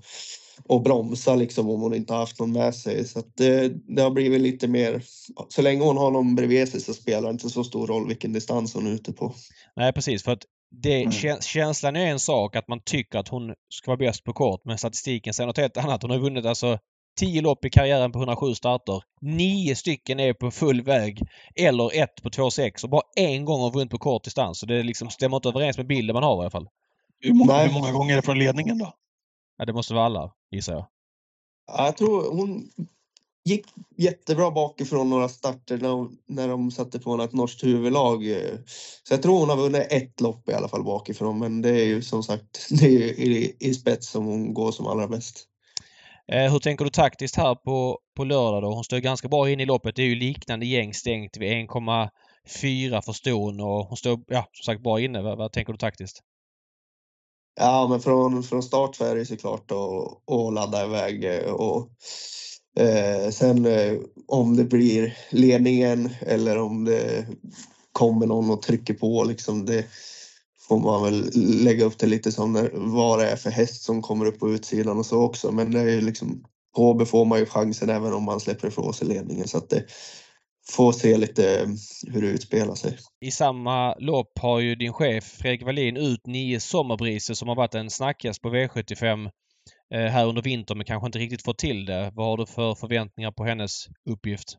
och 0.68 0.82
bromsa 0.82 1.36
liksom 1.36 1.70
om 1.70 1.82
hon 1.82 1.94
inte 1.94 2.14
haft 2.14 2.40
någon 2.40 2.52
med 2.52 2.76
sig. 2.76 3.06
Så 3.06 3.20
att 3.20 3.38
det, 3.38 3.70
det 3.96 4.02
har 4.02 4.12
blivit 4.12 4.42
lite 4.42 4.68
mer, 4.68 5.04
så 5.50 5.62
länge 5.62 5.84
hon 5.84 5.98
har 5.98 6.12
någon 6.12 6.36
bredvid 6.36 6.70
sig 6.70 6.82
så 6.82 6.94
spelar 6.94 7.22
det 7.22 7.32
inte 7.32 7.50
så 7.50 7.64
stor 7.64 7.88
roll 7.88 8.08
vilken 8.08 8.34
distans 8.34 8.74
hon 8.74 8.88
är 8.88 8.92
ute 8.92 9.14
på. 9.14 9.34
Nej 9.76 9.94
precis 9.94 10.24
för 10.24 10.32
att 10.32 10.44
det, 10.72 10.96
Mm. 11.02 11.10
kä- 11.12 11.42
känslan 11.42 11.96
är 11.96 12.06
en 12.06 12.20
sak 12.20 12.56
att 12.56 12.68
man 12.68 12.80
tycker 12.86 13.20
att 13.20 13.28
hon 13.28 13.54
ska 13.70 13.92
vara 13.92 13.98
bäst 13.98 14.24
på 14.24 14.34
kort 14.34 14.62
men 14.66 14.78
statistiken 14.78 15.34
säger 15.34 15.48
något 15.48 15.58
helt 15.58 15.78
annat. 15.78 16.02
Hon 16.02 16.12
har 16.12 16.18
vunnit 16.18 16.46
alltså 16.46 16.80
10 17.20 17.42
lopp 17.42 17.66
i 17.66 17.70
karriären 17.70 18.12
på 18.12 18.20
107 18.20 18.54
starter. 18.56 19.02
Nio 19.22 19.76
stycken 19.76 20.20
är 20.20 20.34
på 20.34 20.52
full 20.52 20.82
väg 20.82 21.22
eller 21.56 21.98
ett 22.04 22.22
på 22.24 22.30
2,6 22.30 22.84
och 22.84 22.90
bara 22.90 23.02
en 23.16 23.46
gång 23.46 23.62
har 23.62 23.72
vunnit 23.72 23.92
på 23.92 23.98
kort 23.98 24.24
distans. 24.24 24.60
Så 24.60 24.66
det 24.66 24.84
liksom 24.84 25.10
stämmer 25.10 25.38
inte 25.38 25.50
överens 25.50 25.78
med 25.78 25.88
bilden 25.88 26.14
man 26.14 26.24
har 26.24 26.36
i 26.36 26.40
alla 26.40 26.50
fall. 26.50 26.68
Hur 27.20 27.34
många, 27.34 27.58
hur 27.58 27.74
många 27.74 27.92
gånger 27.92 28.14
är 28.14 28.16
det 28.16 28.22
från 28.26 28.40
ledningen 28.40 28.78
då? 28.78 28.94
Ja, 29.58 29.66
det 29.66 29.74
måste 29.74 29.94
vara 29.94 30.06
alla 30.06 30.32
gissar 30.52 30.74
jag. 30.74 30.88
Ja, 31.68 31.86
Jag 31.86 31.98
tror 31.98 32.36
hon 32.38 32.70
gick 33.46 33.66
jättebra 33.98 34.52
bakifrån 34.52 35.10
några 35.10 35.30
starter 35.30 35.78
när, 35.78 35.90
hon- 35.90 36.18
när 36.28 36.48
de 36.48 36.72
satte 36.72 37.00
på 37.00 37.22
ett 37.22 37.34
norskt 37.34 37.64
huvudlag. 37.64 38.24
Så 39.04 39.14
jag 39.14 39.22
tror 39.22 39.40
hon 39.40 39.50
har 39.50 39.58
vunnit 39.58 39.88
ett 39.90 40.22
lopp 40.22 40.50
i 40.50 40.54
alla 40.54 40.68
fall 40.68 40.84
bakifrån. 40.84 41.40
Men 41.40 41.62
det 41.62 41.70
är 41.70 41.86
ju 41.86 42.02
som 42.02 42.24
sagt 42.24 42.68
det 42.80 42.86
är 42.86 42.90
ju 42.90 43.06
i, 43.06 43.56
i 43.60 43.74
spets 43.74 44.10
som 44.10 44.26
hon 44.26 44.54
går 44.54 44.72
som 44.72 44.88
allra 44.88 45.08
bäst. 45.08 45.48
Eh, 46.32 46.52
hur 46.52 46.60
tänker 46.60 46.86
du 46.86 46.92
taktiskt 46.92 47.36
här 47.36 47.56
på, 47.56 48.00
på 48.16 48.24
lördag 48.24 48.64
då? 48.64 48.74
Hon 48.74 48.84
står 48.84 48.98
ganska 48.98 49.28
bra 49.28 49.50
in 49.50 49.60
i 49.60 49.66
loppet. 49.66 49.96
Det 49.96 50.02
är 50.02 50.08
ju 50.08 50.16
liknande 50.16 50.66
gäng 50.66 50.94
stängt 50.94 51.38
vid 51.38 51.52
1,4 51.52 53.02
för 53.02 53.14
ston 53.14 53.60
och 53.60 53.86
hon 53.86 53.98
står 53.98 54.20
ja, 54.28 54.48
som 54.52 54.64
sagt 54.64 54.84
bra 54.84 55.00
inne. 55.00 55.22
Vad, 55.22 55.38
vad 55.38 55.52
tänker 55.52 55.74
du 55.74 55.78
taktiskt? 55.78 56.20
Ja, 57.60 57.88
men 57.90 58.00
från, 58.00 58.44
från 58.44 58.64
start 58.64 58.96
så 58.96 59.06
är 59.06 59.16
det 59.16 59.26
såklart 59.26 59.72
att, 59.72 60.34
att 60.36 60.54
ladda 60.54 60.86
iväg 60.86 61.24
eh, 61.26 61.52
och 61.52 61.90
eh, 62.76 63.32
sen 63.32 63.66
eh, 63.66 63.94
om 64.28 64.56
det 64.56 64.64
blir 64.64 65.18
ledningen 65.30 66.10
eller 66.20 66.58
om 66.58 66.86
det 66.86 67.26
kommer 67.92 68.26
någon 68.26 68.50
och 68.50 68.62
trycker 68.62 68.94
på 68.94 69.24
liksom 69.24 69.66
det 69.66 69.86
får 70.68 70.80
man 70.80 71.04
väl 71.04 71.32
lägga 71.64 71.86
upp 71.86 71.98
det 71.98 72.08
lite 72.08 72.32
som 72.32 72.54
när, 72.54 72.72
vad 72.74 73.20
det 73.20 73.30
är 73.30 73.36
för 73.36 73.50
häst 73.50 73.84
som 73.84 74.02
kommer 74.02 74.26
upp 74.26 74.40
på 74.40 74.50
utsidan 74.50 74.98
och 74.98 75.06
så 75.06 75.22
också. 75.22 75.52
Men 75.52 75.72
det 75.72 75.80
är 75.80 75.90
ju 75.90 76.02
liksom 76.02 76.44
HB 76.78 77.08
får 77.08 77.26
man 77.26 77.40
ju 77.40 77.46
chansen 77.46 77.90
även 77.90 78.14
om 78.14 78.24
man 78.24 78.40
släpper 78.40 78.68
ifrån 78.68 78.94
sig 78.94 79.08
ledningen 79.08 79.48
så 79.48 79.58
att 79.58 79.70
det 79.70 79.84
får 80.70 80.92
se 80.92 81.18
lite 81.18 81.60
eh, 81.60 81.68
hur 82.08 82.22
det 82.22 82.28
utspelar 82.28 82.76
sig. 82.76 82.98
I 83.22 83.32
samma 83.32 83.96
lopp 83.96 84.40
har 84.40 84.60
ju 84.60 84.76
din 84.76 84.94
chef 84.94 85.24
Fredrik 85.24 85.64
Wallin 85.64 85.98
ut 85.98 86.28
nio 86.28 86.60
sommarbriser 86.60 87.34
som 87.34 87.48
har 87.48 87.56
varit 87.56 87.76
en 87.76 87.90
snackhäst 87.90 88.42
på 88.42 88.50
V75 88.50 89.30
Eh, 89.94 90.12
här 90.12 90.26
under 90.26 90.42
vintern 90.42 90.78
men 90.78 90.86
kanske 90.86 91.06
inte 91.06 91.20
riktigt 91.20 91.44
fått 91.44 91.58
till 91.58 91.86
det. 91.86 92.12
Vad 92.16 92.26
har 92.26 92.38
du 92.38 92.46
för 92.46 92.76
förväntningar 92.76 93.32
på 93.32 93.46
hennes 93.46 93.88
uppgift? 94.10 94.58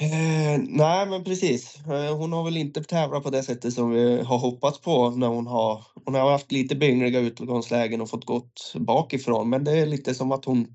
Eh, 0.00 0.60
nej, 0.68 1.06
men 1.06 1.24
precis. 1.24 1.78
Eh, 1.86 2.16
hon 2.16 2.32
har 2.32 2.44
väl 2.44 2.56
inte 2.56 2.84
tävlat 2.84 3.22
på 3.22 3.30
det 3.30 3.42
sättet 3.42 3.74
som 3.74 3.90
vi 3.90 4.22
har 4.22 4.38
hoppats 4.38 4.80
på 4.80 5.10
när 5.10 5.26
hon 5.26 5.46
har. 5.46 5.84
Hon 6.04 6.14
har 6.14 6.30
haft 6.30 6.52
lite 6.52 6.76
byngliga 6.76 7.20
utgångslägen 7.20 8.00
och 8.00 8.10
fått 8.10 8.24
gått 8.24 8.72
bakifrån, 8.74 9.50
men 9.50 9.64
det 9.64 9.72
är 9.72 9.86
lite 9.86 10.14
som 10.14 10.32
att 10.32 10.44
hon, 10.44 10.66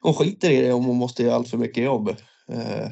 hon 0.00 0.14
skiter 0.14 0.50
i 0.50 0.60
det 0.60 0.72
om 0.72 0.84
hon 0.84 0.96
måste 0.96 1.22
göra 1.22 1.34
allt 1.34 1.48
för 1.48 1.58
mycket 1.58 1.84
jobb. 1.84 2.08
Eh, 2.48 2.88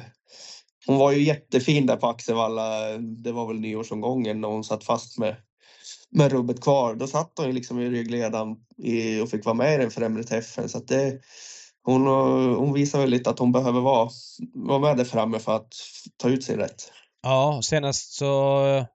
hon 0.87 0.97
var 0.97 1.11
ju 1.11 1.23
jättefin 1.23 1.85
där 1.85 1.95
på 1.95 2.07
Axevalla. 2.07 2.97
Det 2.97 3.31
var 3.31 3.47
väl 3.47 3.59
nyårsomgången 3.59 4.41
när 4.41 4.47
hon 4.47 4.63
satt 4.63 4.83
fast 4.83 5.19
med 5.19 5.35
med 6.13 6.31
rubbet 6.31 6.61
kvar. 6.61 6.95
Då 6.95 7.07
satt 7.07 7.33
hon 7.37 7.47
ju 7.47 7.51
liksom 7.51 7.79
i 7.79 7.89
ryggledaren 7.89 8.55
och 9.21 9.29
fick 9.29 9.45
vara 9.45 9.55
med 9.55 9.73
i 9.73 9.77
den 9.77 9.91
främre 9.91 10.23
träffen. 10.23 10.69
Så 10.69 10.77
att 10.77 10.87
det, 10.87 11.19
hon, 11.83 12.07
hon 12.55 12.73
visar 12.73 12.99
väl 12.99 13.09
lite 13.09 13.29
att 13.29 13.39
hon 13.39 13.51
behöver 13.51 13.81
vara, 13.81 14.09
vara 14.53 14.79
med 14.79 14.97
där 14.97 15.05
framme 15.05 15.39
för 15.39 15.55
att 15.55 15.73
ta 16.17 16.29
ut 16.29 16.43
sin 16.43 16.57
rätt. 16.57 16.91
Ja, 17.23 17.59
senast 17.63 18.13
så 18.13 18.65
eh, 18.65 18.85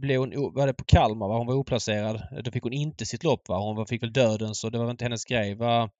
blev 0.00 0.20
hon, 0.20 0.52
var 0.54 0.66
det 0.66 0.74
på 0.74 0.84
Kalmar 0.84 1.28
va? 1.28 1.38
Hon 1.38 1.46
var 1.46 1.54
oplacerad. 1.54 2.22
Då 2.44 2.50
fick 2.50 2.62
hon 2.62 2.72
inte 2.72 3.06
sitt 3.06 3.24
lopp 3.24 3.48
va? 3.48 3.58
Hon 3.58 3.86
fick 3.86 4.02
väl 4.02 4.12
döden 4.12 4.54
så 4.54 4.70
det 4.70 4.78
var 4.78 4.84
väl 4.84 4.92
inte 4.92 5.04
hennes 5.04 5.24
grej. 5.24 5.54
Va? 5.54 5.90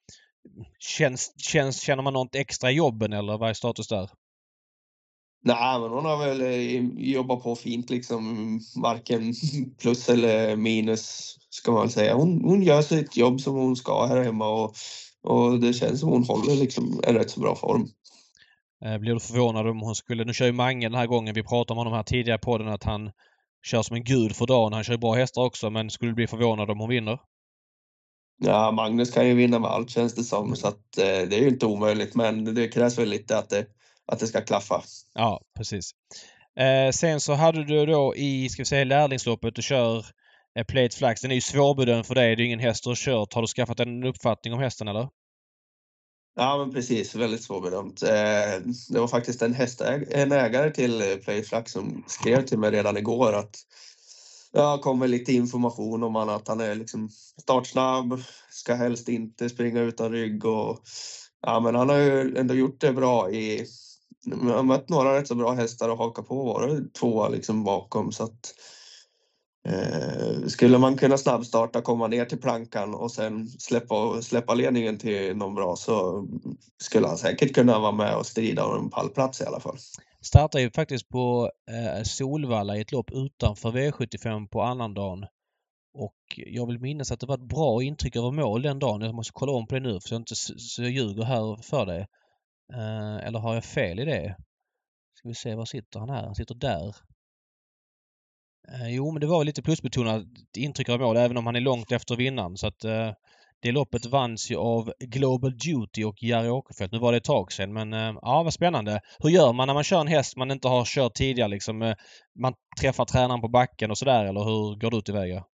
Känns, 0.78 1.34
känns, 1.40 1.80
känner 1.80 2.02
man 2.02 2.12
något 2.12 2.34
extra 2.34 2.70
i 2.70 2.74
jobben 2.74 3.12
eller 3.12 3.38
vad 3.38 3.50
är 3.50 3.54
status 3.54 3.88
där? 3.88 4.10
Nej, 5.44 5.80
men 5.80 5.90
hon 5.90 6.04
har 6.04 6.26
väl 6.26 6.40
eh, 6.40 6.84
jobbat 7.12 7.42
på 7.42 7.56
fint 7.56 7.90
liksom. 7.90 8.60
Varken 8.82 9.34
plus 9.80 10.08
eller 10.08 10.56
minus 10.56 11.36
ska 11.50 11.72
man 11.72 11.80
väl 11.80 11.90
säga. 11.90 12.14
Hon, 12.14 12.44
hon 12.44 12.62
gör 12.62 12.82
sitt 12.82 13.16
jobb 13.16 13.40
som 13.40 13.54
hon 13.54 13.76
ska 13.76 14.06
här 14.06 14.22
hemma 14.22 14.48
och, 14.48 14.74
och 15.22 15.60
det 15.60 15.72
känns 15.72 16.00
som 16.00 16.08
hon 16.08 16.24
håller 16.24 16.54
liksom 16.54 17.00
en 17.06 17.14
rätt 17.14 17.30
så 17.30 17.40
bra 17.40 17.54
form. 17.54 17.88
Eh, 18.84 18.98
Blir 18.98 19.14
du 19.14 19.20
förvånad 19.20 19.66
om 19.66 19.80
hon 19.80 19.94
skulle... 19.94 20.24
Nu 20.24 20.34
kör 20.34 20.46
ju 20.46 20.52
Mange 20.52 20.88
den 20.88 20.98
här 20.98 21.06
gången. 21.06 21.34
Vi 21.34 21.42
pratade 21.42 21.72
om 21.72 21.78
honom 21.78 21.92
här 21.92 22.02
tidigare 22.02 22.38
på 22.38 22.58
den 22.58 22.68
att 22.68 22.84
han 22.84 23.10
kör 23.66 23.82
som 23.82 23.96
en 23.96 24.04
gud 24.04 24.36
för 24.36 24.46
dagen. 24.46 24.72
Han 24.72 24.84
kör 24.84 24.92
ju 24.92 24.98
bra 24.98 25.14
hästar 25.14 25.42
också 25.42 25.70
men 25.70 25.90
skulle 25.90 26.10
du 26.10 26.14
bli 26.14 26.26
förvånad 26.26 26.70
om 26.70 26.80
hon 26.80 26.88
vinner? 26.88 27.18
Ja, 28.38 28.70
Magnus 28.70 29.10
kan 29.10 29.28
ju 29.28 29.34
vinna 29.34 29.58
med 29.58 29.70
allt 29.70 29.90
känns 29.90 30.14
det 30.14 30.24
som 30.24 30.56
så 30.56 30.68
att 30.68 30.98
eh, 30.98 31.28
det 31.28 31.36
är 31.36 31.40
ju 31.40 31.48
inte 31.48 31.66
omöjligt 31.66 32.14
men 32.14 32.54
det 32.54 32.68
krävs 32.68 32.98
väl 32.98 33.08
lite 33.08 33.38
att 33.38 33.50
det, 33.50 33.66
att 34.06 34.18
det 34.18 34.26
ska 34.26 34.40
klaffa. 34.40 34.82
Ja, 35.14 35.40
precis. 35.56 35.90
Eh, 36.58 36.90
sen 36.90 37.20
så 37.20 37.34
hade 37.34 37.64
du 37.64 37.86
då 37.86 38.16
i, 38.16 38.48
ska 38.48 38.60
vi 38.62 38.66
säga 38.66 38.84
lärlingsloppet, 38.84 39.54
du 39.54 39.62
kör 39.62 40.06
eh, 40.58 40.64
Plate 40.64 40.96
Flax. 40.96 41.20
Den 41.20 41.30
är 41.30 41.34
ju 41.34 41.40
svårbedömd 41.40 42.06
för 42.06 42.14
dig. 42.14 42.36
Det 42.36 42.42
är 42.42 42.46
ingen 42.46 42.60
häst 42.60 42.84
du 42.84 42.90
har 42.90 42.94
kört. 42.94 43.34
Har 43.34 43.42
du 43.42 43.48
skaffat 43.48 43.80
en 43.80 44.04
uppfattning 44.04 44.54
om 44.54 44.60
hästen 44.60 44.88
eller? 44.88 45.08
Ja, 46.36 46.58
men 46.58 46.74
precis. 46.74 47.14
Väldigt 47.14 47.42
svårbedömt. 47.42 48.02
Eh, 48.02 48.60
det 48.88 49.00
var 49.00 49.08
faktiskt 49.08 49.42
en, 49.42 49.54
hästäg- 49.54 50.08
en 50.10 50.32
ägare 50.32 50.70
till 50.70 51.00
eh, 51.00 51.16
Playflax 51.16 51.72
som 51.72 52.04
skrev 52.06 52.46
till 52.46 52.58
mig 52.58 52.70
redan 52.70 52.96
igår 52.96 53.32
att 53.32 53.56
Ja, 54.52 54.78
kom 54.78 54.98
med 54.98 55.10
lite 55.10 55.32
information 55.32 56.02
om 56.02 56.14
han, 56.14 56.28
att 56.28 56.48
han 56.48 56.60
är 56.60 56.74
liksom 56.74 57.08
startsnabb, 57.42 58.22
ska 58.50 58.74
helst 58.74 59.08
inte 59.08 59.48
springa 59.48 59.80
utan 59.80 60.12
rygg 60.12 60.44
och 60.44 60.80
ja, 61.42 61.60
men 61.60 61.74
han 61.74 61.88
har 61.88 61.96
ju 61.96 62.36
ändå 62.36 62.54
gjort 62.54 62.80
det 62.80 62.92
bra 62.92 63.30
i 63.30 63.66
jag 64.26 64.56
har 64.56 64.62
mött 64.62 64.88
några 64.88 65.18
rätt 65.18 65.28
så 65.28 65.34
bra 65.34 65.52
hästar 65.52 65.88
och 65.88 65.98
haka 65.98 66.22
på 66.22 66.44
varit 66.44 66.94
tvåa 66.94 67.28
liksom 67.28 67.64
bakom 67.64 68.12
så 68.12 68.24
att 68.24 68.54
eh, 69.68 70.46
skulle 70.46 70.78
man 70.78 70.96
kunna 70.96 71.18
snabbstarta, 71.18 71.82
komma 71.82 72.06
ner 72.06 72.24
till 72.24 72.40
plankan 72.40 72.94
och 72.94 73.10
sen 73.10 73.48
släppa, 73.48 74.22
släppa 74.22 74.54
ledningen 74.54 74.98
till 74.98 75.36
någon 75.36 75.54
bra 75.54 75.76
så 75.76 76.26
skulle 76.82 77.06
han 77.06 77.18
säkert 77.18 77.54
kunna 77.54 77.78
vara 77.78 77.92
med 77.92 78.16
och 78.16 78.26
strida 78.26 78.64
om 78.64 78.84
en 78.84 78.90
pallplats 78.90 79.40
i 79.40 79.44
alla 79.44 79.60
fall. 79.60 79.76
Startar 80.20 80.58
ju 80.58 80.70
faktiskt 80.70 81.08
på 81.08 81.50
eh, 81.70 82.02
Solvalla 82.02 82.76
i 82.76 82.80
ett 82.80 82.92
lopp 82.92 83.10
utanför 83.12 83.72
V75 83.72 84.48
på 84.48 84.62
annandagen. 84.62 85.26
Och 85.98 86.16
jag 86.36 86.66
vill 86.66 86.78
minnas 86.80 87.12
att 87.12 87.20
det 87.20 87.26
var 87.26 87.34
ett 87.34 87.48
bra 87.48 87.82
intryck 87.82 88.16
över 88.16 88.30
mål 88.30 88.62
den 88.62 88.78
dagen. 88.78 89.00
Jag 89.00 89.14
måste 89.14 89.32
kolla 89.32 89.52
om 89.52 89.66
på 89.66 89.74
det 89.74 89.80
nu 89.80 89.92
för 89.92 90.08
så 90.08 90.14
jag 90.14 90.20
inte 90.20 90.36
så 90.36 90.82
jag 90.82 90.90
ljuger 90.90 91.22
här 91.22 91.62
för 91.62 91.86
dig. 91.86 92.06
Eh, 92.74 93.26
eller 93.26 93.38
har 93.38 93.54
jag 93.54 93.64
fel 93.64 94.00
i 94.00 94.04
det? 94.04 94.36
Ska 95.14 95.28
vi 95.28 95.34
se, 95.34 95.54
var 95.54 95.64
sitter 95.64 96.00
han 96.00 96.10
här? 96.10 96.22
Han 96.22 96.34
sitter 96.34 96.54
där. 96.54 96.94
Eh, 98.72 98.88
jo, 98.88 99.10
men 99.12 99.20
det 99.20 99.26
var 99.26 99.44
lite 99.44 99.62
plusbetonat 99.62 100.24
intryck 100.56 100.88
av 100.88 101.00
mål 101.00 101.16
även 101.16 101.36
om 101.36 101.46
han 101.46 101.56
är 101.56 101.60
långt 101.60 101.92
efter 101.92 102.16
vinnaren. 102.16 102.56
Så 102.56 102.66
att 102.66 102.84
eh, 102.84 103.12
det 103.62 103.72
loppet 103.72 104.06
vanns 104.06 104.50
ju 104.50 104.56
av 104.56 104.92
Global 104.98 105.50
Duty 105.50 106.04
och 106.04 106.22
Jerry 106.22 106.48
Åkerfeldt. 106.48 106.92
Nu 106.92 106.98
var 106.98 107.12
det 107.12 107.18
ett 107.18 107.24
tag 107.24 107.52
sedan 107.52 107.72
men 107.72 107.92
eh, 107.92 108.14
ja, 108.22 108.42
vad 108.42 108.54
spännande. 108.54 109.00
Hur 109.18 109.30
gör 109.30 109.52
man 109.52 109.66
när 109.66 109.74
man 109.74 109.84
kör 109.84 110.00
en 110.00 110.06
häst 110.06 110.36
man 110.36 110.50
inte 110.50 110.68
har 110.68 110.84
kört 110.84 111.14
tidigare 111.14 111.48
liksom? 111.48 111.82
Eh, 111.82 111.94
man 112.40 112.54
träffar 112.80 113.04
tränaren 113.04 113.40
på 113.40 113.48
backen 113.48 113.90
och 113.90 113.98
sådär 113.98 114.24
eller 114.24 114.44
hur 114.44 114.80
går 114.80 114.90
du 114.90 115.02
tillväga? 115.02 115.44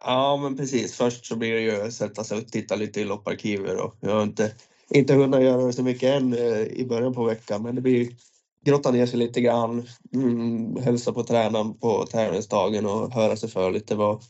Ja, 0.00 0.36
men 0.36 0.56
precis. 0.56 0.96
Först 0.96 1.26
så 1.26 1.36
blir 1.36 1.54
det 1.54 1.60
ju 1.60 1.86
att 1.86 1.92
sätta 1.92 2.24
sig 2.24 2.38
och 2.38 2.48
titta 2.48 2.76
lite 2.76 3.00
i 3.00 3.04
lopparkivet 3.04 3.80
och 3.80 3.94
jag 4.00 4.14
har 4.14 4.22
inte, 4.22 4.52
inte 4.94 5.14
hunnit 5.14 5.42
göra 5.42 5.72
så 5.72 5.82
mycket 5.82 6.22
än 6.22 6.32
eh, 6.32 6.62
i 6.62 6.86
början 6.88 7.14
på 7.14 7.24
veckan, 7.24 7.62
men 7.62 7.74
det 7.74 7.80
blir 7.80 8.08
grotta 8.64 8.90
ner 8.90 9.06
sig 9.06 9.18
lite 9.18 9.40
grann, 9.40 9.88
mm, 10.14 10.76
hälsa 10.76 11.12
på 11.12 11.22
tränaren 11.22 11.78
på 11.78 12.06
tävlingsdagen 12.06 12.86
och 12.86 13.12
höra 13.12 13.36
sig 13.36 13.48
för 13.48 13.70
lite 13.70 13.94
vad, 13.94 14.22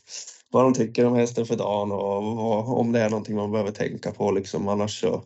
vad 0.51 0.63
de 0.63 0.73
tycker 0.73 1.05
om 1.05 1.15
hästen 1.15 1.45
för 1.45 1.55
dagen 1.55 1.91
och 1.91 2.23
vad, 2.23 2.79
om 2.79 2.91
det 2.91 2.99
är 2.99 3.09
någonting 3.09 3.35
man 3.35 3.51
behöver 3.51 3.71
tänka 3.71 4.11
på. 4.11 4.31
Liksom. 4.31 4.67
Annars 4.67 5.01
så, 5.01 5.23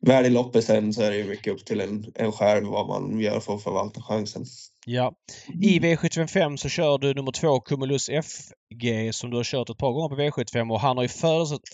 väl 0.00 0.26
i 0.26 0.30
loppet 0.30 0.64
sen 0.64 0.92
så 0.92 1.02
är 1.02 1.10
det 1.10 1.16
ju 1.16 1.24
mycket 1.24 1.52
upp 1.52 1.64
till 1.64 1.80
en, 1.80 2.12
en 2.14 2.32
själv 2.32 2.66
vad 2.66 2.88
man 2.88 3.20
gör 3.20 3.40
för 3.40 3.54
att 3.54 3.62
förvalta 3.62 4.02
chansen. 4.02 4.44
Ja. 4.86 5.14
I 5.62 5.78
V755 5.78 6.56
så 6.56 6.68
kör 6.68 6.98
du 6.98 7.14
nummer 7.14 7.32
två 7.32 7.60
Cumulus 7.60 8.08
FG 8.08 9.14
som 9.14 9.30
du 9.30 9.36
har 9.36 9.44
kört 9.44 9.70
ett 9.70 9.78
par 9.78 9.92
gånger 9.92 10.08
på 10.08 10.22
V75 10.22 10.72
och 10.72 10.80
han 10.80 10.96
har 10.96 11.04
ju 11.04 11.08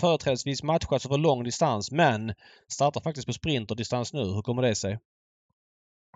företrädesvis 0.01 0.63
matchat 0.63 1.03
för 1.03 1.19
lång 1.19 1.45
distans 1.45 1.91
men 1.91 2.33
startar 2.73 3.01
faktiskt 3.01 3.27
på 3.27 3.33
sprinterdistans 3.33 4.13
nu. 4.13 4.25
Hur 4.25 4.43
kommer 4.43 4.63
det 4.63 4.75
sig? 4.75 4.99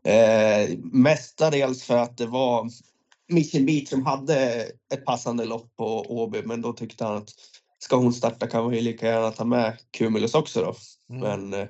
Eh, 0.04 0.78
mestadels 0.92 1.84
för 1.84 1.96
att 1.96 2.16
det 2.16 2.26
var 2.26 2.70
Mission 3.28 3.66
Beat 3.66 3.88
som 3.88 4.06
hade 4.06 4.66
ett 4.94 5.04
passande 5.04 5.44
lopp 5.44 5.76
på 5.76 6.00
Åby 6.08 6.42
men 6.44 6.62
då 6.62 6.72
tyckte 6.72 7.04
han 7.04 7.16
att 7.16 7.28
ska 7.78 7.96
hon 7.96 8.12
starta 8.12 8.46
kan 8.46 8.70
vi 8.70 8.80
lika 8.80 9.06
gärna 9.06 9.30
ta 9.30 9.44
med 9.44 9.76
Cumulus 9.98 10.34
också 10.34 10.60
då. 10.60 10.74
Mm. 11.14 11.22
Men 11.22 11.60
eh, 11.60 11.68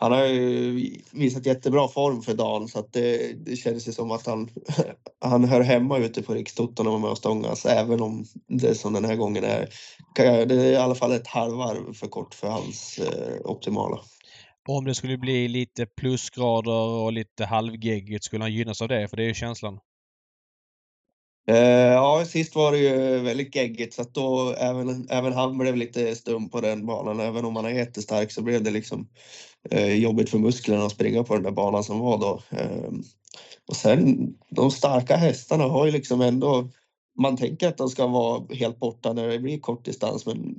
han 0.00 0.12
har 0.12 0.24
ju 0.24 0.96
visat 1.12 1.46
jättebra 1.46 1.88
form 1.88 2.22
för 2.22 2.34
dagen 2.34 2.68
så 2.68 2.78
att 2.78 2.92
det, 2.92 3.32
det 3.32 3.56
känns 3.56 3.88
ju 3.88 3.92
som 3.92 4.10
att 4.10 4.26
han, 4.26 4.50
han 5.20 5.44
hör 5.44 5.60
hemma 5.60 5.98
ute 5.98 6.22
på 6.22 6.34
Rikstoton 6.34 6.86
och 6.86 7.00
med 7.00 7.10
och 7.10 7.18
stångas 7.18 7.66
även 7.66 8.02
om 8.02 8.24
det 8.48 8.74
som 8.74 8.92
den 8.92 9.04
här 9.04 9.16
gången 9.16 9.44
är, 9.44 9.68
det 10.16 10.54
är 10.54 10.72
i 10.72 10.76
alla 10.76 10.94
fall 10.94 11.12
ett 11.12 11.26
halvvarv 11.26 11.94
för 11.94 12.06
kort 12.06 12.34
för 12.34 12.48
hans 12.48 12.98
eh, 12.98 13.50
optimala. 13.50 13.98
Om 14.68 14.84
det 14.84 14.94
skulle 14.94 15.18
bli 15.18 15.48
lite 15.48 15.86
plusgrader 15.86 17.02
och 17.02 17.12
lite 17.12 17.44
halvgeggigt 17.44 18.24
skulle 18.24 18.44
han 18.44 18.52
gynnas 18.52 18.82
av 18.82 18.88
det? 18.88 19.08
För 19.08 19.16
det 19.16 19.22
är 19.22 19.28
ju 19.28 19.34
känslan. 19.34 19.78
Eh, 21.48 21.92
ja, 21.92 22.24
sist 22.24 22.54
var 22.54 22.72
det 22.72 22.78
ju 22.78 23.18
väldigt 23.18 23.54
geggigt 23.54 23.94
så 23.94 24.02
att 24.02 24.14
då 24.14 24.54
även, 24.58 25.06
även 25.10 25.32
han 25.32 25.58
blev 25.58 25.76
lite 25.76 26.16
stum 26.16 26.48
på 26.48 26.60
den 26.60 26.86
banan. 26.86 27.20
Även 27.20 27.44
om 27.44 27.56
han 27.56 27.64
är 27.64 27.70
jättestark 27.70 28.32
så 28.32 28.42
blev 28.42 28.62
det 28.62 28.70
liksom 28.70 29.08
eh, 29.70 29.94
jobbigt 29.94 30.30
för 30.30 30.38
musklerna 30.38 30.84
att 30.84 30.92
springa 30.92 31.24
på 31.24 31.34
den 31.34 31.42
där 31.42 31.50
banan 31.50 31.84
som 31.84 31.98
var 31.98 32.18
då. 32.18 32.42
Eh, 32.50 32.90
och 33.68 33.76
sen 33.76 34.34
de 34.50 34.70
starka 34.70 35.16
hästarna 35.16 35.64
har 35.64 35.86
ju 35.86 35.92
liksom 35.92 36.20
ändå 36.20 36.68
man 37.18 37.36
tänker 37.36 37.68
att 37.68 37.76
de 37.76 37.88
ska 37.88 38.06
vara 38.06 38.54
helt 38.54 38.78
borta 38.78 39.12
när 39.12 39.28
det 39.28 39.38
blir 39.38 39.60
kort 39.60 39.84
distans 39.84 40.26
men 40.26 40.54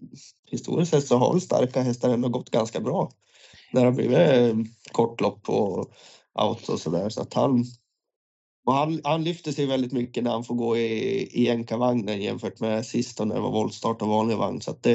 historiskt 0.51 0.91
sett 0.91 1.07
så 1.07 1.17
har 1.17 1.39
starka 1.39 1.81
hästar 1.81 2.09
ändå 2.09 2.29
gått 2.29 2.49
ganska 2.49 2.79
bra 2.79 3.11
när 3.73 3.81
det 3.81 3.87
har 3.87 3.95
blivit 3.95 4.17
eh, 4.17 4.55
kortlopp 4.91 5.49
och 5.49 5.91
out 6.41 6.69
och 6.69 6.79
sådär. 6.79 7.09
Så 7.09 7.21
att 7.21 7.33
han, 7.33 7.65
och 8.65 8.73
han, 8.73 9.01
han 9.03 9.23
lyfter 9.23 9.51
sig 9.51 9.65
väldigt 9.65 9.91
mycket 9.91 10.23
när 10.23 10.31
han 10.31 10.43
får 10.43 10.55
gå 10.55 10.77
i, 10.77 11.29
i 11.43 11.49
enkavagnen 11.49 12.21
jämfört 12.21 12.59
med 12.59 12.85
sist 12.85 13.19
när 13.19 13.35
det 13.35 13.41
var 13.41 13.51
voltstart 13.51 14.01
och 14.01 14.07
vanlig 14.07 14.37
vagn. 14.37 14.61
Så 14.61 14.75
det, 14.81 14.91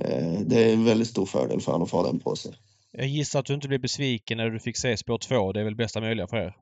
eh, 0.00 0.40
det 0.46 0.64
är 0.64 0.72
en 0.72 0.84
väldigt 0.84 1.08
stor 1.08 1.26
fördel 1.26 1.60
för 1.60 1.72
honom 1.72 1.84
att 1.84 1.90
få 1.90 2.02
den 2.02 2.20
på 2.20 2.36
sig. 2.36 2.54
Jag 2.92 3.06
gissar 3.06 3.40
att 3.40 3.46
du 3.46 3.54
inte 3.54 3.68
blev 3.68 3.80
besviken 3.80 4.38
när 4.38 4.50
du 4.50 4.60
fick 4.60 4.76
se 4.76 4.96
spår 4.96 5.18
2. 5.18 5.52
Det 5.52 5.60
är 5.60 5.64
väl 5.64 5.76
bästa 5.76 6.00
möjliga 6.00 6.26
för 6.26 6.36
er? 6.36 6.56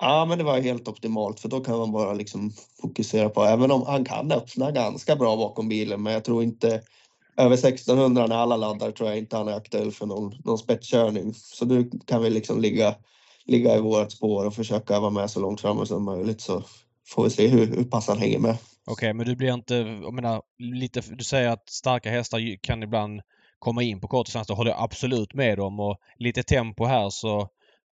Ja, 0.00 0.24
men 0.24 0.38
det 0.38 0.44
var 0.44 0.60
helt 0.60 0.88
optimalt 0.88 1.40
för 1.40 1.48
då 1.48 1.60
kan 1.60 1.78
man 1.78 1.92
bara 1.92 2.12
liksom 2.12 2.52
fokusera 2.80 3.28
på, 3.28 3.44
även 3.44 3.70
om 3.70 3.82
han 3.82 4.04
kan 4.04 4.32
öppna 4.32 4.70
ganska 4.70 5.16
bra 5.16 5.36
bakom 5.36 5.68
bilen, 5.68 6.02
men 6.02 6.12
jag 6.12 6.24
tror 6.24 6.42
inte 6.42 6.82
över 7.36 7.54
1600 7.54 8.26
när 8.26 8.36
alla 8.36 8.56
laddar 8.56 8.90
tror 8.90 9.08
jag 9.08 9.18
inte 9.18 9.36
han 9.36 9.48
är 9.48 9.56
aktuell 9.56 9.92
för 9.92 10.06
någon, 10.06 10.34
någon 10.44 10.58
spetskörning. 10.58 11.34
Så 11.34 11.66
nu 11.66 11.90
kan 12.04 12.22
vi 12.22 12.30
liksom 12.30 12.60
ligga, 12.60 12.94
ligga 13.48 13.76
i 13.76 13.80
vårt 13.80 14.12
spår 14.12 14.46
och 14.46 14.54
försöka 14.54 15.00
vara 15.00 15.10
med 15.10 15.30
så 15.30 15.40
långt 15.40 15.60
framme 15.60 15.86
som 15.86 16.04
möjligt 16.04 16.40
så 16.40 16.62
får 17.08 17.24
vi 17.24 17.30
se 17.30 17.48
hur, 17.48 17.66
hur 17.66 17.84
pass 17.84 18.08
han 18.08 18.18
hänger 18.18 18.38
med. 18.38 18.56
Okej, 18.86 18.92
okay, 18.92 19.12
men 19.12 19.26
du 19.26 19.36
blir 19.36 19.54
inte, 19.54 19.74
jag 19.74 20.14
menar, 20.14 20.42
lite, 20.58 21.00
du 21.00 21.24
säger 21.24 21.48
att 21.48 21.68
starka 21.68 22.10
hästar 22.10 22.62
kan 22.62 22.82
ibland 22.82 23.20
komma 23.58 23.82
in 23.82 24.00
på 24.00 24.08
kort 24.08 24.26
distans. 24.26 24.46
Det 24.46 24.54
håller 24.54 24.70
jag 24.70 24.82
absolut 24.82 25.34
med 25.34 25.60
om 25.60 25.80
och 25.80 25.98
lite 26.18 26.42
tempo 26.42 26.84
här 26.84 27.10
så 27.10 27.40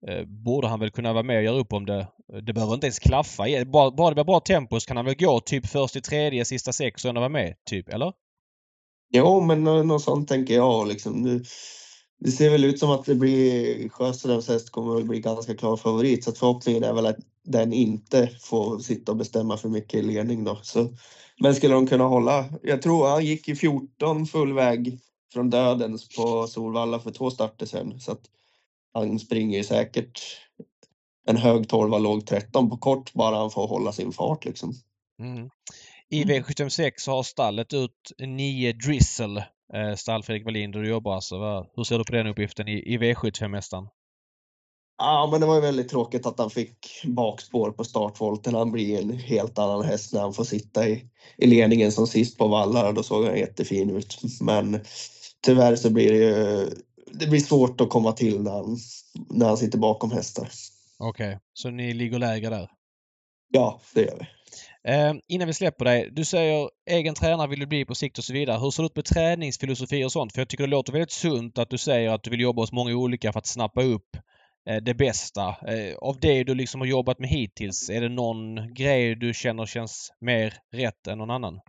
eh, 0.09 0.25
borde 0.27 0.69
han 0.69 0.81
väl 0.81 0.91
kunna 0.91 1.13
vara 1.13 1.23
med 1.23 1.37
och 1.37 1.45
göra 1.45 1.59
upp 1.59 1.73
om 1.73 1.87
det. 1.87 2.07
Det 2.47 2.53
behöver 2.53 2.75
inte 2.75 2.87
ens 2.87 2.99
klaffa. 2.99 3.45
Bara, 3.67 3.91
bara 3.91 4.11
det 4.11 4.15
blir 4.15 4.25
bra 4.25 4.41
tempo 4.41 4.81
så 4.81 4.87
kan 4.87 4.97
han 4.97 5.07
väl 5.07 5.17
gå 5.17 5.41
typ 5.41 5.67
först 5.67 5.97
i 5.97 6.01
tredje, 6.01 6.45
sista 6.45 6.73
sex 6.73 7.05
och 7.05 7.09
ändå 7.09 7.21
vara 7.21 7.29
med, 7.29 7.55
typ, 7.71 7.89
eller? 7.89 8.13
Jo, 9.13 9.41
men 9.41 9.65
något 9.65 10.03
sånt 10.03 10.29
tänker 10.29 10.55
jag. 10.55 10.89
Liksom. 10.89 11.23
Det, 11.23 11.45
det 12.25 12.31
ser 12.31 12.51
väl 12.51 12.65
ut 12.65 12.79
som 12.79 12.91
att 12.91 13.05
det 13.05 13.15
blir 13.15 13.89
Sjöströms 13.89 14.49
häst 14.49 14.71
kommer 14.71 14.97
att 14.97 15.05
bli 15.05 15.21
ganska 15.21 15.55
klar 15.55 15.77
favorit 15.77 16.25
så 16.25 16.31
att 16.31 16.39
förhoppningen 16.39 16.85
är 16.85 16.93
väl 16.93 17.07
att 17.07 17.17
den 17.45 17.73
inte 17.73 18.31
får 18.41 18.79
sitta 18.79 19.13
och 19.13 19.19
bestämma 19.19 19.57
för 19.57 19.69
mycket 19.69 19.95
i 19.95 20.03
ledning 20.03 20.45
då. 20.45 20.59
Så, 20.63 20.89
men 21.41 21.55
skulle 21.55 21.75
de 21.75 21.87
kunna 21.87 22.05
hålla? 22.05 22.45
Jag 22.63 22.83
tror 22.83 23.09
han 23.09 23.25
gick 23.25 23.49
i 23.49 23.57
14 23.57 24.27
full 24.27 24.53
väg 24.53 24.99
från 25.33 25.51
dödens 25.51 26.09
på 26.17 26.47
Solvalla 26.47 27.01
för 27.01 27.11
två 27.11 27.31
starter 27.31 27.67
sen 27.67 28.01
så 28.01 28.13
att 28.13 28.23
han 28.95 29.19
springer 29.19 29.63
säkert 29.63 30.21
en 31.27 31.37
hög 31.37 31.69
12 31.69 32.03
låg 32.03 32.27
13 32.27 32.71
på 32.71 32.77
kort 32.77 33.13
bara 33.13 33.37
han 33.37 33.51
får 33.51 33.67
hålla 33.67 33.93
sin 33.93 34.13
fart 34.13 34.45
liksom. 34.45 34.75
Mm. 35.21 35.51
I. 36.11 36.25
V76 36.25 36.91
har 37.07 37.23
stallet 37.23 37.75
ut 37.75 38.13
nio 38.19 38.73
Drizzle. 38.73 39.45
Eh, 39.75 39.95
stall 39.95 40.23
Fredrik 40.23 40.45
Wallin 40.45 40.71
där 40.71 40.81
du 40.81 40.89
jobbar 40.89 41.15
alltså. 41.15 41.67
Hur 41.77 41.85
ser 41.85 41.99
du 41.99 42.05
på 42.05 42.13
den 42.13 42.27
uppgiften 42.27 42.69
i, 42.69 42.95
i 42.95 42.99
V75-mästaren? 42.99 43.89
Ja, 44.99 45.29
men 45.31 45.41
det 45.41 45.47
var 45.47 45.55
ju 45.55 45.61
väldigt 45.61 45.89
tråkigt 45.89 46.27
att 46.27 46.39
han 46.39 46.51
fick 46.51 47.05
bakspår 47.05 47.71
på 47.71 47.85
startvolten. 47.85 48.55
Han 48.55 48.73
blir 48.73 49.03
en 49.03 49.19
helt 49.19 49.59
annan 49.59 49.85
häst 49.85 50.13
när 50.13 50.21
han 50.21 50.35
får 50.35 50.45
sitta 50.45 50.89
i, 50.89 51.05
i 51.37 51.47
ledningen 51.47 51.93
som 51.93 52.07
sist 52.07 52.39
på 52.39 52.49
vallar. 52.49 52.93
Då 52.93 53.03
såg 53.03 53.25
han 53.25 53.39
jättefin 53.39 53.91
ut. 53.97 54.19
Men 54.41 54.81
tyvärr 55.41 55.77
så 55.77 55.91
blir 55.91 56.13
det 56.13 56.19
ju 56.19 56.71
det 57.19 57.27
blir 57.27 57.41
svårt 57.41 57.81
att 57.81 57.89
komma 57.89 58.13
till 58.13 58.43
när 58.43 58.51
han, 58.51 58.77
när 59.31 59.47
han 59.47 59.57
sitter 59.57 59.79
bakom 59.79 60.11
hästar. 60.11 60.49
Okej, 60.99 61.29
okay. 61.29 61.39
så 61.53 61.71
ni 61.71 61.95
ligger 61.95 62.19
lägre 62.19 62.51
där? 62.51 62.71
Ja, 63.53 63.81
det 63.95 64.03
gör 64.03 64.17
vi. 64.21 64.27
Eh, 64.89 65.15
innan 65.29 65.47
vi 65.47 65.55
släpper 65.55 65.85
dig. 65.85 66.11
Du 66.13 66.25
säger 66.25 66.71
egen 66.91 67.15
tränare 67.15 67.49
vill 67.49 67.61
du 67.61 67.67
bli 67.67 67.85
på 67.85 67.95
sikt 67.95 68.19
och 68.19 68.25
så 68.25 68.33
vidare. 68.33 68.59
Hur 68.59 68.71
ser 68.71 68.83
det 68.83 68.87
ut 68.87 68.97
med 68.97 69.05
träningsfilosofi 69.05 70.05
och 70.05 70.13
sånt? 70.13 70.33
För 70.33 70.41
jag 70.41 70.49
tycker 70.49 70.65
det 70.65 70.71
låter 70.71 70.93
väldigt 70.93 71.13
sunt 71.13 71.59
att 71.59 71.71
du 71.71 71.79
säger 71.79 72.11
att 72.11 72.23
du 72.23 72.31
vill 72.31 72.41
jobba 72.41 72.63
hos 72.63 72.73
många 72.73 72.95
olika 72.95 73.33
för 73.33 73.39
att 73.39 73.47
snappa 73.47 73.83
upp 73.83 74.17
eh, 74.69 74.77
det 74.77 74.95
bästa. 74.95 75.49
Eh, 75.49 75.97
av 75.99 76.21
det 76.21 76.45
du 76.45 76.55
liksom 76.55 76.81
har 76.81 76.89
jobbat 76.89 77.19
med 77.19 77.29
hittills, 77.29 77.91
är 77.91 78.01
det 78.01 78.09
någon 78.09 78.75
grej 78.75 79.15
du 79.15 79.35
känner 79.35 79.67
känns 79.67 80.13
mer 80.21 80.55
rätt 80.73 81.07
än 81.07 81.19
någon 81.19 81.31
annan? 81.31 81.61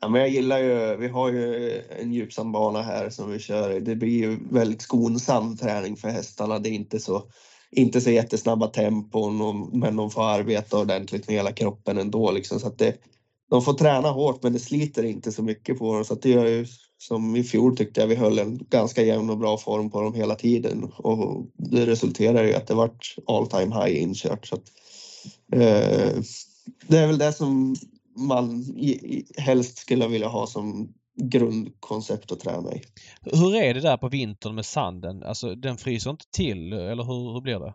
Ja, 0.00 0.08
men 0.08 0.20
jag 0.20 0.30
gillar 0.30 0.58
ju, 0.58 0.96
vi 0.96 1.08
har 1.08 1.32
ju 1.32 1.68
eh, 1.68 2.00
en 2.00 2.12
djupsambana 2.12 2.82
här 2.82 3.10
som 3.10 3.30
vi 3.30 3.38
kör. 3.38 3.80
Det 3.80 3.96
blir 3.96 4.20
ju 4.20 4.38
väldigt 4.50 4.82
skonsam 4.82 5.56
träning 5.56 5.96
för 5.96 6.08
hästarna. 6.08 6.58
Det 6.58 6.68
är 6.68 6.72
inte 6.72 7.00
så 7.00 7.28
inte 7.76 8.00
så 8.00 8.10
jättesnabba 8.10 8.66
tempon 8.66 9.40
och, 9.40 9.54
men 9.54 9.96
de 9.96 10.10
får 10.10 10.22
arbeta 10.22 10.78
ordentligt 10.78 11.28
med 11.28 11.36
hela 11.36 11.52
kroppen 11.52 11.98
ändå. 11.98 12.30
Liksom, 12.30 12.60
så 12.60 12.66
att 12.66 12.78
det, 12.78 12.96
de 13.50 13.62
får 13.62 13.74
träna 13.74 14.10
hårt 14.10 14.42
men 14.42 14.52
det 14.52 14.58
sliter 14.58 15.04
inte 15.04 15.32
så 15.32 15.42
mycket 15.42 15.78
på 15.78 15.94
dem. 15.94 16.04
Så 16.04 16.14
att 16.14 16.22
det 16.22 16.30
gör 16.30 16.46
ju, 16.46 16.66
som 16.98 17.36
i 17.36 17.44
fjol 17.44 17.76
tyckte 17.76 18.00
jag 18.00 18.08
vi 18.08 18.14
höll 18.14 18.38
en 18.38 18.66
ganska 18.70 19.02
jämn 19.02 19.30
och 19.30 19.38
bra 19.38 19.58
form 19.58 19.90
på 19.90 20.00
dem 20.00 20.14
hela 20.14 20.34
tiden. 20.34 20.84
Och 20.96 21.46
det 21.56 21.86
resulterar 21.86 22.44
i 22.44 22.54
att 22.54 22.66
det 22.66 22.74
vart 22.74 23.16
all 23.26 23.46
time 23.46 23.74
high 23.74 24.02
inkört. 24.02 24.46
Så 24.46 24.54
att, 24.54 24.72
eh, 25.52 26.20
det 26.88 26.98
är 26.98 27.06
väl 27.06 27.18
det 27.18 27.32
som 27.32 27.76
man 28.16 28.64
helst 29.36 29.78
skulle 29.78 30.08
vilja 30.08 30.28
ha 30.28 30.46
som 30.46 30.94
grundkoncept 31.22 32.32
att 32.32 32.40
träna 32.40 32.72
i. 32.72 32.82
Hur 33.22 33.54
är 33.54 33.74
det 33.74 33.80
där 33.80 33.96
på 33.96 34.08
vintern 34.08 34.54
med 34.54 34.66
sanden? 34.66 35.22
Alltså 35.22 35.54
den 35.54 35.76
fryser 35.76 36.10
inte 36.10 36.30
till 36.30 36.72
eller 36.72 37.04
hur, 37.04 37.32
hur 37.32 37.40
blir 37.40 37.58
det? 37.58 37.74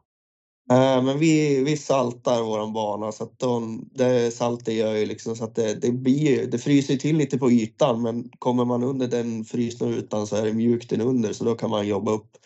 Uh, 0.72 1.04
men 1.04 1.20
vi, 1.20 1.64
vi 1.64 1.78
saltar 1.78 2.42
våran 2.42 2.74
bana 2.74 3.12
så 3.12 3.24
att 3.24 3.40
de, 3.40 3.86
det 3.94 4.32
saltet 4.32 4.74
gör 4.74 4.96
ju 4.96 5.06
liksom 5.06 5.36
så 5.36 5.44
att 5.44 5.56
det, 5.56 5.74
det, 5.74 5.92
blir, 5.92 6.48
det 6.48 6.58
fryser 6.58 6.96
till 6.96 7.18
lite 7.18 7.38
på 7.38 7.52
ytan 7.52 8.02
men 8.02 8.30
kommer 8.40 8.66
man 8.66 8.84
under 8.84 9.08
den 9.08 9.46
frysna 9.46 9.90
ytan 9.90 10.28
så 10.28 10.36
är 10.36 10.46
det 10.46 10.54
mjukt 10.54 10.92
under 10.92 11.34
så 11.34 11.44
då 11.44 11.56
kan 11.56 11.70
man 11.70 11.88
jobba 11.88 12.12
upp 12.12 12.38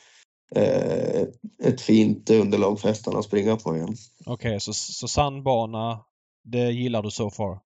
uh, 0.57 1.23
ett 1.63 1.81
fint 1.81 2.29
underlag 2.29 2.79
för 2.79 2.87
hästarna 2.87 3.19
att 3.19 3.25
springa 3.25 3.57
på 3.57 3.75
igen. 3.75 3.95
Okej, 4.25 4.33
okay, 4.33 4.59
så, 4.59 4.73
så 4.73 5.07
sandbana, 5.07 5.99
det 6.43 6.71
gillar 6.71 7.03
du 7.03 7.11
så 7.11 7.29
so 7.29 7.35
far? 7.35 7.59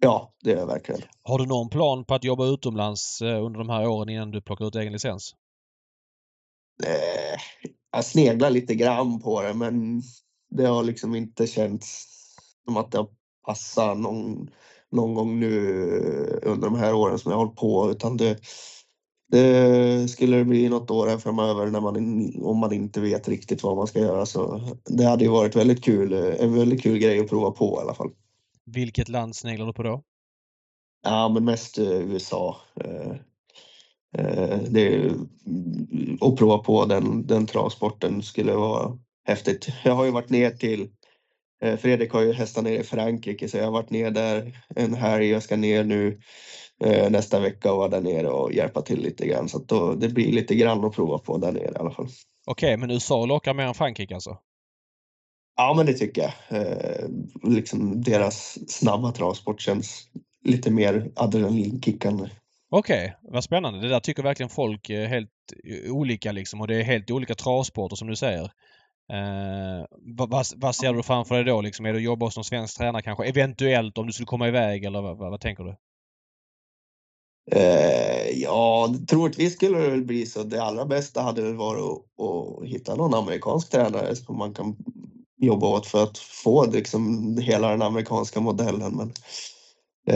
Ja, 0.00 0.34
det 0.44 0.52
är 0.52 0.56
jag 0.56 0.66
verkligen. 0.66 1.00
Har 1.22 1.38
du 1.38 1.46
någon 1.46 1.68
plan 1.68 2.04
på 2.04 2.14
att 2.14 2.24
jobba 2.24 2.46
utomlands 2.46 3.22
eh, 3.22 3.44
under 3.44 3.58
de 3.58 3.68
här 3.68 3.88
åren 3.88 4.08
innan 4.08 4.30
du 4.30 4.42
plockar 4.42 4.68
ut 4.68 4.74
egen 4.76 4.92
licens? 4.92 5.34
Eh, 6.84 7.40
jag 7.92 8.04
sneglar 8.04 8.50
lite 8.50 8.74
grann 8.74 9.20
på 9.20 9.42
det 9.42 9.54
men 9.54 10.02
det 10.50 10.66
har 10.66 10.82
liksom 10.82 11.14
inte 11.14 11.46
känts 11.46 12.06
som 12.64 12.76
att 12.76 12.92
det 12.92 12.98
har 12.98 13.08
passat 13.46 13.98
någon, 13.98 14.50
någon 14.90 15.14
gång 15.14 15.40
nu 15.40 15.50
under 16.42 16.68
de 16.68 16.78
här 16.78 16.94
åren 16.94 17.18
som 17.18 17.30
jag 17.30 17.38
har 17.38 17.44
hållit 17.44 17.58
på 17.58 17.90
utan 17.90 18.16
det, 18.16 18.38
Det 19.30 20.10
skulle 20.10 20.36
det 20.36 20.44
bli 20.44 20.68
något 20.68 20.90
år 20.90 21.06
här 21.06 21.18
framöver 21.18 21.66
när 21.66 21.80
man, 21.80 21.96
om 22.42 22.58
man 22.58 22.72
inte 22.72 23.00
vet 23.00 23.28
riktigt 23.28 23.62
vad 23.62 23.76
man 23.76 23.86
ska 23.86 23.98
göra 24.00 24.26
så 24.26 24.60
det 24.84 25.04
hade 25.04 25.24
ju 25.24 25.30
varit 25.30 25.56
väldigt 25.56 25.84
kul, 25.84 26.12
en 26.12 26.54
väldigt 26.54 26.82
kul 26.82 26.98
grej 26.98 27.20
att 27.20 27.28
prova 27.28 27.50
på 27.50 27.78
i 27.78 27.82
alla 27.82 27.94
fall. 27.94 28.10
Vilket 28.72 29.08
land 29.08 29.36
sneglar 29.36 29.66
du 29.66 29.72
på 29.72 29.82
då? 29.82 30.02
Ja, 31.02 31.28
men 31.28 31.44
mest 31.44 31.78
eh, 31.78 31.86
USA. 31.86 32.56
Eh, 32.84 33.10
eh, 34.18 34.58
det 34.70 34.80
ju- 34.80 35.12
att 36.20 36.36
prova 36.36 36.58
på 36.58 36.84
den, 36.84 37.26
den 37.26 37.46
travsporten 37.46 38.22
skulle 38.22 38.52
vara 38.52 38.98
häftigt. 39.26 39.68
Jag 39.84 39.94
har 39.94 40.04
ju 40.04 40.10
varit 40.10 40.30
ner 40.30 40.50
till 40.50 40.90
Fredrik 41.78 42.12
har 42.12 42.20
ju 42.20 42.32
hästar 42.32 42.62
nere 42.62 42.78
i 42.78 42.82
Frankrike 42.82 43.48
så 43.48 43.56
jag 43.56 43.64
har 43.64 43.72
varit 43.72 43.90
ner 43.90 44.10
där 44.10 44.64
en 44.76 44.94
helg. 44.94 45.26
Jag 45.28 45.42
ska 45.42 45.56
ner 45.56 45.84
nu 45.84 46.20
nästa 47.10 47.40
vecka 47.40 47.72
och 47.72 47.78
vara 47.78 47.88
där 47.88 48.00
nere 48.00 48.28
och 48.28 48.52
hjälpa 48.52 48.82
till 48.82 49.00
lite 49.00 49.26
grann. 49.26 49.48
Så 49.48 49.58
då, 49.58 49.94
det 49.94 50.08
blir 50.08 50.32
lite 50.32 50.54
grann 50.54 50.84
att 50.84 50.94
prova 50.94 51.18
på 51.18 51.38
där 51.38 51.52
nere 51.52 51.72
i 51.72 51.76
alla 51.76 51.90
fall. 51.90 52.08
Okej, 52.46 52.76
men 52.76 52.90
USA 52.90 53.26
lockar 53.26 53.54
mer 53.54 53.64
än 53.64 53.74
Frankrike 53.74 54.14
alltså? 54.14 54.38
Ja, 55.60 55.74
men 55.76 55.86
det 55.86 55.92
tycker 55.92 56.22
jag. 56.22 56.60
Eh, 56.60 57.08
liksom 57.42 58.02
deras 58.02 58.58
snabba 58.68 59.12
travsport 59.12 59.60
känns 59.60 60.08
lite 60.44 60.70
mer 60.70 61.10
adrenalinkickande. 61.16 62.28
Okej, 62.70 63.16
vad 63.22 63.44
spännande. 63.44 63.80
Det 63.80 63.88
där 63.88 64.00
tycker 64.00 64.22
verkligen 64.22 64.50
folk 64.50 64.88
helt 64.88 65.30
olika 65.88 66.32
liksom 66.32 66.60
och 66.60 66.68
det 66.68 66.76
är 66.76 66.82
helt 66.82 67.10
olika 67.10 67.34
travsporter 67.34 67.96
som 67.96 68.08
du 68.08 68.16
säger. 68.16 68.44
Eh, 69.12 69.86
vad, 70.16 70.46
vad, 70.56 70.74
ser 70.74 70.92
du 70.92 71.02
framför 71.02 71.34
dig 71.34 71.44
då? 71.44 71.60
Liksom, 71.60 71.86
är 71.86 71.92
det 71.92 71.98
att 71.98 72.02
jobba 72.02 72.30
någon 72.36 72.44
svensk 72.44 72.78
tränare 72.78 73.02
kanske? 73.02 73.24
Eventuellt 73.24 73.98
om 73.98 74.06
du 74.06 74.12
skulle 74.12 74.26
komma 74.26 74.48
iväg 74.48 74.84
eller 74.84 75.02
vad, 75.02 75.18
vad, 75.18 75.30
vad 75.30 75.40
tänker 75.40 75.64
du? 75.64 75.76
Eh, 77.52 78.30
ja, 78.34 78.94
troligtvis 79.08 79.54
skulle 79.54 79.78
det 79.78 79.90
väl 79.90 80.04
bli 80.04 80.26
så. 80.26 80.42
Det 80.42 80.62
allra 80.62 80.86
bästa 80.86 81.22
hade 81.22 81.42
väl 81.42 81.56
varit 81.56 81.82
att, 81.82 82.26
att 82.26 82.68
hitta 82.68 82.94
någon 82.94 83.14
amerikansk 83.14 83.70
tränare 83.70 84.16
som 84.16 84.38
man 84.38 84.54
kan 84.54 84.76
jobba 85.40 85.66
åt 85.66 85.86
för 85.86 86.02
att 86.02 86.18
få 86.18 86.66
liksom 86.66 87.36
hela 87.38 87.68
den 87.68 87.82
amerikanska 87.82 88.40
modellen. 88.40 88.96
Men 88.96 89.12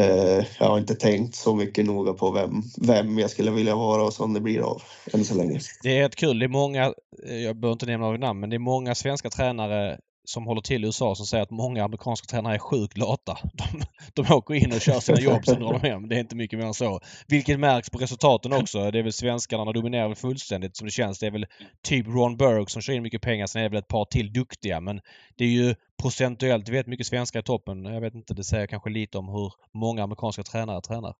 eh, 0.00 0.44
jag 0.58 0.66
har 0.66 0.78
inte 0.78 0.94
tänkt 0.94 1.34
så 1.34 1.54
mycket 1.54 1.86
noga 1.86 2.12
på 2.12 2.30
vem, 2.30 2.62
vem 2.80 3.18
jag 3.18 3.30
skulle 3.30 3.50
vilja 3.50 3.76
vara 3.76 4.02
och 4.02 4.12
som 4.12 4.34
det 4.34 4.40
blir 4.40 4.60
av 4.60 4.82
än 5.12 5.24
så 5.24 5.34
länge. 5.34 5.60
Det 5.82 5.98
är 5.98 6.02
rätt 6.02 6.16
kul. 6.16 6.38
Det 6.38 6.46
är 6.46 6.48
många, 6.48 6.94
eh, 7.28 7.36
jag 7.36 7.56
behöver 7.56 7.72
inte 7.72 7.86
nämna 7.86 8.06
några 8.06 8.18
namn, 8.18 8.40
men 8.40 8.50
det 8.50 8.56
är 8.56 8.58
många 8.58 8.94
svenska 8.94 9.30
tränare 9.30 9.98
som 10.24 10.46
håller 10.46 10.60
till 10.60 10.84
i 10.84 10.86
USA 10.86 11.14
som 11.14 11.26
säger 11.26 11.42
att 11.42 11.50
många 11.50 11.84
amerikanska 11.84 12.26
tränare 12.26 12.54
är 12.54 12.58
sjukt 12.58 12.98
lata. 12.98 13.38
De, 13.52 13.84
de 14.14 14.34
åker 14.34 14.54
in 14.54 14.72
och 14.72 14.80
kör 14.80 15.00
sina 15.00 15.20
jobb, 15.20 15.44
sen 15.44 15.60
drar 15.60 15.72
de 15.72 15.88
hem. 15.88 16.08
Det 16.08 16.16
är 16.16 16.20
inte 16.20 16.36
mycket 16.36 16.58
mer 16.58 16.66
än 16.66 16.74
så. 16.74 17.00
Vilket 17.28 17.60
märks 17.60 17.90
på 17.90 17.98
resultaten 17.98 18.52
också. 18.52 18.90
Det 18.90 18.98
är 18.98 19.02
väl 19.02 19.12
svenskarna 19.12 19.72
dominerar 19.72 20.08
väl 20.08 20.16
fullständigt 20.16 20.76
som 20.76 20.86
det 20.86 20.90
känns. 20.90 21.18
Det 21.18 21.26
är 21.26 21.30
väl 21.30 21.46
typ 21.82 22.06
Ron 22.06 22.36
Burke 22.36 22.72
som 22.72 22.82
kör 22.82 22.92
in 22.92 23.02
mycket 23.02 23.22
pengar. 23.22 23.46
Sen 23.46 23.60
är 23.60 23.64
det 23.64 23.70
väl 23.70 23.78
ett 23.78 23.88
par 23.88 24.04
till 24.04 24.32
duktiga. 24.32 24.80
Men 24.80 25.00
det 25.36 25.44
är 25.44 25.48
ju 25.48 25.74
procentuellt 26.02 26.68
vet 26.68 26.86
mycket 26.86 27.06
svenskar 27.06 27.40
i 27.40 27.42
toppen. 27.42 27.84
Jag 27.84 28.00
vet 28.00 28.14
inte, 28.14 28.34
det 28.34 28.44
säger 28.44 28.66
kanske 28.66 28.90
lite 28.90 29.18
om 29.18 29.28
hur 29.28 29.52
många 29.74 30.02
amerikanska 30.02 30.42
tränare 30.42 30.80
tränar. 30.80 31.14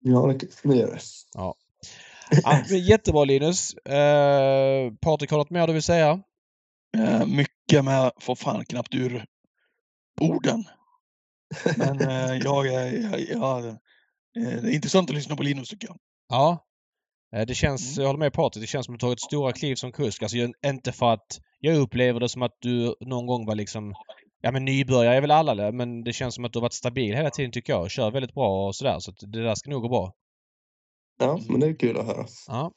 Ja, 0.00 0.26
det, 0.26 0.46
det 0.62 0.76
gör 0.76 0.90
det. 0.90 1.00
Ja, 1.34 1.54
men 2.70 2.80
jättebra 2.80 3.24
Linus. 3.24 3.74
Eh, 3.74 4.92
Patrik, 5.00 5.30
har 5.30 5.38
du 5.38 5.40
något 5.40 5.50
mer 5.50 5.66
du 5.66 5.72
vill 5.72 5.82
säga? 5.82 6.22
Eh, 6.94 7.26
mycket 7.26 7.84
med 7.84 8.12
får 8.20 8.34
fan 8.34 8.64
knappt 8.64 8.94
ur 8.94 9.24
orden. 10.20 10.64
Men 11.76 12.00
eh, 12.00 12.36
jag, 12.44 12.66
jag, 12.66 12.94
jag, 13.02 13.20
jag, 13.20 13.66
eh, 13.66 13.74
det 14.36 14.70
är 14.70 14.74
intressant 14.74 15.10
att 15.10 15.16
lyssna 15.16 15.36
på 15.36 15.42
Linus 15.42 15.68
tycker 15.68 15.88
jag. 15.88 15.96
Ja. 16.28 16.66
Eh, 17.36 17.46
Det 17.46 17.54
känns, 17.54 17.96
Mm. 17.96 18.02
jag 18.02 18.08
håller 18.08 18.18
med 18.18 18.32
Patrik, 18.32 18.62
det 18.62 18.66
känns 18.66 18.86
som 18.86 18.94
att 18.94 19.00
du 19.00 19.06
har 19.06 19.10
tagit 19.10 19.20
stora 19.20 19.52
kliv 19.52 19.74
som 19.74 19.92
kusk. 19.92 20.22
Alltså 20.22 20.36
jag- 20.36 20.52
inte 20.66 20.92
för 20.92 21.12
att 21.12 21.40
jag 21.60 21.76
upplever 21.76 22.20
det 22.20 22.28
som 22.28 22.42
att 22.42 22.56
du 22.60 22.94
någon 23.00 23.26
gång 23.26 23.46
var 23.46 23.54
liksom 23.54 23.94
Ja 24.40 24.50
men 24.52 24.64
nybörjare 24.64 25.16
är 25.16 25.20
väl 25.20 25.30
alla 25.30 25.54
det, 25.54 25.72
men 25.72 26.04
det 26.04 26.12
känns 26.12 26.34
som 26.34 26.44
att 26.44 26.52
du 26.52 26.58
har 26.58 26.62
varit 26.62 26.72
stabil 26.72 27.14
hela 27.14 27.30
tiden 27.30 27.52
tycker 27.52 27.72
jag. 27.72 27.90
Kör 27.90 28.10
väldigt 28.10 28.34
bra 28.34 28.66
och 28.66 28.76
sådär. 28.76 28.98
Så 28.98 29.12
det 29.12 29.42
där 29.42 29.54
ska 29.54 29.70
nog 29.70 29.82
gå 29.82 29.88
bra. 29.88 30.12
Ja, 31.18 31.40
men 31.48 31.60
det 31.60 31.66
är 31.66 31.74
kul 31.78 31.96
att 31.98 32.06
höra. 32.06 32.26
Ja. 32.48 32.72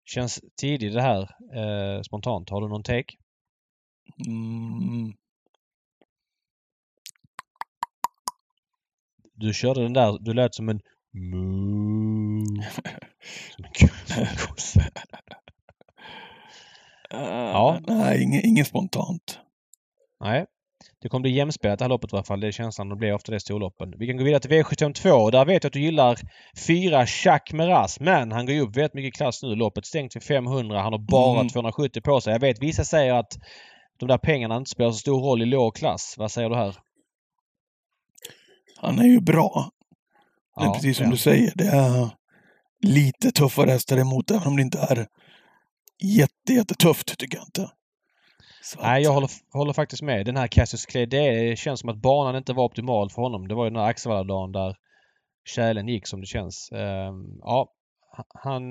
Känns 0.07 0.41
tidigt 0.61 0.95
det 0.95 1.03
här 1.03 1.21
eh, 1.55 2.03
spontant. 2.03 2.51
Har 2.51 2.61
du 2.61 2.69
någon 2.69 2.83
take? 2.83 3.17
Mm. 4.27 5.13
Du 9.35 9.55
körde 9.55 9.83
den 9.83 9.93
där, 9.93 10.19
du 10.21 10.35
lät 10.35 10.55
som 10.55 10.69
en 10.69 10.81
moo. 11.13 12.63
Som 13.57 13.65
en 13.65 13.73
ko- 13.73 13.95
som 14.07 14.23
en 14.23 14.37
kossa. 14.37 14.81
Ja. 17.11 17.81
Nej, 17.87 18.23
inget, 18.23 18.45
inget 18.45 18.67
spontant. 18.67 19.41
Nej. 20.21 20.47
Det 21.07 21.11
kommer 21.11 21.23
bli 21.23 21.31
jämspelat 21.31 21.79
det 21.79 21.85
här 21.85 21.89
loppet 21.89 22.13
i 22.13 22.17
alla 22.17 22.25
fall. 22.25 22.41
Det 22.41 22.47
är 22.47 22.53
känslan 22.53 22.89
det 22.89 22.97
blir 22.97 23.13
ofta 23.13 23.33
det 23.33 23.41
storloppen. 23.41 23.95
Vi 23.99 24.07
kan 24.07 24.17
gå 24.17 24.25
vidare 24.25 24.41
till 24.41 24.51
V752. 24.51 25.31
Där 25.31 25.45
vet 25.45 25.65
jag 25.65 25.69
att 25.69 25.73
du 25.73 25.81
gillar 25.81 26.19
fyra 26.67 27.07
Jacques 27.25 27.53
Meras. 27.53 28.01
Men 28.01 28.33
han 28.33 28.47
går 28.47 28.55
ju 28.55 28.61
upp 28.61 28.77
väldigt 28.77 28.95
mycket 28.95 29.15
klass 29.15 29.43
nu. 29.43 29.55
Loppet 29.55 29.87
stängt 29.87 30.13
till 30.13 30.21
500. 30.21 30.83
Han 30.83 30.93
har 30.93 30.99
bara 30.99 31.41
Mm. 31.41 31.49
270 31.49 32.01
på 32.03 32.21
sig. 32.21 32.33
Jag 32.33 32.41
vet 32.41 32.63
vissa 32.63 32.85
säger 32.85 33.15
att 33.15 33.39
de 33.99 34.07
där 34.07 34.19
pengarna 34.19 34.57
inte 34.57 34.71
spelar 34.71 34.91
så 34.93 34.99
stor 34.99 35.21
roll 35.21 35.43
i 35.43 35.47
låg 35.47 35.77
klass. 35.77 36.15
Vad 36.19 36.31
säger 36.31 36.51
du 36.51 36.57
här? 36.57 36.77
Han 38.77 38.99
är 38.99 39.05
ju 39.07 39.21
bra. 39.21 39.71
Det 40.57 40.63
är 40.63 40.67
Ja, 40.67 40.75
precis 40.75 40.97
som 40.97 41.07
ja. 41.07 41.11
du 41.13 41.17
säger. 41.19 41.53
Det 41.55 41.67
är 41.69 42.11
lite 42.83 43.31
tuffare 43.33 43.71
hästar 43.71 43.97
emot, 43.97 44.31
även 44.31 44.47
om 44.49 44.57
det 44.57 44.63
inte 44.63 44.79
är 44.79 45.07
jätte, 46.03 46.53
jättetufft, 46.53 47.19
tycker 47.19 47.39
jag 47.39 47.47
inte. 47.47 47.71
Så 48.73 48.81
Nej, 48.83 49.03
jag 49.03 49.13
håller, 49.13 49.31
håller 49.53 49.73
faktiskt 49.73 50.03
med. 50.03 50.27
Den 50.27 50.37
här 50.37 50.47
Cassius 50.47 50.87
Clay, 50.87 51.07
det 51.07 51.59
känns 51.59 51.81
som 51.81 51.89
att 51.89 51.97
banan 51.97 52.37
inte 52.37 52.53
var 52.53 52.65
optimal 52.65 53.11
för 53.11 53.23
honom. 53.23 53.49
Det 53.49 53.55
var 53.55 53.65
ju 53.65 53.71
den 53.71 53.79
här 53.81 53.89
Axevalla-dagen 53.89 54.53
där 54.53 54.77
kärlen 55.49 55.89
gick 55.89 56.07
som 56.07 56.21
det 56.21 56.27
känns. 56.27 56.71
Eh, 56.73 57.13
ja, 57.41 57.69
han 58.45 58.63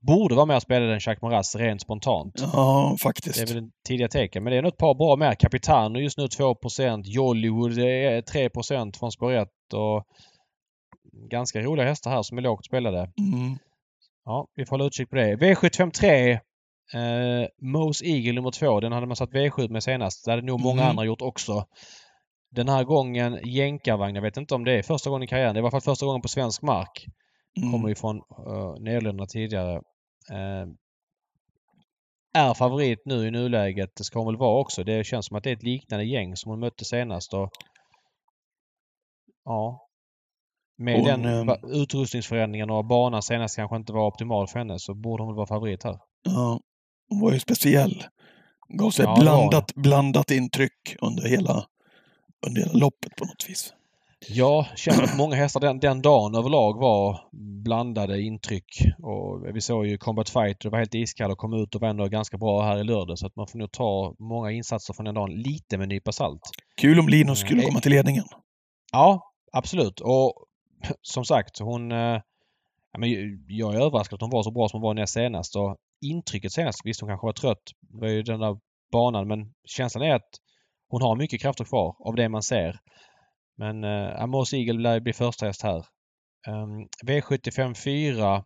borde 0.00 0.34
vara 0.34 0.46
med 0.46 0.56
och 0.56 0.62
spela 0.62 0.86
den 0.86 1.00
Jacques 1.00 1.22
Maras 1.22 1.56
rent 1.56 1.82
spontant. 1.82 2.34
Ja, 2.52 2.90
Det 2.92 3.02
faktiskt. 3.02 3.42
är 3.42 3.46
väl 3.46 3.56
en 3.56 3.70
tidiga 3.88 4.08
tecken. 4.08 4.44
Men 4.44 4.50
det 4.50 4.56
är 4.58 4.62
nog 4.62 4.72
ett 4.72 4.78
par 4.78 4.94
bra 4.94 5.16
med. 5.16 5.38
Capitano 5.38 5.98
just 5.98 6.18
nu 6.18 6.24
2% 6.26 7.02
Jollywood 7.04 7.78
är 7.78 8.22
3% 8.22 8.98
från 8.98 9.12
spår 9.12 9.32
1 9.32 9.48
och 9.74 10.04
ganska 11.30 11.60
roliga 11.60 11.86
hästar 11.86 12.10
här 12.10 12.22
som 12.22 12.38
är 12.38 12.42
lågt 12.42 12.66
spelade. 12.66 12.98
Mm. 12.98 13.58
Ja, 14.24 14.46
vi 14.54 14.66
får 14.66 14.70
hålla 14.70 14.84
utkik 14.84 15.10
på 15.10 15.16
det. 15.16 15.36
V753. 15.36 16.38
Eh, 16.94 17.48
Mose 17.62 18.04
Eagle 18.06 18.32
nummer 18.32 18.50
två. 18.50 18.80
Den 18.80 18.92
hade 18.92 19.06
man 19.06 19.16
satt 19.16 19.30
V7 19.30 19.68
med 19.68 19.82
senast. 19.82 20.24
Det 20.24 20.30
hade 20.30 20.42
nog 20.42 20.60
många 20.60 20.80
Mm. 20.82 20.90
andra 20.90 21.04
gjort 21.04 21.22
också. 21.22 21.64
Den 22.50 22.68
här 22.68 22.84
gången 22.84 23.38
jänkarvagn. 23.44 24.14
Jag 24.14 24.22
vet 24.22 24.36
inte 24.36 24.54
om 24.54 24.64
det 24.64 24.72
är 24.72 24.82
första 24.82 25.10
gången 25.10 25.22
i 25.22 25.26
karriären. 25.26 25.54
Det 25.54 25.58
är 25.58 25.62
i 25.62 25.64
alla 25.64 25.70
fall 25.70 25.80
första 25.80 26.06
gången 26.06 26.22
på 26.22 26.28
svensk 26.28 26.62
mark. 26.62 27.06
Kommer 27.60 27.76
Mm. 27.78 27.88
ju 27.88 27.94
från 27.94 28.16
uh, 28.16 28.74
Nederländerna 28.80 29.26
tidigare. 29.26 29.74
Eh, 30.30 30.66
är 32.34 32.54
favorit 32.54 33.02
nu 33.04 33.26
i 33.26 33.30
nuläget. 33.30 33.90
Det 33.96 34.04
ska 34.04 34.18
hon 34.18 34.26
väl 34.26 34.36
vara 34.36 34.60
också. 34.60 34.84
Det 34.84 35.06
känns 35.06 35.26
som 35.26 35.36
att 35.36 35.44
det 35.44 35.50
är 35.50 35.56
ett 35.56 35.62
liknande 35.62 36.04
gäng 36.04 36.36
som 36.36 36.50
hon 36.50 36.60
mötte 36.60 36.84
senast. 36.84 37.34
Och, 37.34 37.50
ja. 39.44 39.82
Med 40.78 40.96
Hon, 40.96 41.04
den 41.04 41.24
ehm, 41.48 41.56
utrustningsförändringen 41.72 42.70
och 42.70 42.84
banan 42.84 43.22
senast 43.22 43.56
kanske 43.56 43.76
inte 43.76 43.92
var 43.92 44.06
optimal 44.06 44.46
för 44.48 44.58
henne 44.58 44.78
så 44.78 44.94
borde 44.94 45.22
hon 45.22 45.32
väl 45.32 45.36
vara 45.36 45.46
favorit 45.46 45.82
här. 45.84 45.98
Ja, 46.22 46.60
hon 47.08 47.20
var 47.20 47.32
ju 47.32 47.40
speciell. 47.40 48.04
Gav 48.68 48.90
sig 48.90 49.04
Ja, 49.04 49.16
blandat, 49.20 49.74
blandat 49.74 50.30
intryck 50.30 50.96
under 51.00 51.28
hela, 51.28 51.66
under 52.46 52.60
hela 52.62 52.72
loppet 52.72 53.16
på 53.16 53.24
något 53.24 53.46
vis. 53.48 53.72
Ja, 54.28 54.66
känner 54.76 55.02
att 55.02 55.16
många 55.16 55.36
hästar 55.36 55.60
den, 55.60 55.78
den 55.80 56.02
dagen 56.02 56.34
överlag 56.34 56.80
var 56.80 57.20
blandade 57.64 58.20
intryck. 58.22 58.82
Och 59.02 59.56
vi 59.56 59.60
såg 59.60 59.86
ju 59.86 59.98
Combat 59.98 60.28
Fighter 60.30 60.70
var 60.70 60.78
helt 60.78 60.94
iskall 60.94 61.30
och 61.30 61.38
kom 61.38 61.52
ut 61.52 61.74
och 61.74 61.80
var 61.80 61.88
ändå 61.88 62.08
ganska 62.08 62.38
bra 62.38 62.62
här 62.62 62.78
i 62.78 62.84
lördag. 62.84 63.18
Så 63.18 63.26
att 63.26 63.36
man 63.36 63.46
får 63.46 63.58
nog 63.58 63.72
ta 63.72 64.14
många 64.18 64.50
insatser 64.50 64.94
från 64.94 65.04
den 65.04 65.14
dagen 65.14 65.30
lite 65.34 65.76
med 65.78 65.84
en 65.84 65.88
nypa 65.88 66.12
salt. 66.12 66.40
Kul 66.80 66.98
om 67.00 67.08
Linus 67.08 67.38
skulle 67.38 67.62
Eh, 67.62 67.68
komma 67.68 67.80
till 67.80 67.92
ledningen. 67.92 68.24
Ja, 68.92 69.32
absolut. 69.52 70.00
Och 70.00 70.32
som 71.02 71.24
sagt, 71.24 71.58
hon... 71.58 71.92
eh, 71.92 72.20
Ja, 72.92 73.00
men 73.00 73.10
jag 73.48 73.74
är 73.74 73.80
överraskad 73.80 74.16
att 74.16 74.20
hon 74.20 74.30
var 74.30 74.42
så 74.42 74.50
bra 74.50 74.68
som 74.68 74.80
hon 74.80 74.86
var 74.86 74.94
näst 74.94 75.12
senast. 75.12 75.56
Och 75.56 75.76
intrycket 76.00 76.52
senast, 76.52 76.80
visst 76.84 77.00
hon 77.00 77.10
kanske 77.10 77.26
var 77.26 77.32
trött. 77.32 77.62
Det 77.80 78.00
var 78.00 78.08
ju 78.08 78.22
den 78.22 78.40
där 78.40 78.58
banan. 78.92 79.28
Men 79.28 79.54
känslan 79.64 80.04
är 80.04 80.14
att 80.14 80.30
hon 80.88 81.02
har 81.02 81.16
mycket 81.16 81.40
krafter 81.40 81.64
kvar 81.64 81.96
av 81.98 82.14
det 82.14 82.28
man 82.28 82.42
ser. 82.42 82.80
Men 83.56 83.84
eh, 83.84 84.22
Amos 84.22 84.54
Eagle 84.54 84.80
lär 84.80 85.00
bli 85.00 85.12
första 85.12 85.46
häst 85.46 85.62
här. 85.62 85.84
Um, 86.48 86.88
V75 87.06 87.74
4. 87.74 88.44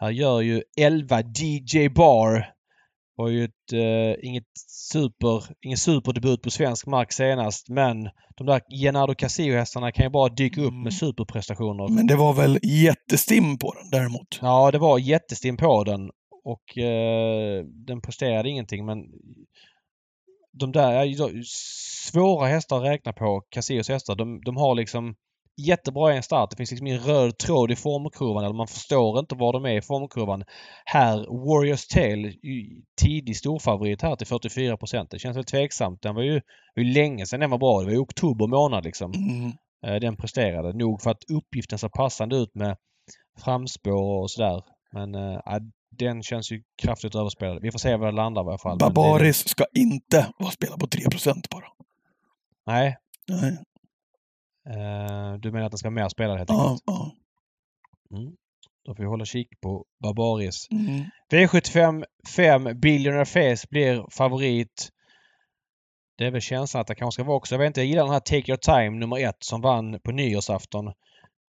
Här 0.00 0.10
gör 0.10 0.40
ju 0.40 0.62
11 0.78 1.20
DJ 1.20 1.88
Bar. 1.88 2.54
Var 3.20 3.28
ju 3.28 3.44
ett, 3.44 3.72
eh, 3.72 4.28
inget 4.28 4.44
super, 4.92 5.44
ingen 5.60 5.78
superdebut 5.78 6.42
på 6.42 6.50
svensk 6.50 6.86
mark 6.86 7.12
senast 7.12 7.68
men 7.68 8.08
de 8.36 8.46
där 8.46 8.60
Genardo 8.82 9.14
Casio-hästarna 9.14 9.92
kan 9.92 10.04
ju 10.04 10.10
bara 10.10 10.28
dyka 10.28 10.60
upp 10.60 10.70
Mm. 10.70 10.82
med 10.82 10.94
superprestationer. 10.94 11.88
Men 11.88 12.06
det 12.06 12.16
var 12.16 12.32
väl 12.34 12.58
jättestim 12.62 13.58
på 13.58 13.74
den 13.74 13.90
däremot. 13.90 14.38
Ja, 14.42 14.70
det 14.70 14.78
var 14.78 14.98
jättestim 14.98 15.56
på 15.56 15.84
den 15.84 16.10
och 16.44 16.78
eh, 16.78 17.64
den 17.64 18.00
presterade 18.00 18.48
ingenting 18.48 18.86
men 18.86 18.98
de 20.52 20.72
där 20.72 20.92
är 20.92 21.04
ju 21.04 21.44
svåra 21.46 22.46
hästar 22.48 22.76
att 22.76 22.84
räkna 22.84 23.12
på, 23.12 23.40
Casios 23.50 23.88
hästar. 23.88 24.14
De, 24.14 24.40
de 24.44 24.56
har 24.56 24.74
liksom 24.74 25.14
jättebra 25.66 26.12
i 26.12 26.16
en 26.16 26.22
start. 26.22 26.50
Det 26.50 26.56
finns 26.56 26.70
liksom 26.70 26.86
ingen 26.86 27.00
röd 27.00 27.38
tråd 27.38 27.70
i 27.70 27.76
formkurvan 27.76 28.44
eller 28.44 28.54
man 28.54 28.66
förstår 28.66 29.18
inte 29.18 29.34
var 29.34 29.52
de 29.52 29.64
är 29.64 29.76
i 29.76 29.82
formkurvan. 29.82 30.44
Här, 30.84 31.16
Warriors 31.46 31.86
Tale, 31.86 32.32
ju 32.42 32.82
tidig 33.02 33.36
storfavorit 33.36 34.02
här 34.02 34.16
till 34.16 34.26
44 34.26 34.76
Det 35.10 35.18
känns 35.18 35.36
väl 35.36 35.44
tveksamt. 35.44 36.02
Den 36.02 36.14
var 36.14 36.22
ju, 36.22 36.40
ju 36.76 36.84
länge 36.84 37.26
sedan 37.26 37.40
den 37.40 37.50
var 37.50 37.58
bra. 37.58 37.80
Det 37.80 37.86
var 37.86 37.92
i 37.92 37.96
oktober 37.96 38.46
månad 38.46 38.84
liksom. 38.84 39.12
Mm. 39.12 39.52
Eh, 39.86 40.00
den 40.00 40.16
presterade. 40.16 40.72
Nog 40.72 41.02
för 41.02 41.10
att 41.10 41.24
uppgiften 41.30 41.78
ser 41.78 41.88
passande 41.88 42.36
ut 42.36 42.54
med 42.54 42.76
framspår 43.44 44.22
och 44.22 44.30
sådär. 44.30 44.62
Men 44.92 45.14
äh, 45.14 45.40
den 45.98 46.22
känns 46.22 46.52
ju 46.52 46.62
kraftigt 46.82 47.14
överspelad. 47.14 47.62
Vi 47.62 47.70
får 47.70 47.78
se 47.78 47.96
var 47.96 48.06
det 48.06 48.12
landar 48.12 48.42
i 48.42 48.46
alla 48.48 48.58
fall. 48.58 48.78
Men 48.80 48.94
det- 49.18 49.34
ska 49.34 49.64
inte 49.74 50.26
vara 50.38 50.50
spela 50.50 50.76
på 50.76 50.86
3% 50.86 51.48
bara. 51.50 51.64
Nej. 52.66 52.96
Nej. 53.28 53.58
Eh, 54.70 55.34
du 55.38 55.52
menar 55.52 55.66
att 55.66 55.72
den 55.72 55.78
ska 55.78 55.88
vara 55.88 56.02
mer 56.02 56.08
spelad 56.08 56.38
helt 56.38 56.50
enkelt? 56.50 56.82
Ja, 56.86 57.12
ja. 58.10 58.16
Mm. 58.18 58.32
Då 58.84 58.94
får 58.94 59.02
vi 59.02 59.08
hålla 59.08 59.24
kik 59.24 59.60
på 59.60 59.84
Barbaris. 60.02 60.68
Mm. 60.70 61.04
V75 61.32 62.04
5 62.36 62.80
Billionaire 62.80 63.24
Face 63.24 63.66
blir 63.70 64.06
favorit. 64.10 64.88
Det 66.18 66.26
är 66.26 66.30
väl 66.30 66.40
känslan 66.40 66.80
att 66.80 66.86
det 66.86 66.94
kanske 66.94 67.16
ska 67.16 67.24
vara 67.24 67.36
också. 67.36 67.54
Jag 67.54 67.58
vet 67.58 67.66
inte, 67.66 67.80
jag 67.80 67.86
gillar 67.86 68.02
den 68.02 68.12
här 68.12 68.20
Take 68.20 68.50
Your 68.50 68.56
Time 68.56 68.90
nummer 68.90 69.28
ett 69.28 69.44
som 69.44 69.60
vann 69.60 70.00
på 70.00 70.12
nyårsafton. 70.12 70.92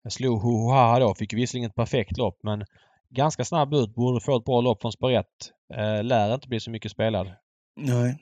Jag 0.03 0.11
slog 0.11 0.41
Hohoha 0.41 0.99
då. 0.99 1.15
Fick 1.15 1.33
visserligen 1.33 1.69
ett 1.69 1.75
perfekt 1.75 2.17
lopp 2.17 2.39
men 2.43 2.65
ganska 3.09 3.45
snabb 3.45 3.73
ut. 3.73 3.95
Borde 3.95 4.21
få 4.21 4.37
ett 4.37 4.45
bra 4.45 4.61
lopp 4.61 4.81
från 4.81 4.91
spår 4.91 5.11
1. 5.11 5.25
Eh, 5.73 6.03
lär 6.03 6.33
inte 6.33 6.47
bli 6.47 6.59
så 6.59 6.71
mycket 6.71 6.91
spelad. 6.91 7.31
Nej. 7.75 8.17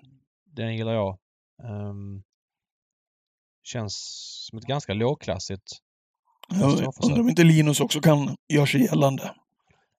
Den 0.45 0.75
gillar 0.75 0.93
jag. 0.93 1.17
Ehm, 1.63 2.23
känns 3.63 3.95
som 4.49 4.57
ett 4.57 4.65
ganska 4.65 4.93
lågklassigt. 4.93 5.63
Jag 6.49 6.71
undrar 6.71 7.19
om 7.21 7.29
inte 7.29 7.43
Linus 7.43 7.79
också 7.79 7.99
kan 8.01 8.35
göra 8.53 8.65
sig 8.67 8.81
gällande. 8.83 9.31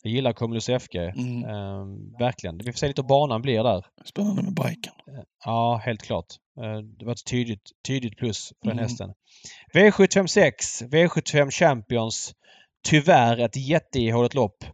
Jag 0.03 0.13
gillar 0.13 0.33
Cumulus 0.33 0.69
FG. 0.69 0.97
Mm. 0.97 1.45
Ehm, 1.45 2.13
verkligen. 2.19 2.59
Vi 2.59 2.65
får 2.65 2.73
se 2.73 2.89
lite 2.89 3.03
hur 3.03 3.09
banan 3.09 3.43
blir 3.43 3.63
där. 3.63 3.87
Spännande 4.05 4.43
med 4.43 4.55
biken. 4.55 4.93
Ja, 5.45 5.77
helt 5.85 6.03
klart. 6.03 6.27
Eh, 6.61 6.79
Det 6.99 7.05
var 7.05 7.13
ett 7.13 7.25
tydligt, 7.27 7.71
tydligt 7.87 8.17
plus 8.19 8.49
för 8.49 8.69
den 8.69 8.79
Mm. 8.79 8.83
hästen. 8.83 9.11
V756, 9.75 10.51
V75 10.91 11.51
Champions. 11.51 12.33
Tyvärr 12.85 13.39
ett 13.39 13.57
jätteihåligt 13.57 14.35
lopp. 14.35 14.65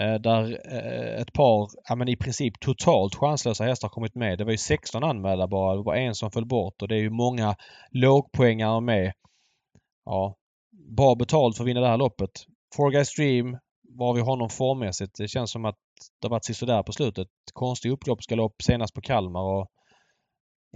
Eh, 0.00 0.14
Där 0.14 0.60
eh, 0.72 1.20
ett 1.20 1.32
par, 1.32 1.68
ja 1.88 1.94
men 1.94 2.08
i 2.08 2.16
princip 2.16 2.60
totalt 2.60 3.14
chanslösa 3.14 3.64
hästar 3.64 3.88
kommit 3.88 4.14
med. 4.14 4.38
Det 4.38 4.44
var 4.44 4.52
ju 4.52 4.58
16 4.58 5.04
anmälda 5.04 5.46
bara. 5.46 5.76
Det 5.76 5.82
var 5.82 5.94
en 5.94 6.14
som 6.14 6.30
föll 6.30 6.46
bort 6.46 6.82
och 6.82 6.88
det 6.88 6.94
är 6.94 7.00
ju 7.00 7.10
många 7.10 7.56
lågpoängare 7.90 8.80
med. 8.80 9.12
Ja, 10.04 10.36
bra 10.96 11.14
betalt 11.14 11.56
för 11.56 11.64
att 11.64 11.68
vinna 11.68 11.80
det 11.80 11.88
här 11.88 11.98
loppet. 11.98 12.30
Four 12.76 12.90
Guys 12.90 13.14
Dream, 13.14 13.58
var 13.88 14.14
vi 14.14 14.20
honom 14.20 14.48
formmässigt? 14.48 15.16
Det 15.18 15.28
känns 15.28 15.50
som 15.50 15.64
att 15.64 15.76
det 16.20 16.26
har 16.26 16.30
varit 16.30 16.44
sisådär 16.44 16.82
på 16.82 16.92
slutet. 16.92 17.28
Konstig 17.52 17.90
upploppsgalopp 17.90 18.62
senast 18.62 18.94
på 18.94 19.00
Kalmar 19.00 19.40
och 19.40 19.66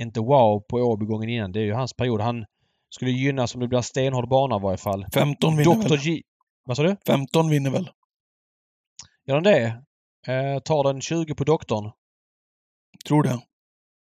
inte 0.00 0.20
wow 0.20 0.64
på 0.68 0.76
Åby-gången 0.76 1.28
innan. 1.28 1.52
Det 1.52 1.60
är 1.60 1.64
ju 1.64 1.72
hans 1.72 1.94
period. 1.94 2.20
Han 2.20 2.44
skulle 2.90 3.10
gynnas 3.10 3.54
om 3.54 3.60
det 3.60 3.68
blir 3.68 3.80
stenhård 3.80 4.28
bana 4.28 4.56
i 4.56 4.60
varje 4.60 4.78
fall. 4.78 5.06
15 5.14 5.56
vinner 5.56 5.74
Dr. 5.74 5.88
väl? 5.88 5.98
G... 5.98 6.22
Vad 6.64 6.76
sa 6.76 6.82
du? 6.82 6.96
15 7.06 7.50
vinner 7.50 7.70
väl? 7.70 7.90
Gör 9.28 9.40
den 9.40 9.52
det? 9.52 9.82
Eh, 10.32 10.58
tar 10.58 10.84
den 10.84 11.00
20 11.00 11.34
på 11.34 11.44
doktorn? 11.44 11.90
Tror 13.08 13.22
det. 13.22 13.40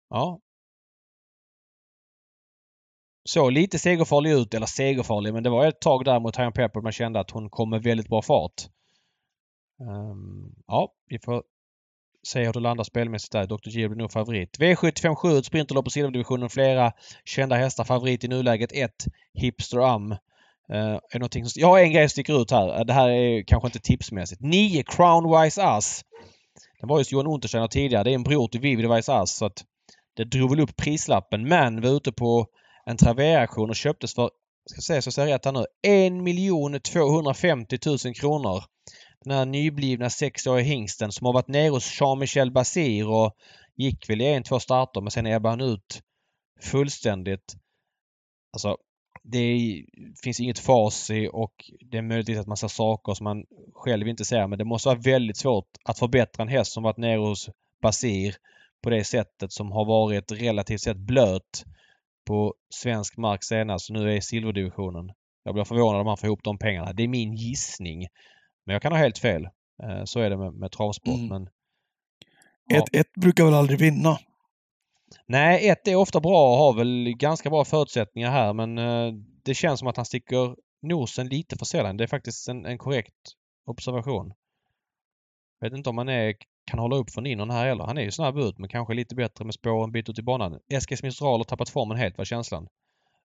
Ja. 0.10 0.40
Så 3.30 3.50
lite 3.50 3.80
segerfarlig 3.80 4.32
ut, 4.32 4.54
eller 4.54 4.66
segerfarlig, 4.66 5.34
men 5.34 5.44
det 5.44 5.50
var 5.50 5.68
ett 5.68 5.82
tag 5.82 6.06
där 6.06 6.20
mot 6.20 6.38
Hyman 6.38 6.54
Pepper 6.54 6.82
man 6.82 6.92
kände 6.92 7.20
att 7.20 7.32
hon 7.32 7.50
kom 7.50 7.70
med 7.70 7.84
väldigt 7.84 8.08
bra 8.08 8.22
fart. 8.22 8.54
Ehm, 9.82 10.56
ja, 10.68 10.94
vi 11.06 11.20
får 11.20 11.44
se 12.28 12.46
hur 12.46 12.54
det 12.54 12.60
landar 12.60 12.84
spelmässigt 12.84 13.32
där. 13.32 13.48
Dr. 13.48 13.70
G 13.70 13.88
blir 13.88 13.98
nog 13.98 14.12
favorit. 14.12 14.60
V757, 14.60 15.38
ett 15.38 15.46
sprinterlopp 15.46 15.86
på 15.86 15.92
silverdivisionen. 15.92 16.50
Flera 16.50 16.92
kända 17.26 17.56
hästar. 17.56 17.84
Favorit 17.84 18.24
i 18.24 18.28
nuläget 18.28 18.72
1, 18.72 18.92
Hipster 19.34 19.80
Am. 19.80 20.16
Uh, 20.74 21.00
är 21.12 21.20
någonting 21.20 21.46
som, 21.46 21.62
jag 21.62 21.68
har 21.68 21.80
en 21.80 21.92
grej 21.92 22.04
som 22.04 22.10
sticker 22.10 22.42
ut 22.42 22.52
här. 22.52 22.80
Eh, 22.80 22.86
det 22.86 22.94
här 22.94 23.10
är 23.10 23.44
kanske 23.44 23.68
inte 23.68 23.80
tipsmässigt. 23.80 24.42
9, 24.42 24.84
Crown 24.84 25.42
Wise 25.42 25.64
Ass. 25.64 26.02
Den 26.80 26.90
var 26.90 26.98
just 26.98 27.12
Johan 27.12 27.28
Untersteiner 27.28 27.68
tidigare. 27.68 28.04
Det 28.04 28.12
är 28.12 28.16
en 28.16 28.24
bror 28.24 28.48
till 28.48 28.62
Vivid 28.62 28.90
Wise 28.90 29.14
Ass. 29.14 29.38
Så 29.38 29.46
att 29.46 29.64
det 30.16 30.24
drog 30.24 30.50
väl 30.50 30.60
upp 30.60 30.76
prislappen. 30.76 31.48
Men 31.48 31.82
var 31.82 31.90
ute 31.90 32.12
på 32.12 32.48
en 32.86 32.98
Travera-auktion 32.98 33.70
och 33.70 33.76
köptes 33.76 34.16
för, 34.16 34.30
ska 34.72 34.82
säga 34.82 35.02
så 35.02 35.08
jag 35.08 35.14
säger 35.14 35.34
rätt 35.34 35.46
här 35.46 35.52
nu, 35.52 36.78
1 36.78 36.84
250 36.84 37.78
000 37.86 37.98
kronor. 38.16 38.64
Den 39.26 39.34
här 39.34 39.46
nyblivna 39.46 40.10
sexåriga 40.10 40.66
hingsten 40.66 41.12
som 41.12 41.26
har 41.26 41.34
varit 41.34 41.48
nere 41.48 41.70
hos 41.70 42.02
Jean-Michel 42.02 42.52
Basir 42.52 43.10
och 43.10 43.34
gick 43.76 44.10
väl 44.10 44.22
i 44.22 44.26
en, 44.26 44.44
två 44.44 44.60
starter 44.60 45.02
men 45.02 45.12
sen 45.12 45.26
ebbade 45.26 45.52
han 45.52 45.62
ut 45.62 46.02
fullständigt. 46.62 47.56
Alltså, 48.54 48.78
det 49.24 49.38
är, 49.38 49.86
finns 50.24 50.40
inget 50.40 50.60
facit 50.60 51.30
och 51.34 51.72
det 51.80 51.98
är 51.98 52.02
möjligtvis 52.02 52.40
att 52.40 52.48
man 52.48 52.58
ser 52.58 52.68
saker 52.68 53.14
som 53.14 53.24
man 53.24 53.46
själv 53.74 54.08
inte 54.08 54.26
ser 54.26 54.48
men 54.48 54.60
det 54.60 54.66
måste 54.66 54.90
vara 54.90 55.00
väldigt 55.00 55.38
svårt 55.38 55.68
att 55.86 56.00
förbättra 56.00 56.44
en 56.44 56.50
häst 56.50 56.72
som 56.72 56.84
varit 56.84 56.98
nere 56.98 57.20
hos 57.20 57.50
Basir 57.82 58.36
på 58.82 58.90
det 58.90 59.04
sättet 59.04 59.52
som 59.52 59.72
har 59.72 59.86
varit 59.86 60.32
relativt 60.32 60.82
sett 60.82 60.98
blöt 60.98 61.66
på 62.26 62.54
svensk 62.70 63.18
mark 63.18 63.44
senast 63.44 63.90
nu 63.90 64.16
är 64.16 64.22
silverdivisionen. 64.22 65.12
Jag 65.44 65.54
blir 65.54 65.64
förvånad 65.64 66.02
om 66.02 66.08
han 66.08 66.18
får 66.18 66.28
ihop 66.28 66.44
de 66.44 66.58
pengarna. 66.58 66.94
Det 66.94 67.04
är 67.04 67.08
min 67.08 67.34
gissning. 67.34 68.08
Men 68.66 68.74
jag 68.74 68.82
kan 68.82 68.92
ha 68.92 69.00
helt 69.00 69.18
fel. 69.18 69.48
Eh, 69.84 70.04
Så 70.04 70.20
är 70.20 70.30
det 70.30 70.38
med, 70.38 70.54
med 70.54 70.72
travsport. 70.72 71.16
Mm. 71.16 71.28
Men, 71.28 71.50
ja. 72.68 72.78
Ett, 72.78 72.96
ett 72.96 73.14
brukar 73.14 73.46
väl 73.46 73.54
aldrig 73.54 73.80
vinna? 73.80 74.18
Nej, 75.26 75.70
ett 75.70 75.88
är 75.88 75.96
ofta 75.96 76.20
bra 76.20 76.52
och 76.52 76.58
har 76.58 76.74
väl 76.74 77.14
ganska 77.18 77.50
bra 77.50 77.66
förutsättningar 77.66 78.32
här 78.32 78.54
men 78.54 78.78
eh, 78.78 79.14
det 79.44 79.54
känns 79.54 79.80
som 79.80 79.88
att 79.88 79.96
han 79.96 80.06
sticker 80.06 80.56
nosen 80.82 81.28
lite 81.28 81.58
för 81.58 81.66
sällan. 81.66 81.98
Det 81.98 82.04
är 82.04 82.08
faktiskt 82.08 82.48
en, 82.48 82.66
en 82.66 82.78
korrekt 82.78 83.16
observation. 83.66 84.34
Jag 85.60 85.70
vet 85.70 85.78
inte 85.78 85.90
om 85.90 85.98
han 85.98 86.10
är, 86.10 86.36
kan 86.72 86.80
hålla 86.80 86.96
upp 86.96 87.12
från 87.12 87.24
Ninon 87.24 87.50
här 87.50 87.68
heller. 87.68 87.84
Han 87.84 87.98
är 87.98 88.02
ju 88.02 88.12
snabb 88.12 88.38
ut 88.38 88.58
men 88.58 88.70
kanske 88.70 88.94
lite 88.94 89.16
bättre 89.16 89.46
med 89.46 89.54
spår 89.54 89.84
en 89.84 89.92
bit 89.92 90.10
ut 90.10 90.20
i 90.20 90.22
banan. 90.22 90.60
Eskils 90.74 91.04
Mistral 91.04 91.40
har 91.40 91.44
tappat 91.44 91.70
formen 91.70 91.98
helt 91.98 92.18
var 92.18 92.26
känslan. 92.26 92.68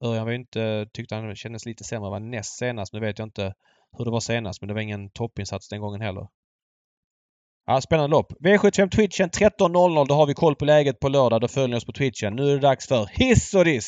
Örjan 0.03 0.25
var 0.25 0.31
ju 0.31 0.37
inte, 0.37 0.87
tyckte 0.93 1.15
han 1.15 1.35
kändes 1.35 1.65
lite 1.65 1.83
sämre 1.83 2.09
var 2.09 2.19
näst 2.19 2.57
senast. 2.57 2.93
Nu 2.93 2.99
vet 2.99 3.19
jag 3.19 3.25
inte 3.25 3.53
hur 3.97 4.05
det 4.05 4.11
var 4.11 4.19
senast 4.19 4.61
men 4.61 4.67
det 4.67 4.73
var 4.73 4.81
ingen 4.81 5.09
toppinsats 5.09 5.69
den 5.69 5.81
gången 5.81 6.01
heller. 6.01 6.27
Ja, 7.69 7.81
spännande 7.81 8.11
lopp. 8.11 8.33
V75 8.39 8.89
Twitchen 8.89 9.29
13.00. 9.29 10.07
Då 10.07 10.15
har 10.15 10.25
vi 10.25 10.33
koll 10.33 10.55
på 10.55 10.65
läget 10.65 10.99
på 10.99 11.09
lördag. 11.09 11.41
Då 11.41 11.47
följer 11.47 11.67
ni 11.67 11.75
oss 11.75 11.85
på 11.85 11.91
Twitchen. 11.91 12.35
Nu 12.35 12.49
är 12.49 12.53
det 12.53 12.59
dags 12.59 12.87
för 12.87 13.09
hiss 13.13 13.53
och 13.53 13.65
diss! 13.65 13.87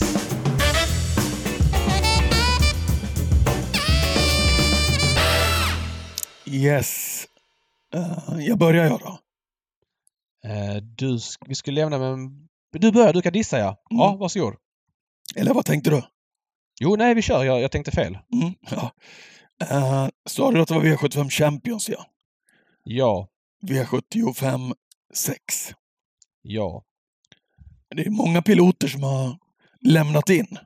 Yes. 6.46 7.26
Eh, 7.94 8.40
jag 8.48 8.58
börjar 8.58 8.86
jag 8.86 9.00
då. 9.00 9.20
Eh, 10.50 10.76
du, 10.76 11.20
vi 11.48 11.56
skulle 11.56 11.82
lämna 11.82 11.98
med 11.98 12.08
en... 12.10 12.48
Du 12.72 12.92
börjar, 12.92 13.14
du 13.14 13.22
kan 13.22 13.34
dissa 13.34 13.60
ja. 13.60 13.78
Ja, 13.90 14.08
Mm. 14.08 14.20
varsågod. 14.20 14.56
Eller 15.36 15.54
vad 15.54 15.66
tänkte 15.66 15.90
du? 15.90 16.02
Jo, 16.80 16.96
nej 16.96 17.14
vi 17.16 17.22
kör. 17.22 17.44
Jag, 17.44 17.62
jag 17.62 17.72
tänkte 17.72 17.92
fel. 17.92 18.18
Mm, 18.34 18.54
ja. 18.72 18.92
Uh, 19.72 20.08
Sa 20.26 20.52
du 20.52 20.62
att 20.62 20.68
det 20.68 20.74
var 20.74 20.82
V75 20.82 21.30
Champions, 21.30 21.90
ja? 21.90 22.06
Ja, 22.84 23.28
V75 23.62 24.74
6. 25.14 25.72
ja. 26.42 26.84
Det 27.96 28.02
är 28.06 28.10
många 28.10 28.42
piloter 28.42 28.88
som 28.88 29.04
har 29.04 29.38
lämnat 29.82 30.30
in. 30.30 30.58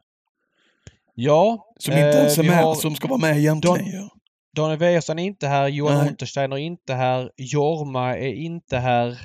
Ja, 1.14 1.74
Som 1.80 1.94
inte 1.94 2.06
Eh, 2.10 2.16
ens 2.18 2.38
är 2.38 2.44
med, 2.44 2.64
har 2.64 2.76
som 2.76 2.96
ska 2.96 3.08
vara 3.08 3.20
med 3.20 3.38
egentligen. 3.38 3.78
Don-. 3.78 4.10
Daniel 4.56 4.80
Wäjersten 4.80 5.20
är 5.20 5.24
inte 5.24 5.48
här. 5.48 5.68
Johan 5.68 5.98
Nej. 5.98 6.08
Untersteiner 6.10 6.56
är 6.56 6.60
inte 6.60 6.94
här. 6.94 7.32
Jorma 7.38 8.18
är 8.18 8.34
inte 8.34 8.78
här. 8.78 9.18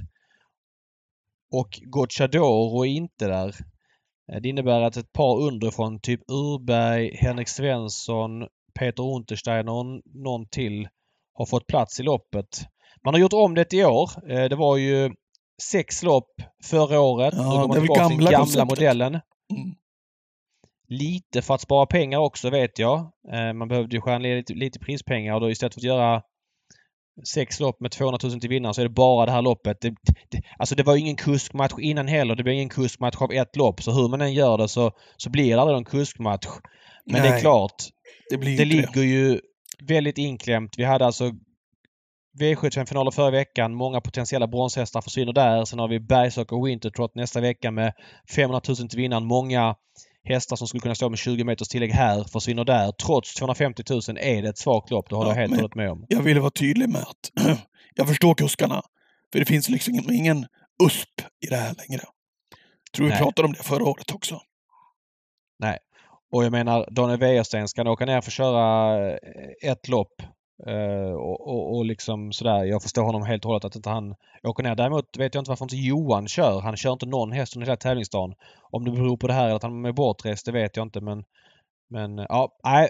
Och 1.53 1.81
Gocciadoro 1.83 2.85
är 2.85 2.89
inte 2.91 3.27
där. 3.27 3.55
Eh, 4.33 4.41
Det 4.41 4.49
innebär 4.49 4.81
att 4.81 4.97
ett 4.97 5.13
par 5.13 5.41
underifrån, 5.41 6.01
typ 6.01 6.21
Urberg, 6.29 7.17
Henrik 7.17 7.49
Svensson, 7.49 8.47
Peter 8.79 9.03
Untersteiner 9.17 9.73
och 9.73 9.87
någon 10.05 10.49
till 10.49 10.89
har 11.35 11.47
fått 11.47 11.67
plats 11.67 12.01
i 12.01 12.03
loppet. 12.03 12.49
Man 13.05 13.15
har 13.15 13.21
gjort 13.21 13.33
om 13.33 13.55
det 13.55 13.73
i 13.73 13.85
år. 13.85 14.11
Eh, 14.31 14.45
Det 14.45 14.57
var 14.57 14.77
ju 14.77 15.11
sex 15.63 16.03
lopp 16.03 16.31
förra 16.65 17.01
året. 17.01 17.35
Ja, 17.37 17.43
nu 17.43 17.51
går 17.51 17.69
man 17.69 17.81
tillbaka 17.81 18.09
till 18.09 18.25
den 18.25 18.33
gamla 18.33 18.65
modellen. 18.65 19.13
Mm. 19.15 19.75
Lite 20.89 21.43
för 21.43 21.55
att 21.55 21.61
spara 21.61 21.87
pengar 21.87 22.19
också 22.19 22.51
vet 22.51 22.79
jag. 22.79 22.99
Eh, 23.33 23.53
Man 23.53 23.69
behövde 23.69 23.97
ju 23.97 24.01
skära 24.01 24.19
ner 24.19 24.37
lite, 24.37 24.55
lite 24.55 24.79
prispengar 24.79 25.35
och 25.35 25.41
då 25.41 25.51
istället 25.51 25.75
för 25.75 25.81
att 25.81 25.85
göra 25.85 26.23
sex 27.35 27.61
lopp 27.61 27.81
med 27.81 27.91
200 27.91 28.19
000 28.23 28.41
till 28.41 28.51
vinnaren 28.51 28.75
så 28.75 28.81
är 28.81 28.85
det 28.85 28.95
bara 28.95 29.27
det 29.27 29.33
här 29.33 29.43
loppet. 29.43 29.81
Det, 29.81 29.91
det, 30.31 30.43
alltså 30.59 30.75
det 30.75 30.83
var 30.83 30.97
ingen 30.97 31.17
kuskmatch 31.17 31.73
innan 31.79 32.09
heller. 32.09 32.35
Det 32.35 32.43
blir 32.43 32.53
ingen 32.55 32.69
kuskmatch 32.69 33.17
av 33.17 33.33
ett 33.33 33.57
lopp. 33.57 33.83
Så 33.83 33.93
hur 33.93 34.09
man 34.09 34.21
än 34.21 34.33
gör 34.35 34.59
det 34.59 34.69
så, 34.69 34.93
så 35.17 35.31
blir 35.31 35.55
det 35.55 35.61
aldrig 35.61 35.77
någon 35.77 35.85
kuskmatch. 35.85 36.47
Men 37.05 37.23
det 37.23 37.29
är 37.29 37.33
Nej, 37.33 37.41
klart, 37.41 37.75
det 38.31 38.37
blir 38.39 38.59
det 38.59 38.65
ligger 38.65 39.03
ju 39.03 39.41
väldigt 39.83 40.19
inklämt. 40.19 40.75
Vi 40.77 40.85
hade 40.85 41.07
alltså 41.07 41.33
V75-finaler 42.39 43.11
förra 43.11 43.31
veckan. 43.31 43.75
Många 43.75 44.01
potentiella 44.01 44.47
bronshästar 44.47 45.01
försvinner 45.01 45.33
där. 45.33 45.65
Sen 45.65 45.79
har 45.79 45.89
vi 45.89 46.01
Bergsåker 46.01 46.57
och 46.57 46.67
Wintertrot 46.67 47.15
nästa 47.15 47.41
vecka 47.41 47.71
med 47.71 47.93
500 48.35 48.61
000 48.69 48.77
till 48.77 48.99
vinnaren. 48.99 49.25
Många 49.25 49.75
hästar 50.25 50.57
som 50.57 50.69
skulle 50.69 50.81
kunna 50.81 50.95
stå 50.95 51.09
med 51.09 51.19
20 51.19 51.45
meters 51.45 51.69
tillägg 51.69 51.91
här 51.91 52.25
försvinner 52.25 52.65
där. 52.65 52.93
Trots 52.93 53.35
250 53.35 53.83
000 53.91 54.01
är 54.21 54.43
det 54.43 54.49
ett 54.49 54.59
svagt 54.59 54.91
lopp. 54.91 55.09
Det 55.09 55.17
håller 55.17 55.31
Ja, 55.31 55.35
jag 55.35 55.41
helt 55.41 55.53
och 55.53 55.59
hållet 55.59 55.75
med 55.75 55.91
om. 55.91 56.07
Jag 56.09 56.23
ville 56.23 56.41
vara 56.41 56.51
tydlig 56.51 56.89
med 56.89 57.03
att 57.03 57.59
jag 57.95 58.09
förstår 58.09 58.35
kuskarna. 58.35 58.83
För 59.33 59.39
det 59.39 59.45
finns 59.45 59.69
liksom 59.69 59.95
ingen, 59.95 60.47
USP 60.85 61.21
i 61.47 61.47
det 61.47 61.57
här 61.57 61.75
längre. 61.89 62.03
Tror 62.95 63.07
vi 63.07 63.11
Nej. 63.11 63.19
pratade 63.23 63.47
om 63.47 63.53
det 63.53 63.63
förra 63.63 63.85
året 63.85 64.15
också. 64.15 64.41
Och 66.33 66.45
jag 66.45 66.53
menar, 66.53 66.89
Daniel 66.91 67.19
Wäjersten 67.19 67.69
ska 67.69 67.81
han 67.81 67.89
åka 67.89 68.05
ner 68.07 68.21
för 68.21 68.31
att 68.31 68.35
köra 68.35 68.97
eh, 69.11 69.71
ett 69.71 69.89
lopp 69.89 70.23
eh, 70.67 71.13
och, 71.13 71.49
och, 71.49 71.77
och 71.77 71.85
liksom 71.85 72.33
sådär. 72.33 72.65
Jag 72.65 72.83
förstår 72.83 73.03
honom 73.03 73.23
helt 73.23 73.45
och 73.45 73.49
hållet 73.49 73.65
att 73.65 73.77
inte 73.77 73.91
han 73.91 74.15
åker 74.43 74.63
ner. 74.63 74.75
Däremot 74.75 75.17
vet 75.19 75.35
jag 75.35 75.41
inte 75.41 75.51
varför 75.51 75.65
inte 75.65 75.77
Johan 75.77 76.29
kör. 76.29 76.61
Han 76.61 76.77
kör 76.77 76.93
inte 76.93 77.07
någon 77.07 77.33
häst 77.33 77.57
under 77.57 77.67
hela 77.67 77.77
tävlingsdagen. 77.77 78.35
Om 78.71 78.85
det 78.85 78.91
beror 78.91 79.17
på 79.17 79.27
det 79.27 79.33
här 79.33 79.45
eller 79.45 79.57
att 79.57 79.63
han 79.63 79.85
är 79.85 79.93
bortrest, 79.93 80.47
det 80.47 80.53
vet 80.53 80.77
jag 80.77 80.87
inte 80.87 81.01
men... 81.01 81.25
Men 81.93 82.19
ja, 82.19 82.59
nej. 82.65 82.89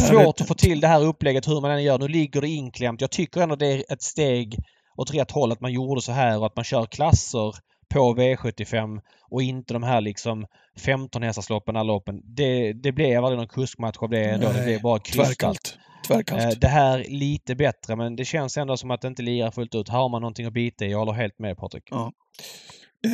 Svårt 0.00 0.40
att 0.40 0.48
få 0.48 0.54
till 0.54 0.80
det 0.80 0.86
här 0.86 1.04
upplägget 1.04 1.48
hur 1.48 1.60
man 1.60 1.70
än 1.70 1.82
gör. 1.82 1.98
Nu 1.98 2.08
ligger 2.08 2.40
det 2.40 2.48
inklämt. 2.48 3.00
Jag 3.00 3.10
tycker 3.10 3.40
ändå 3.40 3.56
det 3.56 3.66
är 3.66 3.92
ett 3.92 4.02
steg 4.02 4.58
åt 4.96 5.14
rätt 5.14 5.30
håll 5.30 5.52
att 5.52 5.60
man 5.60 5.72
gjorde 5.72 6.00
så 6.00 6.12
här 6.12 6.38
och 6.38 6.46
att 6.46 6.56
man 6.56 6.64
kör 6.64 6.86
klasser 6.86 7.54
på 7.88 8.14
V75 8.14 9.00
och 9.30 9.42
inte 9.42 9.74
de 9.74 9.82
här 9.82 10.00
liksom 10.00 10.46
15 10.78 11.22
hästarsloppen, 11.22 11.76
alla 11.76 11.92
loppen. 11.92 12.20
Det, 12.24 12.72
det 12.72 12.92
blev 12.92 13.24
aldrig 13.24 13.38
någon 13.38 13.48
kuskmatch 13.48 13.96
av 13.98 14.10
det 14.10 14.24
ändå. 14.24 14.46
Det 14.46 14.52
Nej, 14.52 14.64
blev 14.64 14.82
bara 14.82 14.98
krystat. 14.98 15.78
Tvärkallt. 16.06 16.42
Eh, 16.42 16.50
Det 16.50 16.68
här 16.68 17.04
lite 17.08 17.54
bättre 17.54 17.96
men 17.96 18.16
det 18.16 18.24
känns 18.24 18.56
ändå 18.56 18.76
som 18.76 18.90
att 18.90 19.00
det 19.00 19.08
inte 19.08 19.22
lirar 19.22 19.50
fullt 19.50 19.74
ut. 19.74 19.88
Här 19.88 19.98
har 19.98 20.08
man 20.08 20.22
någonting 20.22 20.46
att 20.46 20.52
bita 20.52 20.84
i. 20.84 20.90
Jag 20.90 20.98
håller 20.98 21.12
helt 21.12 21.38
med 21.38 21.56
Patrik. 21.56 21.84
Ja. 21.90 22.12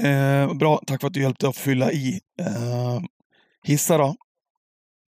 Eh, 0.05 0.55
bra, 0.55 0.81
tack 0.87 1.01
för 1.01 1.09
att 1.09 1.15
du 1.15 1.23
hjälpte 1.23 1.49
att 1.49 1.57
fylla 1.57 1.93
i. 1.93 2.21
Eh, 2.41 3.01
hissa 3.65 3.99
då? 3.99 4.15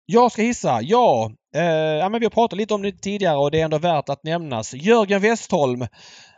Jag 0.06 0.32
ska 0.32 0.42
hissa. 0.42 0.82
Ja, 0.82 1.32
eh, 1.54 1.62
ja 1.64 2.08
men 2.08 2.20
vi 2.20 2.26
har 2.26 2.30
pratat 2.30 2.56
lite 2.56 2.74
om 2.74 2.82
det 2.82 2.92
tidigare 2.92 3.36
och 3.36 3.50
det 3.50 3.60
är 3.60 3.64
ändå 3.64 3.78
värt 3.78 4.08
att 4.08 4.24
nämnas. 4.24 4.74
Jörgen 4.74 5.20
Westholm. 5.20 5.86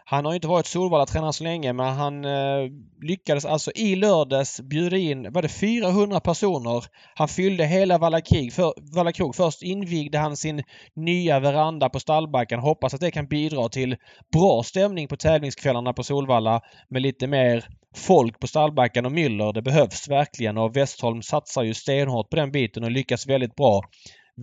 Han 0.08 0.24
har 0.24 0.34
inte 0.34 0.48
varit 0.48 0.66
Solvalla-tränare 0.66 1.32
så 1.32 1.44
länge 1.44 1.72
men 1.72 1.94
han 1.94 2.24
eh, 2.24 2.70
lyckades 3.02 3.44
alltså 3.44 3.70
i 3.74 3.96
lördags 3.96 4.60
bjuda 4.60 4.96
in, 4.96 5.32
var 5.32 5.42
det 5.42 5.48
400 5.48 6.20
personer? 6.20 6.84
Han 7.14 7.28
fyllde 7.28 7.66
hela 7.66 7.98
Valla 7.98 8.20
Krog. 8.20 8.52
För, 8.52 8.74
Valla 8.94 9.12
Först 9.34 9.62
invigde 9.62 10.18
han 10.18 10.36
sin 10.36 10.62
nya 10.96 11.40
veranda 11.40 11.88
på 11.88 12.00
stallbacken. 12.00 12.60
Hoppas 12.60 12.94
att 12.94 13.00
det 13.00 13.10
kan 13.10 13.26
bidra 13.26 13.68
till 13.68 13.96
bra 14.32 14.62
stämning 14.62 15.08
på 15.08 15.16
tävlingskvällarna 15.16 15.92
på 15.92 16.02
Solvalla 16.02 16.60
med 16.88 17.02
lite 17.02 17.26
mer 17.26 17.64
folk 17.96 18.40
på 18.40 18.46
stallbacken 18.46 19.06
och 19.06 19.12
myller. 19.12 19.52
Det 19.52 19.62
behövs 19.62 20.08
verkligen 20.08 20.58
och 20.58 20.76
Westholm 20.76 21.22
satsar 21.22 21.62
ju 21.62 21.74
stenhårt 21.74 22.30
på 22.30 22.36
den 22.36 22.52
biten 22.52 22.84
och 22.84 22.90
lyckas 22.90 23.26
väldigt 23.26 23.54
bra. 23.54 23.82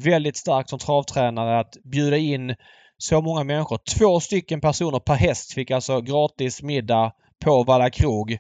Väldigt 0.03 0.37
starkt 0.37 0.69
som 0.69 0.79
travtränare 0.79 1.59
att 1.59 1.77
bjuda 1.83 2.17
in 2.17 2.55
så 3.03 3.21
många 3.21 3.43
människor. 3.43 3.79
Två 3.97 4.19
stycken 4.19 4.61
personer 4.61 4.99
per 4.99 5.13
häst 5.13 5.53
fick 5.53 5.71
alltså 5.71 6.01
gratis 6.01 6.61
middag 6.61 7.11
på 7.43 7.63
Valla 7.63 7.89
Krog. 7.89 8.37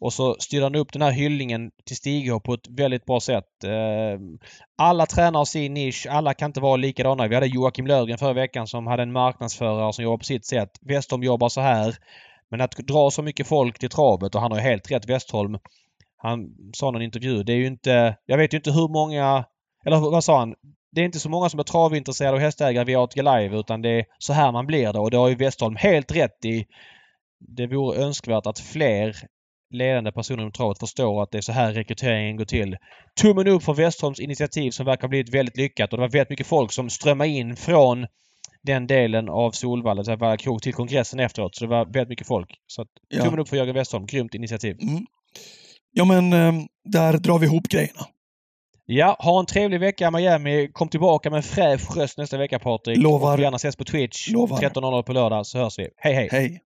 Och 0.00 0.12
så 0.12 0.36
styrde 0.38 0.64
han 0.64 0.74
upp 0.74 0.92
den 0.92 1.02
här 1.02 1.10
hyllningen 1.10 1.70
till 1.84 1.96
Stig 1.96 2.42
på 2.44 2.54
ett 2.54 2.68
väldigt 2.68 3.04
bra 3.04 3.20
sätt. 3.20 3.64
Eh, 3.64 4.20
alla 4.78 5.06
tränar 5.06 5.44
sin 5.44 5.74
nisch. 5.74 6.06
Alla 6.10 6.34
kan 6.34 6.50
inte 6.50 6.60
vara 6.60 6.76
likadana. 6.76 7.28
Vi 7.28 7.34
hade 7.34 7.46
Joakim 7.46 7.86
Löfgren 7.86 8.18
förra 8.18 8.32
veckan 8.32 8.66
som 8.66 8.86
hade 8.86 9.02
en 9.02 9.12
marknadsförare 9.12 9.92
som 9.92 10.04
jobbar 10.04 10.18
på 10.18 10.24
sitt 10.24 10.46
sätt. 10.46 10.70
Westholm 10.80 11.22
jobbar 11.22 11.48
så 11.48 11.60
här. 11.60 11.94
Men 12.50 12.60
att 12.60 12.76
dra 12.76 13.10
så 13.10 13.22
mycket 13.22 13.46
folk 13.46 13.78
till 13.78 13.90
travet 13.90 14.34
och 14.34 14.40
han 14.40 14.50
har 14.50 14.58
ju 14.58 14.64
helt 14.64 14.90
rätt 14.90 15.08
Westholm. 15.08 15.58
Han 16.16 16.48
sa 16.72 16.88
i 16.88 16.92
någon 16.92 17.02
intervju. 17.02 17.42
Det 17.42 17.52
är 17.52 17.56
ju 17.56 17.66
inte... 17.66 18.16
Jag 18.26 18.38
vet 18.38 18.52
ju 18.52 18.56
inte 18.56 18.72
hur 18.72 18.88
många... 18.88 19.44
Eller 19.84 19.96
vad 19.96 20.24
sa 20.24 20.38
han? 20.38 20.54
Det 20.92 21.00
är 21.00 21.04
inte 21.04 21.20
så 21.20 21.28
många 21.28 21.48
som 21.48 21.60
är 21.60 21.64
travintresserade 21.64 22.34
och 22.34 22.40
hästägare 22.40 22.84
via 22.84 23.00
ATG 23.00 23.22
Live 23.22 23.58
utan 23.58 23.82
det 23.82 23.88
är 23.88 24.04
så 24.18 24.32
här 24.32 24.52
man 24.52 24.66
blir 24.66 24.92
det 24.92 24.98
och 24.98 25.10
det 25.10 25.16
har 25.16 25.28
ju 25.28 25.34
Westholm 25.34 25.76
helt 25.76 26.12
rätt 26.12 26.44
i. 26.44 26.66
Det 27.56 27.66
vore 27.66 27.98
önskvärt 27.98 28.46
att 28.46 28.58
fler 28.58 29.16
ledande 29.70 30.12
personer 30.12 30.40
inom 30.40 30.52
travet 30.52 30.78
förstår 30.78 31.22
att 31.22 31.30
det 31.30 31.38
är 31.38 31.42
så 31.42 31.52
här 31.52 31.72
rekryteringen 31.72 32.36
går 32.36 32.44
till. 32.44 32.76
Tummen 33.20 33.48
upp 33.48 33.62
för 33.62 33.74
Westholms 33.74 34.20
initiativ 34.20 34.70
som 34.70 34.86
verkar 34.86 35.02
ha 35.02 35.08
blivit 35.08 35.34
väldigt 35.34 35.56
lyckat 35.56 35.92
och 35.92 35.98
det 35.98 36.00
var 36.00 36.08
väldigt 36.08 36.30
mycket 36.30 36.46
folk 36.46 36.72
som 36.72 36.90
strömmade 36.90 37.30
in 37.30 37.56
från 37.56 38.06
den 38.62 38.86
delen 38.86 39.28
av 39.28 39.50
Solvalla, 39.50 40.02
det 40.02 40.16
var 40.16 40.36
krog 40.36 40.62
till 40.62 40.74
kongressen 40.74 41.20
efteråt. 41.20 41.54
Så 41.54 41.64
det 41.64 41.70
var 41.70 41.84
väldigt 41.84 42.08
mycket 42.08 42.26
folk. 42.26 42.50
Så 42.66 42.82
att, 42.82 42.88
Ja. 43.08 43.24
tummen 43.24 43.38
upp 43.38 43.48
för 43.48 43.56
Jörgen 43.56 43.74
Westholm. 43.74 44.06
Grymt 44.06 44.34
initiativ. 44.34 44.76
Mm. 44.82 45.06
Ja, 45.92 46.04
men 46.04 46.32
eh, 46.32 46.52
där 46.84 47.18
drar 47.18 47.38
vi 47.38 47.46
ihop 47.46 47.68
grejerna. 47.68 48.06
Ja, 48.88 49.16
ha 49.18 49.40
en 49.40 49.46
trevlig 49.46 49.80
vecka 49.80 50.10
Miami. 50.10 50.68
Kom 50.72 50.88
tillbaka 50.88 51.30
med 51.30 51.36
en 51.36 51.42
fräsch 51.42 51.96
röst 51.96 52.18
nästa 52.18 52.38
vecka 52.38 52.58
Patrik. 52.58 52.98
Lovar. 52.98 53.32
Och 53.32 53.38
vi 53.38 53.42
gärna 53.42 53.56
ses 53.56 53.76
på 53.76 53.84
Twitch. 53.84 54.30
Lovar. 54.30 54.58
13.00 54.58 55.02
på 55.02 55.12
lördag 55.12 55.46
så 55.46 55.58
hörs 55.58 55.78
vi. 55.78 55.88
Hej 55.96 56.14
hej! 56.14 56.28
Hej! 56.32 56.60